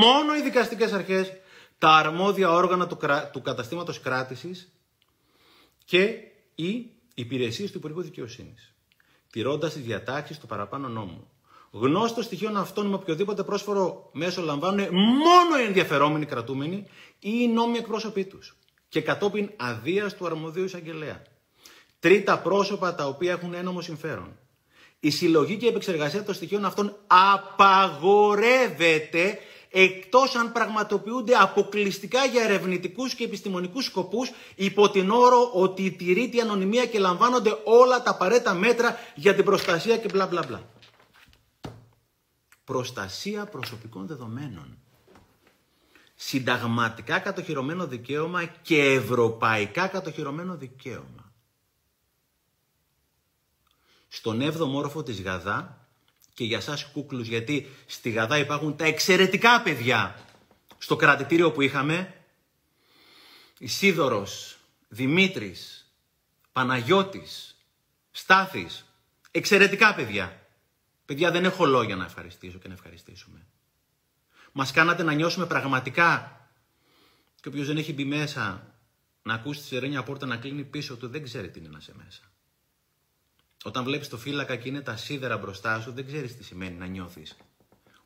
[0.00, 1.32] μόνο οι δικαστικές αρχές,
[1.78, 3.30] τα αρμόδια όργανα του, κρα...
[3.30, 4.72] του καταστήματος κράτησης
[5.84, 6.18] και
[6.54, 8.74] οι υπηρεσίες του Υπουργού Δικαιοσύνης,
[9.30, 11.30] τηρώντας τις διατάξεις του παραπάνω νόμου.
[11.80, 16.86] Γνώστο στοιχείων αυτών με οποιοδήποτε πρόσφορο μέσο λαμβάνουν μόνο οι ενδιαφερόμενοι κρατούμενοι
[17.18, 18.56] ή οι νόμοι εκπρόσωποι τους.
[18.88, 21.22] Και κατόπιν αδείας του αρμοδίου εισαγγελέα.
[21.98, 24.38] Τρίτα πρόσωπα τα οποία έχουν ένομο συμφέρον.
[25.00, 29.38] Η συλλογή και η επεξεργασία των στοιχείων αυτών απαγορεύεται
[29.70, 36.40] εκτός αν πραγματοποιούνται αποκλειστικά για ερευνητικούς και επιστημονικούς σκοπούς υπό την όρο ότι τηρείται η
[36.40, 40.74] ανωνυμία και λαμβάνονται όλα τα απαραίτητα μέτρα για την προστασία και μπλα μπλα μπλα
[42.66, 44.78] προστασία προσωπικών δεδομένων.
[46.14, 51.32] Συνταγματικά κατοχυρωμένο δικαίωμα και ευρωπαϊκά κατοχυρωμένο δικαίωμα.
[54.08, 55.88] Στον 7ο όροφο της Γαδά
[56.34, 60.20] και για σας κούκλους γιατί στη Γαδά υπάρχουν τα εξαιρετικά παιδιά
[60.78, 62.14] στο κρατητήριο που είχαμε
[63.58, 64.58] Ισίδωρος,
[64.88, 65.90] Δημήτρης,
[66.52, 67.56] Παναγιώτης,
[68.10, 68.84] Στάθης,
[69.30, 70.45] εξαιρετικά παιδιά.
[71.06, 73.46] Παιδιά, δεν έχω λόγια να ευχαριστήσω και να ευχαριστήσουμε.
[74.52, 76.40] Μας κάνατε να νιώσουμε πραγματικά.
[77.40, 78.74] Και όποιος δεν έχει μπει μέσα
[79.22, 81.92] να ακούσει τη σερένια πόρτα να κλείνει πίσω του, δεν ξέρει τι είναι να είσαι
[82.04, 82.22] μέσα.
[83.64, 86.86] Όταν βλέπεις το φύλακα και είναι τα σίδερα μπροστά σου, δεν ξέρεις τι σημαίνει να
[86.86, 87.36] νιώθεις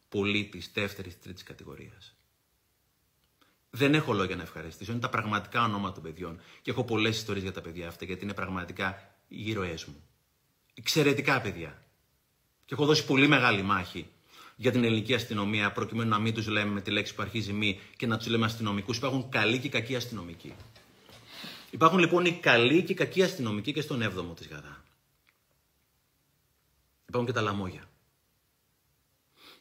[0.08, 2.14] πολίτης δεύτερης τρίτης κατηγορίας.
[3.70, 4.92] Δεν έχω λόγια να ευχαριστήσω.
[4.92, 6.40] Είναι τα πραγματικά ονόματα των παιδιών.
[6.62, 10.02] Και έχω πολλές ιστορίες για τα παιδιά αυτά, γιατί είναι πραγματικά οι ήρωές μου.
[10.74, 11.82] Εξαιρετικά παιδιά.
[12.70, 14.06] Και έχω δώσει πολύ μεγάλη μάχη
[14.56, 17.80] για την ελληνική αστυνομία, προκειμένου να μην τους λέμε με τη λέξη που αρχίζει μη
[17.96, 18.96] και να τους λέμε αστυνομικούς.
[18.96, 20.54] Υπάρχουν καλοί και κακοί αστυνομικοί.
[21.70, 24.84] Υπάρχουν λοιπόν οι καλοί και οι κακοί αστυνομικοί και στον 7ο της Γαδά.
[27.06, 27.90] Υπάρχουν και τα λαμόγια.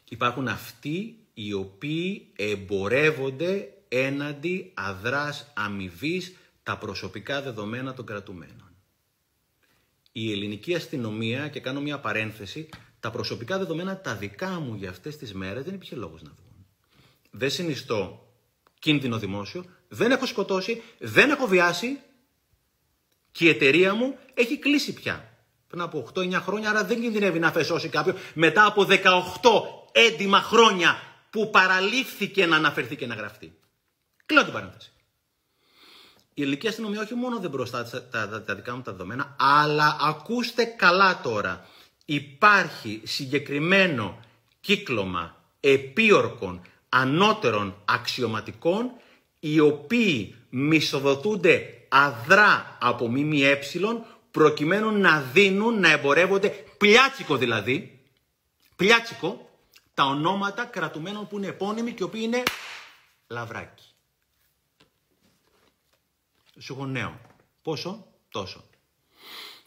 [0.09, 8.75] Υπάρχουν αυτοί οι οποίοι εμπορεύονται έναντι αδράς αμοιβής τα προσωπικά δεδομένα των κρατουμένων.
[10.11, 12.69] Η ελληνική αστυνομία, και κάνω μια παρένθεση,
[12.99, 16.65] τα προσωπικά δεδομένα τα δικά μου για αυτές τις μέρες δεν υπήρχε λόγος να βγουν.
[17.31, 18.27] Δεν συνιστώ
[18.79, 21.99] κίνδυνο δημόσιο, δεν έχω σκοτώσει, δεν έχω βιάσει
[23.31, 25.33] και η εταιρεία μου έχει κλείσει πια.
[25.67, 28.99] Πριν από 8-9 χρόνια, άρα δεν κινδυνεύει να αφαισώσει κάποιον μετά από 18
[29.91, 33.57] έντιμα χρόνια που παραλήφθηκε να αναφερθεί και να γραφτεί.
[34.25, 34.91] Κλείνω την παρένθεση.
[36.33, 39.97] Η ελληνική αστυνομία όχι μόνο δεν προστάτησε τα, τα, τα δικά μου τα δεδομένα, αλλά
[40.01, 41.67] ακούστε καλά τώρα
[42.13, 44.19] υπάρχει συγκεκριμένο
[44.61, 48.91] κύκλωμα επίορκων ανώτερων αξιωματικών
[49.39, 53.59] οι οποίοι μισοδοτούνται αδρά από ΜΜΕ
[54.31, 57.99] προκειμένου να δίνουν, να εμπορεύονται, πλιάτσικο δηλαδή,
[58.75, 59.49] πλιάτσικο,
[59.93, 62.43] τα ονόματα κρατουμένων που είναι επώνυμοι και οι οποίοι είναι
[63.27, 63.83] λαβράκι.
[66.59, 67.19] Σου έχω νέο.
[67.61, 68.68] Πόσο; Τόσο.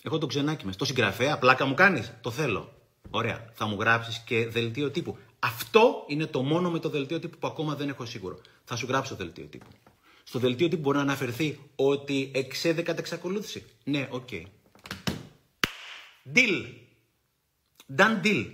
[0.03, 0.77] Έχω το Ξενάκη μες.
[0.77, 2.13] Το συγγραφέα, πλάκα μου κάνεις.
[2.21, 2.73] Το θέλω.
[3.11, 3.51] Ωραία.
[3.53, 5.17] Θα μου γράψεις και δελτίο τύπου.
[5.39, 8.41] Αυτό είναι το μόνο με το δελτίο τύπου που ακόμα δεν έχω σίγουρο.
[8.65, 9.67] Θα σου γράψω δελτίο τύπου.
[10.23, 13.65] Στο δελτίο τύπου μπορεί να αναφερθεί ότι εξέδεκα εξακολούθηση.
[13.85, 14.29] Ναι, OK.
[14.31, 14.43] Okay.
[16.35, 16.65] Deal.
[17.97, 18.47] Done deal.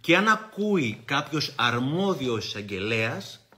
[0.00, 3.48] Και αν ακούει κάποιος αρμόδιος εισαγγελέας,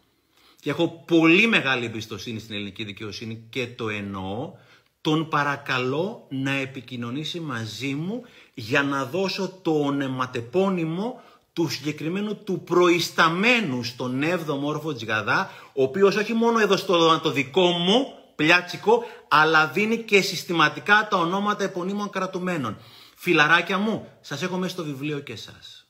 [0.60, 4.52] και έχω πολύ μεγάλη εμπιστοσύνη στην ελληνική δικαιοσύνη και το εννοώ,
[5.00, 8.22] τον παρακαλώ να επικοινωνήσει μαζί μου
[8.54, 11.22] για να δώσω το ονεματεπώνυμο
[11.52, 17.20] του συγκεκριμένου του προϊσταμένου στον 7ο όρφο της Γαδά, ο οποίος όχι μόνο έδωσε το,
[17.20, 22.76] το δικό μου πλιάτσικο, αλλά δίνει και συστηματικά τα ονόματα επωνύμων κρατουμένων.
[23.16, 25.86] Φιλαράκια μου, σας έχω μέσα στο βιβλίο και εσάς.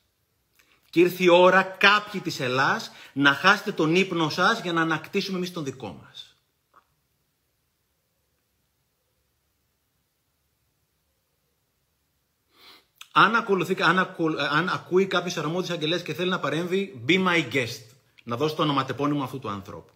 [0.90, 5.36] Και ήρθε η ώρα κάποιοι της Ελλάς να χάσετε τον ύπνο σας για να ανακτήσουμε
[5.36, 6.29] εμείς τον δικό μας.
[13.12, 13.98] Αν, ακολουθεί, αν,
[14.50, 17.84] αν ακούει κάποιος αρμόδιο αγγελέα και θέλει να παρέμβει, be my guest.
[18.24, 19.92] Να δώσει το ονοματεπώνυμο αυτού του ανθρώπου.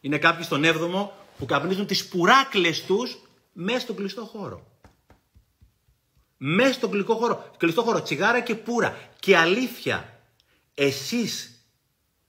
[0.00, 1.08] Είναι κάποιοι στον 7ο
[1.38, 3.18] που καπνίζουν τις πουράκλες τους
[3.52, 4.66] μέσα στον κλειστό χώρο.
[6.36, 7.50] Μέσα στον κλειστό χώρο.
[7.56, 8.98] Κλειστό χώρο, τσιγάρα και πουρα.
[9.20, 10.20] Και αλήθεια,
[10.74, 11.64] εσείς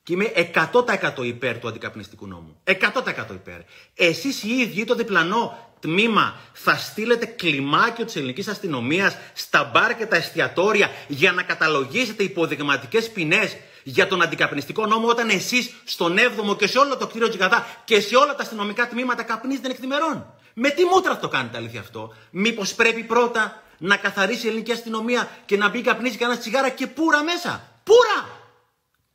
[0.04, 2.62] και είμαι 100% υπέρ του αντικαπνιστικού νόμου.
[2.64, 3.62] 100% υπέρ.
[3.94, 10.06] Εσείς οι ίδιοι το διπλανό τμήμα θα στείλετε κλιμάκιο της ελληνικής αστυνομίας στα μπαρ και
[10.06, 16.58] τα εστιατόρια για να καταλογίσετε υποδειγματικές ποινές για τον αντικαπνιστικό νόμο όταν εσείς στον 7ο
[16.58, 20.34] και σε όλο το κτίριο Τζιγαδά και σε όλα τα αστυνομικά τμήματα καπνίζετε νυχθημερών.
[20.54, 25.30] Με τι μούτρα το κάνετε αλήθεια αυτό; Μήπως πρέπει πρώτα να καθαρίσει η ελληνική αστυνομία
[25.46, 28.30] και να μπει καπνίζει κανένας τσιγάρα και πουρα μέσα; Πουρα!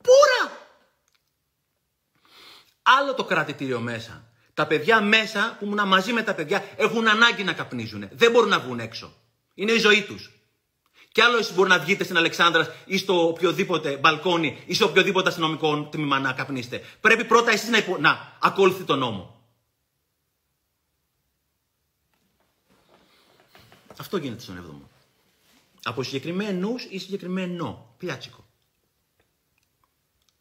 [0.03, 0.53] Πουρα!
[2.83, 4.26] Άλλο το κρατητήριο μέσα.
[4.57, 8.09] Τα παιδιά μέσα που ήμουν μαζί με τα παιδιά έχουν ανάγκη να καπνίζουν.
[8.13, 9.13] Δεν μπορούν να βγουν έξω.
[9.55, 10.31] Είναι η ζωή τους.
[11.13, 15.29] Κι άλλο εσείς μπορεί να βγείτε στην Αλεξάνδρα ή στο οποιοδήποτε μπαλκόνι ή σε οποιοδήποτε
[15.29, 16.83] αστυνομικό τμήμα να καπνίσετε.
[17.01, 17.99] Πρέπει πρώτα εσείς να, υπο...
[17.99, 19.45] να ακολουθείτε τον νόμο.
[23.97, 24.89] Αυτό γίνεται στον 7ο.
[25.83, 27.95] Από συγκεκριμένους ή συγκεκριμένο.
[27.99, 28.47] Πιάτσικο.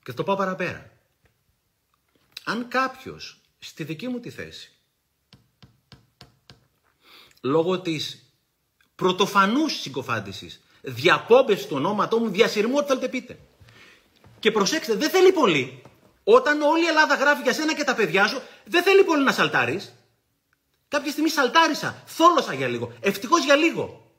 [0.04, 0.92] Και θα το πάω παραπέρα.
[2.44, 4.72] Αν κάποιος στη δική μου τη θέση
[7.42, 8.34] λόγω της
[8.96, 13.38] πρωτοφανούς συγκοφάντησης διαπόμπευση του ονόματό μου, διασυρμού, ό,τι θέλετε πείτε.
[14.40, 15.82] Και προσέξτε, δεν θέλει πολύ.
[16.24, 19.32] Όταν όλη η Ελλάδα γράφει για σένα και τα παιδιά σου, δεν θέλει πολύ να
[19.32, 19.94] σαλτάρεις.
[20.88, 22.94] Κάποια στιγμή σαλτάρισα, θόλωσα για λίγο.
[23.00, 24.12] Ευτυχώς για λίγο.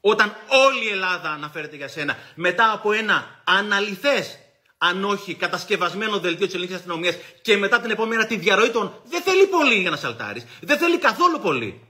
[0.00, 4.38] Όταν όλη η Ελλάδα αναφέρεται για σένα, μετά από ένα αναλυθές,
[4.78, 9.02] αν όχι κατασκευασμένο δελτίο της ελληνικής αστυνομίας και μετά την επόμενη μέρα τη διαρροή των.
[9.04, 10.46] Δεν θέλει πολύ για να σαλτάρεις.
[10.60, 11.80] Δεν θέλει καθόλου πολύ.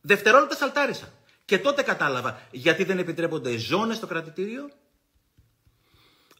[0.00, 1.12] Δευτερόλεπτα σαλτάρισα.
[1.44, 4.70] Και τότε κατάλαβα γιατί δεν επιτρέπονται ζώνες στο κρατητήριο,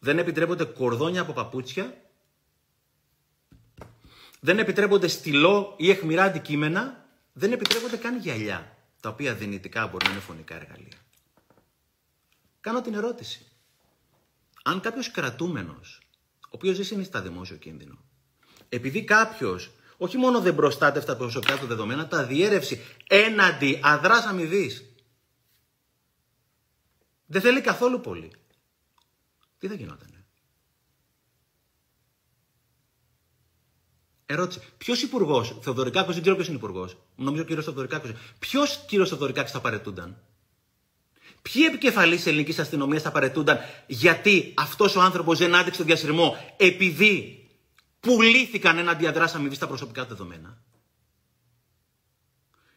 [0.00, 1.94] δεν επιτρέπονται κορδόνια από παπούτσια,
[4.40, 10.10] δεν επιτρέπονται στυλό ή εχμηρά αντικείμενα, δεν επιτρέπονται καν γυαλιά, τα οποία δυνητικά μπορεί να
[10.10, 10.98] είναι φωνικά εργαλεία.
[12.60, 13.49] Κάνω την ερώτηση.
[14.62, 16.00] Αν κάποιος κρατούμενος,
[16.40, 18.04] ο οποίος δεν είναι στα δημόσιο κίνδυνο,
[18.68, 24.84] επειδή κάποιος όχι μόνο δεν προστάτευε τα προσωπικά του δεδομένα, τα διέρευση έναντι αδράς αμοιβής,
[27.26, 28.32] δεν θέλει καθόλου πολύ.
[29.58, 30.24] Τι θα γινότανε;
[34.26, 34.60] Ερώτηση.
[34.78, 36.96] Ποιος υπουργός, Θεοδωρικάκος, δεν ξέρω ποιος είναι υπουργός.
[37.16, 38.12] Νομίζω ο κύριος Θεοδωρικάκος.
[38.38, 40.22] Ποιος κύριος Θεοδωρικάκης θα παρετούνταν;
[41.42, 47.40] Ποιοι επικεφαλεί ελληνικής αστυνομίας θα παρετούνταν γιατί αυτός ο άνθρωπος δεν άντεξε τον διασυρμό επειδή
[48.00, 50.62] πουλήθηκαν ένα αντιαδράσαμε αμοιβή στα προσωπικά δεδομένα;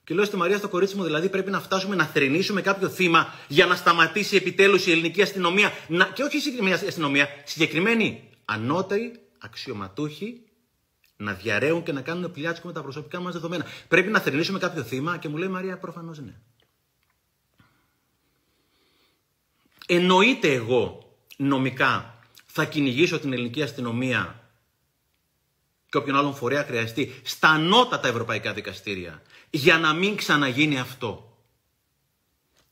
[0.03, 3.33] Και λέω στη Μαρία στο κορίτσι μου, δηλαδή πρέπει να φτάσουμε να θρυνήσουμε κάποιο θύμα
[3.47, 5.71] για να σταματήσει επιτέλους η ελληνική αστυνομία.
[5.87, 6.05] Να...
[6.05, 10.41] Και όχι η συγκεκριμένη αστυνομία, συγκεκριμένοι ανώτεροι αξιωματούχοι
[11.17, 13.65] να διαραίουν και να κάνουν πλιάτσικο με τα προσωπικά μας δεδομένα.
[13.87, 16.33] Πρέπει να θρυνήσουμε κάποιο θύμα και μου λέει Μαρία, προφανώς ναι.
[19.93, 24.49] Εννοείται εγώ νομικά θα κυνηγήσω την ελληνική αστυνομία
[25.89, 31.37] και όποιον άλλον φορέα χρειαστεί στα ανώτατα ευρωπαϊκά δικαστήρια για να μην ξαναγίνει αυτό.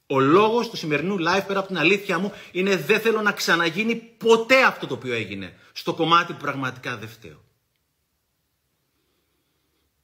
[0.08, 3.96] Ο λόγος του σημερινού live πέρα από την αλήθεια μου είναι δεν θέλω να ξαναγίνει
[3.96, 7.44] ποτέ αυτό το οποίο έγινε στο κομμάτι που πραγματικά δεν φταίω.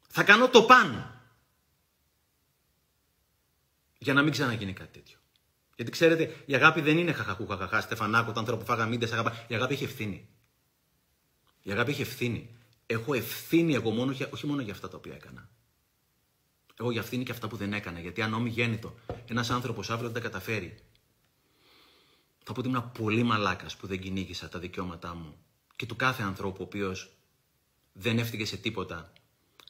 [0.08, 1.22] Θα κάνω το παν
[3.98, 5.17] για να μην ξαναγίνει κάτι τέτοιο.
[5.78, 9.46] Γιατί ξέρετε, η αγάπη δεν είναι χαχαχού, χαχαχά, στεφανάκο, το άνθρωπο που φάγα μήντε, αγαπά.
[9.48, 10.28] Η αγάπη έχει ευθύνη.
[11.62, 12.56] Η αγάπη έχει ευθύνη.
[12.86, 15.50] Έχω ευθύνη εγώ μόνο, όχι μόνο για αυτά τα οποία έκανα.
[16.80, 18.00] Εγώ για αυτήν και αυτά που δεν έκανα.
[18.00, 18.96] Γιατί αν όμοι γέννητο
[19.28, 20.78] ένας άνθρωπος αύριο δεν τα καταφέρει,
[22.44, 25.38] θα πω ότι ήμουν πολύ μαλάκας που δεν κυνήγησα τα δικαιώματά μου
[25.76, 27.12] και του κάθε ανθρώπου ο οποίος
[27.94, 29.14] δεν έφυγε σε τίποτα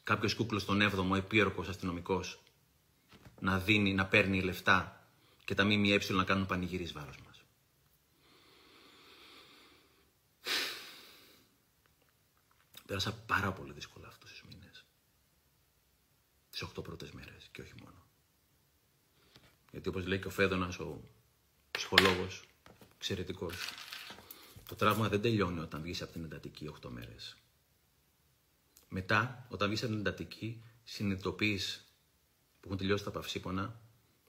[0.03, 2.39] κάποιος κούκλος στον 7ο επίορκο αστυνομικός
[3.39, 4.96] να δίνει, να παίρνει λεφτά
[5.47, 7.43] και τα ΜΜΕ να κάνουν πανηγυρί βάρος μας.
[12.85, 14.85] Πέρασα πάρα πολύ δύσκολα αυτούς τους μήνες.
[16.49, 18.05] Τις 8 πρώτες μέρες και όχι μόνο.
[19.71, 21.01] Γιατί όπως λέει και ο Φέδωνας, ο
[21.71, 22.43] ψυχολόγος,
[22.95, 23.55] εξαιρετικός,
[24.67, 27.37] το τραύμα δεν τελειώνει όταν βγεις από την εντατική 8 μέρες.
[28.89, 31.85] Μετά, όταν βγεις από την εντατική, συνειδητοποιείς
[32.59, 33.81] που έχουν τελειώσει τα παυσίπονα,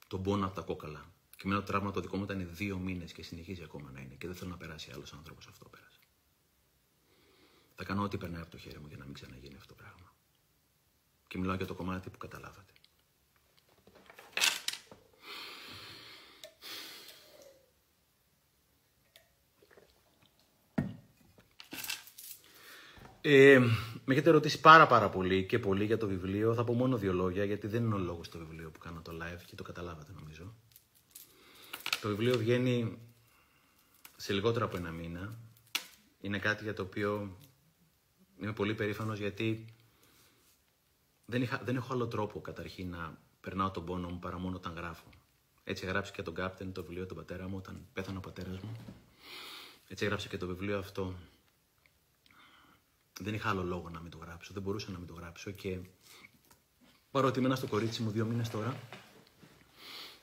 [0.09, 1.13] τον πόνο από τα κόκαλα.
[1.37, 4.15] Και εμένα το τραύμα το δικό μου ήταν δύο μήνες και συνεχίζει ακόμα να είναι.
[4.15, 5.89] Και δεν θέλω να περάσει άλλος άνθρωπος αυτό πέρα.
[7.75, 10.15] Θα κάνω ό,τι περνάει από το χέρι μου για να μην ξαναγίνει αυτό το πράγμα.
[11.29, 12.73] Και μιλάω για το κομμάτι που καταλάβατε.
[23.21, 23.61] Ε,
[24.09, 26.55] με έχετε ρωτήσει πάρα πάρα πολύ και πολύ για το βιβλίο.
[26.55, 29.13] Θα πω μόνο δύο λόγια γιατί δεν είναι ο λόγος στο βιβλίο που κάνω το
[29.23, 30.55] live και το καταλάβατε νομίζω.
[32.01, 32.99] Το βιβλίο βγαίνει
[34.17, 35.39] σε λιγότερο από ένα μήνα.
[36.21, 37.37] Είναι κάτι για το οποίο
[38.41, 39.65] Είμαι πολύ περήφανος γιατί
[41.25, 44.75] δεν, είχα, δεν έχω άλλο τρόπο καταρχήν να περνάω τον πόνο μου παρά μόνο όταν
[44.75, 45.09] γράφω.
[45.65, 48.77] Έτσι έγραψε και τον Κάπτεν το βιβλίο του πατέρα μου όταν πέθανε ο πατέρας μου.
[49.89, 51.15] Έτσι έγραψε και το βιβλίο αυτό.
[53.19, 54.53] Δεν είχα άλλο λόγο να μην το γράψω.
[54.53, 55.79] Δεν μπορούσα να μην το γράψω και
[57.11, 58.77] παρότι ήμουν στο κορίτσι μου δύο μήνες τώρα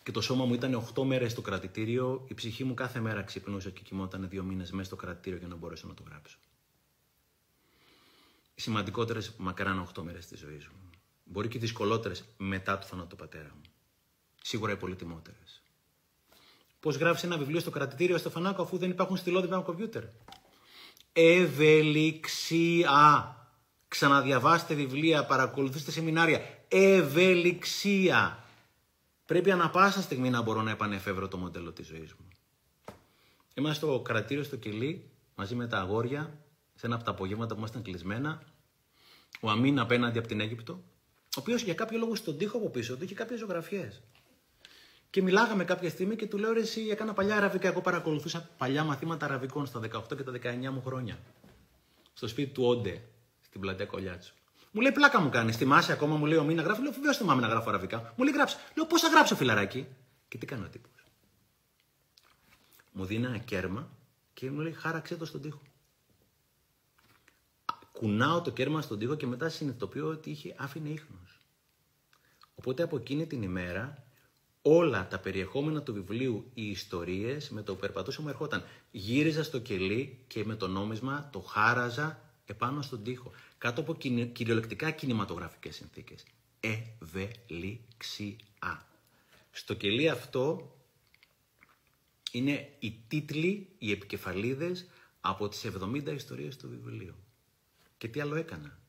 [0.05, 3.69] και το σώμα μου ήταν 8 μέρες στο κρατητήριο, η ψυχή μου κάθε μέρα ξυπνούσε
[3.71, 6.37] και κοιμόταν δύο μήνες μέσα στο κρατητήριο για να μπορέσω να το γράψω.
[8.55, 10.89] Οι σημαντικότερες μακράν 8 μέρες της ζωής μου.
[11.23, 13.61] Μπορεί και δυσκολότερες μετά το θάνατο του πατέρα μου.
[14.41, 15.37] Σίγουρα οι πολύτιμότερε.
[16.79, 20.03] Πώς γράφεις ένα βιβλίο στο κρατητήριο στο φανάκο αφού δεν υπάρχουν στυλώδη με κομπιούτερ;
[21.17, 22.89] Ευελιξία.
[23.87, 26.41] Ξαναδιαβάστε βιβλία, παρακολουθήστε σεμινάρια.
[26.67, 28.43] Ευελιξία.
[29.25, 32.27] Πρέπει ανα πάσα στιγμή να μπορώ να επανεφεύρω το μοντέλο της ζωής μου.
[33.53, 36.39] Είμαστε στο κρατήριο στο κελί, μαζί με τα αγόρια,
[36.75, 38.43] σε ένα από τα απογεύματα που ήμασταν κλεισμένα.
[39.41, 42.97] Ο Αμήν απέναντι από την Αίγυπτο, ο οποίος για κάποιο λόγο στον τοίχο από πίσω
[42.97, 44.01] του είχε κάποιες ζωγραφιές.
[45.15, 47.67] Και μιλάγαμε κάποια στιγμή και του λέω: Ρε, εσύ έκανα παλιά αραβικά.
[47.67, 51.19] Εγώ παρακολουθούσα παλιά μαθήματα αραβικών στα 18 και τα 19 μου χρόνια.
[52.13, 53.01] Στο σπίτι του Όντε,
[53.41, 54.35] στην πλατεία Κολιάτσου.
[54.71, 55.57] Μου λέει: Πλάκα μου κάνεις.
[55.57, 56.81] Θυμάσαι ακόμα, μου λέει ο Μήνα γράφει.
[56.81, 58.13] Λέω: Βεβαίως θυμάμαι να γράφω αραβικά.
[58.17, 58.57] Μου λέει: Γράψε.
[58.75, 59.87] Λέω: Πώ θα γράψω φιλαράκι;
[60.27, 60.91] Και τι κάνει ο τύπος.
[62.91, 63.89] Μου δίνει ένα κέρμα
[64.33, 65.61] και μου λέει: Χάραξε το στον τοίχο.
[67.91, 71.39] Κουνάω το κέρμα στον τοίχο και μετά συνειδητοποιώ ότι είχε άφηνε ίχνος.
[72.55, 74.04] Οπότε από εκείνη την ημέρα
[74.67, 78.63] όλα τα περιεχόμενα του βιβλίου, οι ιστορίες, με το που περπατούσα μου ερχόταν.
[78.91, 83.31] Γύριζα στο κελί και με το νόμισμα το χάραζα επάνω στον τοίχο.
[83.57, 83.95] Κάτω από
[84.31, 86.23] κυριολεκτικά κινηματογραφικές συνθήκες.
[86.59, 88.35] Ευελιξία.
[89.51, 90.75] Στο κελί αυτό
[92.31, 94.87] είναι οι τίτλοι, οι επικεφαλίδες
[95.21, 97.15] από τις 70 ιστορίες του βιβλίου.
[97.97, 98.79] Και τι άλλο έκανα.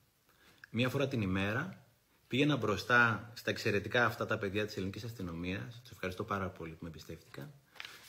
[0.70, 1.85] Μία φορά την ημέρα
[2.28, 5.81] Πήγαινα μπροστά στα εξαιρετικά αυτά τα παιδιά της ελληνικής αστυνομίας.
[5.81, 7.53] Τους ευχαριστώ πάρα πολύ που με εμπιστεύτηκαν.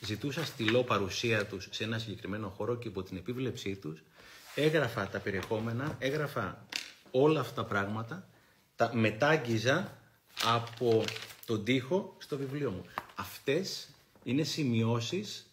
[0.02, 4.03] Ζητούσα στυλό παρουσία τους σε ένα συγκεκριμένο χώρο και υπό την επίβλεψή τους
[4.56, 6.65] έγραφα τα περιεχόμενα, έγραφα
[7.11, 8.27] όλα αυτά τα πράγματα,
[8.76, 9.98] τα μετάγγιζα
[10.44, 11.03] από
[11.45, 12.85] τον τοίχο στο βιβλίο μου.
[13.15, 13.89] Αυτές
[14.23, 15.52] είναι σημειώσεις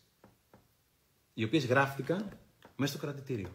[1.34, 2.38] οι οποίες γράφτηκαν
[2.76, 3.48] μέσα στο κρατητήριο.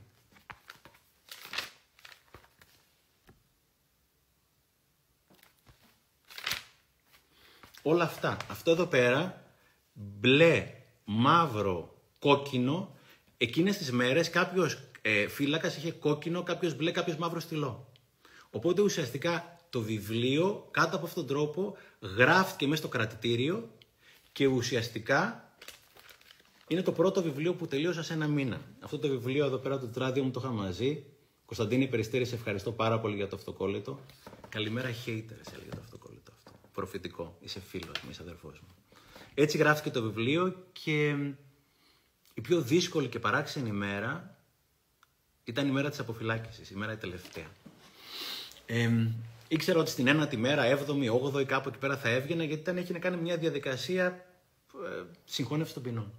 [7.81, 8.38] Όλα αυτά.
[8.49, 9.43] Αυτό εδώ πέρα,
[9.93, 10.73] μπλε,
[11.06, 12.95] μαύρο, κόκκινο,
[13.38, 17.91] εκείνες τις μέρες κάποιος ε, φύλακας είχε κόκκινο, κάποιος μπλε, κάποιος μαύρο στυλό.
[18.51, 21.77] Οπότε ουσιαστικά το βιβλίο κάτω από αυτόν τον τρόπο
[22.18, 23.69] γράφτηκε μέσα στο κρατητήριο
[24.31, 25.53] και ουσιαστικά
[26.68, 28.61] είναι το πρώτο βιβλίο που τελείωσα σε ένα μήνα.
[28.80, 31.03] Αυτό το βιβλίο εδώ πέρα το τράδιο μου το είχα μαζί.
[31.45, 33.99] Κωνσταντίνη Περιστέρη, σε ευχαριστώ πάρα πολύ για το αυτοκόλλητο.
[34.49, 35.98] Καλημέρα haters, έλεγε το αυτοκόλλητο
[36.80, 37.38] προφητικό.
[37.39, 38.68] Είσαι φίλος μου, είσαι αδερφός μου.
[39.34, 41.10] Έτσι γράφτηκε το βιβλίο και
[42.34, 44.38] η πιο δύσκολη και παράξενη μέρα
[45.43, 47.47] ήταν η μέρα της αποφυλάκησης, η μέρα η τελευταία.
[48.65, 49.07] Ε,
[49.47, 52.93] ήξερα ότι στην ένατη μέρα, 7η, 8η, κάπου εκεί πέρα θα έβγαινα, γιατί ήταν, έχει
[52.93, 54.26] να κάνει μια διαδικασία
[54.85, 56.14] ε, συγχώνευση των ποινών.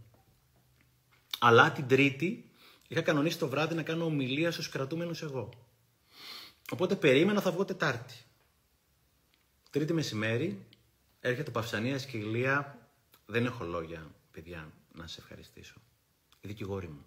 [1.39, 2.51] Αλλά την Τρίτη
[2.89, 5.49] είχα κανονίσει το βράδυ να κάνω ομιλία στους κρατούμενους εγώ.
[6.71, 8.15] Οπότε περίμενα θα βγω Τετάρτη.
[9.71, 10.67] Τρίτη μεσημέρι
[11.21, 12.89] έρχεται Παυσανίας και Ηλία.
[13.27, 15.75] Δεν έχω λόγια, παιδιά, να σε ευχαριστήσω.
[16.41, 17.05] Οι δικηγόροι μου.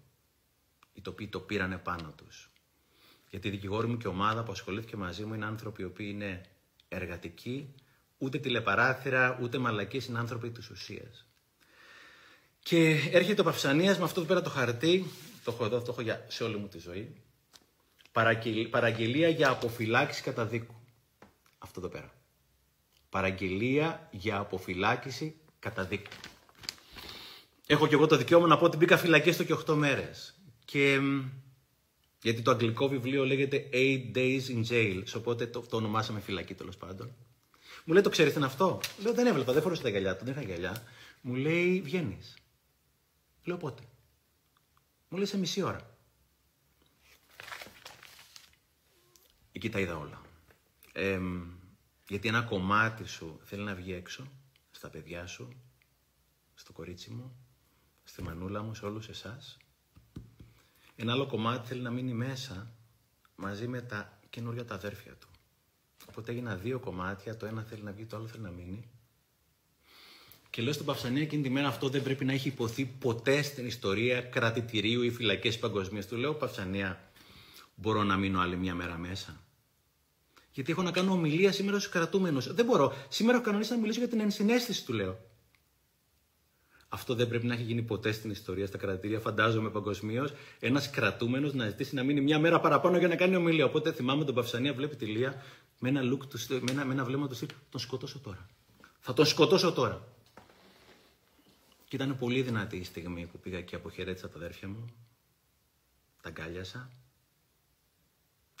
[0.92, 2.50] Οι οποίοι το πήρανε πάνω τους.
[3.30, 6.10] Γιατί οι δικηγόροι μου και η ομάδα που ασχολήθηκε μαζί μου είναι άνθρωποι οι οποίοι
[6.14, 6.40] είναι
[6.88, 7.74] εργατικοί,
[8.18, 11.26] ούτε τηλεπαράθυρα, ούτε μαλακοί, είναι άνθρωποι της ουσίας.
[12.58, 15.04] Και έρχεται ο Παυσανίας με αυτό εδώ πέρα το χαρτί,
[15.44, 17.14] το έχω εδώ, το έχω για, σε όλη μου τη ζωή.
[18.70, 20.74] Παραγγελία για αποφυλάξη κατά δίκου.
[21.58, 22.12] Αυτό εδώ πέρα
[23.14, 26.10] παραγγελία για αποφυλάκηση κατά δίκη.
[27.66, 30.34] Έχω και εγώ το δικαίωμα να πω ότι μπήκα φυλακή στο και 8 μέρες.
[30.64, 31.00] Και
[32.22, 36.76] γιατί το αγγλικό βιβλίο λέγεται 8 Days in Jail, οπότε το, το ονομάσαμε φυλακή τέλος
[36.76, 37.14] πάντων.
[37.84, 40.24] Μου λέει, το ξέρεις τι είναι αυτό; Λέω, δεν έβλεπα, δεν φορούσα τα γυαλιά του,
[40.24, 40.82] δεν είχα γυαλιά.
[41.20, 42.36] Μου λέει, βγαίνεις.
[43.44, 43.82] Λέω, πότε;
[45.08, 45.96] Μου λέει, σε μισή ώρα.
[49.52, 50.22] Εκεί τα είδα όλα.
[50.92, 51.20] Ε,
[52.08, 54.26] γιατί ένα κομμάτι σου θέλει να βγει έξω,
[54.70, 55.48] στα παιδιά σου,
[56.54, 57.36] στο κορίτσι μου,
[58.04, 59.56] στη μανούλα μου, σε όλους εσάς.
[60.96, 62.74] Ένα άλλο κομμάτι θέλει να μείνει μέσα
[63.36, 65.28] μαζί με τα καινούργια τα αδέρφια του.
[66.08, 68.88] Οπότε έγινα δύο κομμάτια, το ένα θέλει να βγει, το άλλο θέλει να μείνει.
[70.50, 73.66] Και λέω στον Παυσανία εκείνη τη μέρα αυτό δεν πρέπει να έχει υποθεί ποτέ στην
[73.66, 76.06] ιστορία κρατητηρίου ή φυλακές παγκοσμίας.
[76.06, 77.12] Του λέω, Παυσανία,
[77.74, 79.43] μπορώ να μείνω άλλη μια μέρα μέσα.
[80.54, 82.40] Γιατί έχω να κάνω ομιλία σήμερα στου κρατούμενου.
[82.40, 82.92] Δεν μπορώ.
[83.08, 85.18] Σήμερα έχω κανονίσει να μιλήσω για την ενσυναίσθηση του, λέω.
[86.88, 90.32] Αυτό δεν πρέπει να έχει γίνει ποτέ στην ιστορία, στα κρατήρια, φαντάζομαι παγκοσμίως.
[90.60, 93.64] Ένας κρατούμενος να ζητήσει να μείνει μια μέρα παραπάνω για να κάνει ομιλία.
[93.64, 95.42] Οπότε θυμάμαι τον Παυσανία, βλέπει τη Λία
[95.78, 97.48] με ένα, look του, με ένα, με ένα βλέμμα του στυλ.
[97.70, 98.46] Τον σκοτώσω τώρα.
[99.00, 100.08] Θα τον σκοτώσω τώρα.
[101.88, 104.84] Και ήταν πολύ δυνατή η στιγμή που πήγα και αποχαιρέτησα τα αδέρφια μου.
[106.22, 106.90] Τα αγκάλιασα.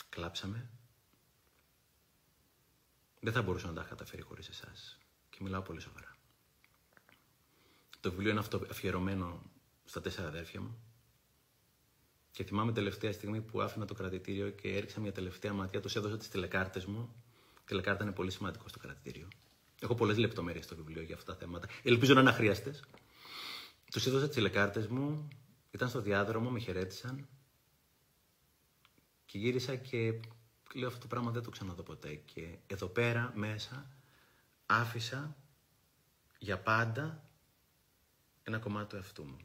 [0.08, 0.68] Κλάψαμε.
[3.24, 4.98] Δεν θα μπορούσα να τα καταφέρει χωρίς εσάς.
[5.30, 6.16] Και μιλάω πολύ σοβαρά.
[8.00, 9.42] Το βιβλίο είναι αυτό αφιερωμένο
[9.84, 10.78] στα τέσσερα αδέρφια μου.
[12.30, 16.16] Και θυμάμαι τελευταία στιγμή που άφηνα το κρατητήριο και έριξα μια τελευταία ματιά, τους έδωσα
[16.16, 17.14] τις τηλεκάρτες μου.
[17.56, 19.28] Η τηλεκάρτα είναι πολύ σημαντικό στο κρατητήριο.
[19.80, 21.68] Έχω πολλές λεπτομέρειες στο βιβλίο για αυτά τα θέματα.
[21.82, 22.82] Ελπίζω να είναι αχρίαστες.
[23.92, 25.28] Τους έδωσα τις τηλεκάρτες μου,
[25.70, 27.28] ήταν στο διάδρομο, με χαιρέτησαν.
[29.26, 30.20] Και γύρισα και
[30.74, 32.14] λέω αυτό το πράγμα δεν το ξαναδώ ποτέ.
[32.14, 33.90] Και εδώ πέρα μέσα
[34.66, 35.36] άφησα
[36.38, 37.28] για πάντα
[38.42, 39.36] ένα κομμάτι του εαυτού μου.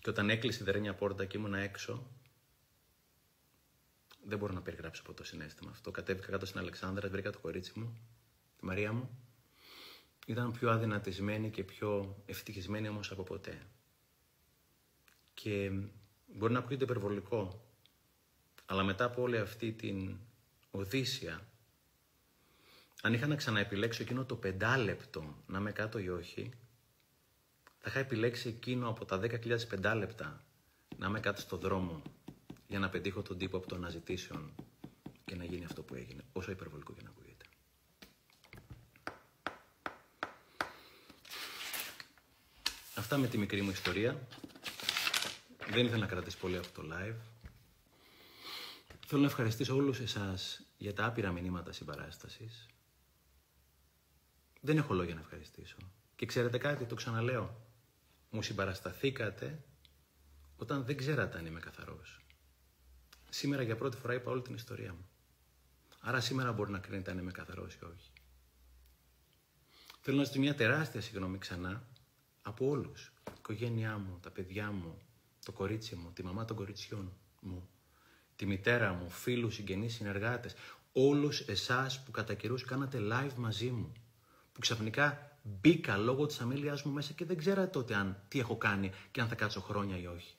[0.00, 2.10] Και όταν έκλεισε η δερένια πόρτα και ήμουνα έξω,
[4.24, 5.90] δεν μπορώ να περιγράψω από το συνέστημα αυτό.
[5.90, 7.96] Κατέβηκα κάτω στην Αλεξάνδρα, βρήκα το κορίτσι μου,
[8.56, 9.18] τη Μαρία μου.
[10.26, 13.66] Ήταν πιο αδυνατισμένη και πιο ευτυχισμένη όμως από ποτέ.
[15.34, 15.70] Και
[16.26, 17.64] μπορεί να ακούγεται υπερβολικό,
[18.66, 20.16] αλλά μετά από όλη αυτή την
[20.70, 21.48] Οδύσσια,
[23.02, 26.50] αν είχα να ξαναεπιλέξω εκείνο το πεντάλεπτο να είμαι κάτω ή όχι,
[27.78, 30.44] θα είχα επιλέξει εκείνο από τα 10.000 πεντάλεπτα
[30.98, 32.02] να είμαι κάτω στο δρόμο
[32.66, 34.54] για να πετύχω τον τύπο από των αναζητήσεων
[35.24, 37.44] και να γίνει αυτό που έγινε, όσο υπερβολικό και να ακούγεται.
[42.94, 44.26] Αυτά με τη μικρή μου ιστορία.
[45.70, 47.33] Δεν ήθελα να κρατήσω πολύ από το live.
[49.14, 52.66] Θέλω να ευχαριστήσω όλους εσάς για τα άπειρα μηνύματα συμπαράστασης.
[54.60, 55.76] Δεν έχω λόγια να ευχαριστήσω.
[56.16, 57.66] Και ξέρετε κάτι, το ξαναλέω.
[58.30, 59.64] Μου συμπαρασταθήκατε
[60.56, 62.24] όταν δεν ξέρατε αν είμαι καθαρός.
[63.30, 65.08] Σήμερα για πρώτη φορά είπα όλη την ιστορία μου.
[66.00, 68.12] Άρα σήμερα μπορεί να κρίνετε αν είμαι καθαρός ή όχι.
[70.00, 71.88] Θέλω να ζητήσω μια τεράστια συγγνώμη ξανά
[72.42, 73.12] από όλους.
[73.28, 74.98] Η οικογένειά μου, τα παιδιά μου,
[75.44, 77.68] το κορίτσι μου, τη μαμά των κοριτσιών μου,
[78.36, 80.54] τη μητέρα μου, φίλους, συγγενείς, συνεργάτες,
[80.92, 83.92] όλους εσάς που κατά καιρούς κάνατε live μαζί μου,
[84.52, 88.56] που ξαφνικά μπήκα λόγω της αμέλειάς μου μέσα και δεν ξέρατε τότε αν, τι έχω
[88.56, 90.34] κάνει και αν θα κάτσω χρόνια ή όχι.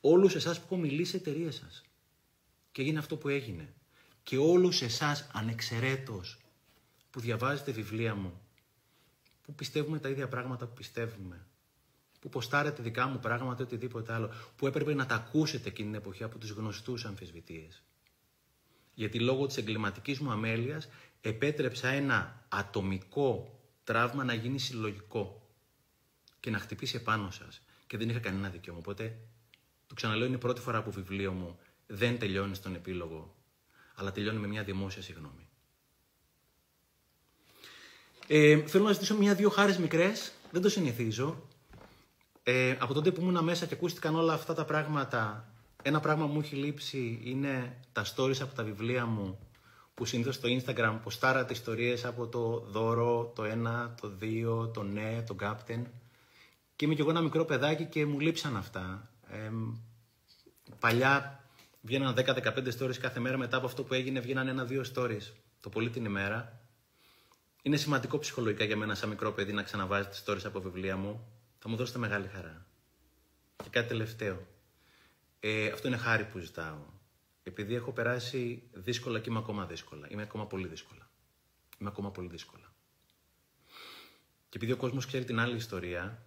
[0.00, 1.84] Όλους εσάς που έχω μιλήσει σε εταιρείες σας
[2.72, 3.74] και έγινε αυτό που έγινε.
[4.22, 6.38] Και όλους εσάς ανεξαιρέτως
[7.10, 8.40] που διαβάζετε βιβλία μου,
[9.42, 11.45] που πιστεύουμε τα ίδια πράγματα που πιστεύουμε,
[12.26, 15.98] που ποστάρετε δικά μου πράγματα ή οτιδήποτε άλλο, που έπρεπε να τα ακούσετε εκείνη την
[15.98, 17.82] εποχή από τους γνωστούς αμφισβητείες.
[18.94, 20.88] Γιατί λόγω της εγκληματικής μου αμέλειας
[21.20, 25.50] επέτρεψα ένα ατομικό τραύμα να γίνει συλλογικό
[26.40, 28.78] και να χτυπήσει επάνω σας και δεν είχα κανένα δικαίωμα.
[28.78, 29.18] Οπότε,
[29.86, 33.34] το ξαναλέω, είναι η πρώτη φορά που βιβλίο μου δεν τελειώνει στον επίλογο,
[33.94, 35.48] αλλά τελειώνει με μια δημόσια συγγνώμη.
[38.26, 41.48] Ε, θέλω να ζητήσω μια-δύο χάρες μικρές, δεν το συνηθίζω.
[42.48, 45.48] Ε, από τότε που ήμουν μέσα και ακούστηκαν όλα αυτά τα πράγματα,
[45.82, 49.38] ένα πράγμα που μου έχει λείψει είναι τα stories από τα βιβλία μου
[49.94, 55.22] που συνήθως στο Instagram ποστάρατε ιστορίες από το δώρο, το ένα, το δύο, το ναι,
[55.26, 55.82] το captain.
[56.76, 59.10] Και είμαι κι εγώ ένα μικρό παιδάκι και μου λείψαν αυτά.
[59.30, 59.50] Ε,
[60.78, 61.44] παλιά
[61.80, 65.90] βγαίναν 10-15 stories κάθε μέρα μετά από αυτό που έγινε, βγαίναν ένα-δύο stories το πολύ
[65.90, 66.60] την ημέρα.
[67.62, 71.35] Είναι σημαντικό ψυχολογικά για μένα σαν μικρό παιδί να ξαναβάζετε stories από βιβλία μου.
[71.58, 72.66] Θα μου δώσετε μεγάλη χαρά.
[73.56, 74.46] Και κάτι τελευταίο.
[75.40, 76.78] Ε, αυτό είναι χάρη που ζητάω.
[77.42, 80.06] Επειδή έχω περάσει δύσκολα και είμαι ακόμα δύσκολα.
[80.10, 81.10] Είμαι ακόμα πολύ δύσκολα.
[81.78, 82.74] Είμαι ακόμα πολύ δύσκολα.
[84.48, 86.26] Και επειδή ο κόσμος ξέρει την άλλη ιστορία,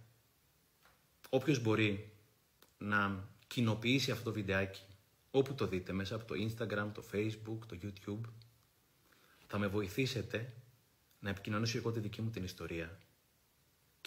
[1.30, 2.14] όποιος μπορεί
[2.78, 4.82] να κοινοποιήσει αυτό το βιντεάκι,
[5.32, 8.30] όπου το δείτε, μέσα από το Instagram, το Facebook, το YouTube,
[9.48, 10.54] θα με βοηθήσετε
[11.20, 13.00] να επικοινωνήσω εγώ τη δική μου την ιστορία.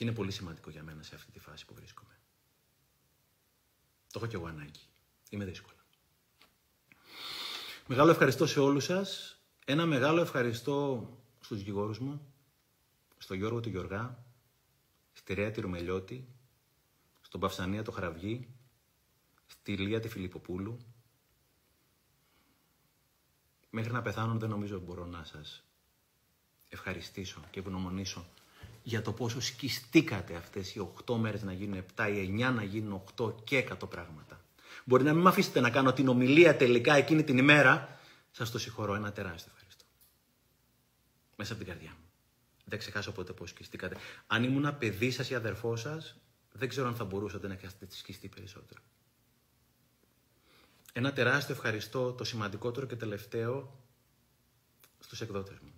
[0.02, 2.18] Και είναι πολύ σημαντικό για μένα σε αυτή τη φάση που βρίσκομαι.
[4.12, 4.80] Το έχω κι εγώ ανάγκη.
[5.30, 5.84] Είμαι δύσκολα.
[7.86, 9.40] Μεγάλο ευχαριστώ σε όλους σας.
[9.64, 11.08] Ένα μεγάλο ευχαριστώ
[11.40, 12.34] στους γηγόρους μου,
[13.18, 14.24] στον Γιώργο του Γιωργά,
[15.12, 16.28] στη Ρέα τη Ρουμελιώτη,
[17.20, 18.48] στον Παυσανία το Χαραυγή,
[19.46, 20.78] στη Λία τη Φιλιπποπούλου.
[23.70, 25.64] Μέχρι να πεθάνω δεν νομίζω μπορώ να σας
[26.68, 28.26] ευχαριστήσω και ευγνωμονήσω
[28.82, 33.02] για το πόσο σκιστήκατε αυτές οι 8 μέρες να γίνουν 7 ή 9 να γίνουν
[33.16, 34.40] 8 και 100 πράγματα.
[34.84, 38.00] Μπορεί να μην με αφήσετε να κάνω την ομιλία τελικά εκείνη την ημέρα,
[38.30, 39.84] Σας το συγχωρώ, ένα τεράστιο ευχαριστώ.
[41.36, 42.06] Μέσα από την καρδιά μου.
[42.64, 43.96] Δεν ξεχάσω ποτέ πώς σκιστήκατε.
[44.26, 46.16] Αν ήμουν παιδί σας ή αδερφός σας,
[46.52, 48.80] δεν ξέρω αν θα μπορούσατε να έχετε σκιστεί περισσότερο.
[50.92, 53.82] Ένα τεράστιο ευχαριστώ, το σημαντικότερο και τελευταίο,
[54.98, 55.72] στους εκδότες μου.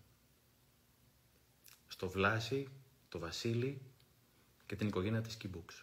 [1.87, 2.69] Στο Βλάση,
[3.15, 3.83] το Βασίλη
[4.67, 5.83] και την οικογένεια της Keybooks.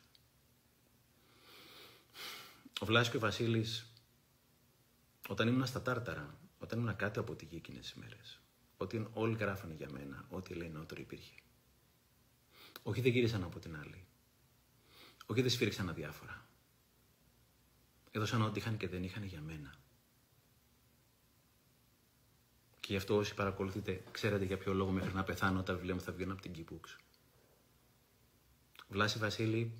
[2.80, 3.86] Ο Βλάσης και ο Βασίλης,
[5.28, 8.42] όταν ήμουν στα Τάρταρα, όταν ήμουν κάτω από τη γη εκείνες τις μέρες,
[8.78, 11.34] ότι όλοι γράφανε για μένα, ό,τι λέει νότερο υπήρχε.
[12.84, 14.06] Όχι δεν γύρισαν από την άλλη.
[15.26, 16.46] Όχι δεν σφύριξαν αδιάφορα.
[18.12, 19.76] Έδωσαν ό,τι είχαν και δεν είχαν για μένα.
[22.80, 26.02] Και γι' αυτό όσοι παρακολουθείτε, ξέρετε για ποιο λόγο μέχρι να πεθάνω τα βιβλία μου
[26.02, 27.11] θα βγαίνουν από την Keybooks.
[28.92, 29.72] Βλάση Βασίλη,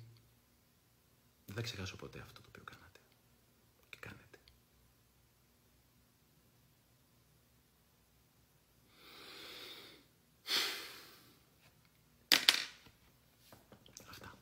[1.46, 3.00] δεν θα ξεχάσω ποτέ αυτό το οποίο κάνατε
[3.90, 4.38] και κάνετε.
[14.08, 14.34] Αυτά.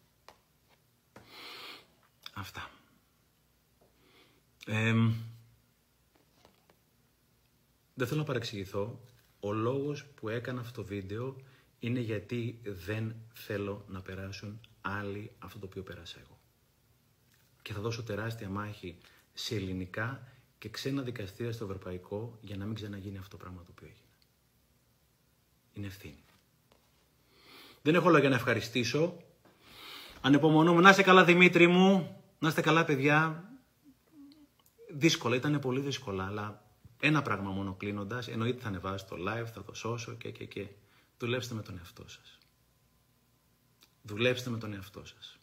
[2.35, 2.71] Αυτά.
[7.95, 9.01] δεν θέλω να παρεξηγηθώ.
[9.41, 11.37] Ο λόγος που έκανα αυτό το βίντεο
[11.81, 16.39] είναι γιατί δεν θέλω να περάσουν άλλοι αυτό το οποίο πέρασα εγώ.
[17.63, 18.97] Και θα δώσω τεράστια μάχη
[19.33, 20.29] σε ελληνικά
[20.59, 24.09] και ξένα δικαστήρια στο ευρωπαϊκό για να μην ξαναγίνει αυτό το πράγμα το οποίο έγινε.
[25.73, 26.25] Είναι ευθύνη.
[27.83, 29.17] Δεν έχω λόγια να ευχαριστήσω.
[30.21, 30.81] Ανεπομονούμε.
[30.81, 32.23] Να είστε καλά Δημήτρη μου.
[32.39, 33.45] Να είστε καλά παιδιά.
[34.93, 36.65] Δύσκολα, ήταν πολύ δύσκολα, αλλά
[37.01, 38.29] ένα πράγμα μόνο κλείνοντας.
[38.29, 40.67] Εννοείται θα ανεβάσω το live, θα το σώσω και και και.
[41.21, 42.39] Δουλέψτε με τον εαυτό σας.
[44.03, 45.39] Δουλέψτε με τον εαυτό σας.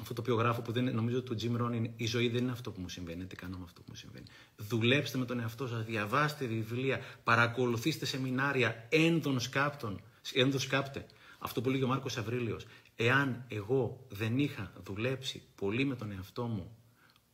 [0.00, 2.52] Αυτό το οποίο γράφω που δεν νομίζω του Jim Rohn είναι η ζωή δεν είναι
[2.52, 4.26] αυτό που μου συμβαίνει, τι κάνω με αυτό που μου συμβαίνει.
[4.56, 10.00] Δουλέψτε με τον εαυτό σας, διαβάστε βιβλία, παρακολουθήστε σεμινάρια, έντον σκάπτων,
[10.32, 11.06] έντον σκάπτε.
[11.38, 12.66] Αυτό που λέγει ο Μάρκος Αβρίλιος.
[12.96, 16.76] Εάν εγώ δεν είχα δουλέψει πολύ με τον εαυτό μου,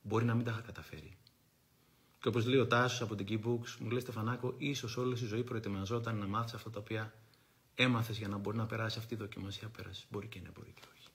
[0.03, 1.17] μπορεί να μην τα είχα καταφέρει.
[2.21, 5.45] Και όπως λέει ο Τάσος από την Keybooks, μου λέει Στεφανάκο, ίσως όλη η ζωή
[5.45, 7.15] προετοιμαζόταν να μάθεις αυτά τα οποία
[7.75, 9.69] έμαθες για να μπορεί να περάσει αυτή η δοκιμασία.
[9.69, 10.07] Πέρασε.
[10.11, 11.09] Μπορεί και να μπορεί και όχι.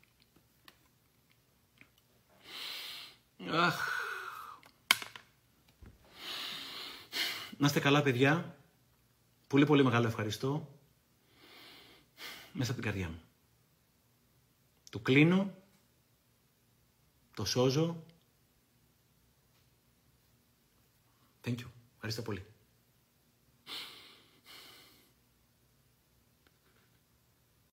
[3.51, 4.03] Αχ.
[7.57, 8.57] Να είστε καλά, παιδιά.
[9.47, 10.79] Πολύ πολύ μεγάλο ευχαριστώ.
[12.53, 13.21] Μέσα από την καρδιά μου.
[14.89, 15.53] Το κλείνω.
[17.33, 18.05] Το σώζω
[21.45, 21.67] Thank you.
[21.95, 22.54] Ευχαριστώ πολύ.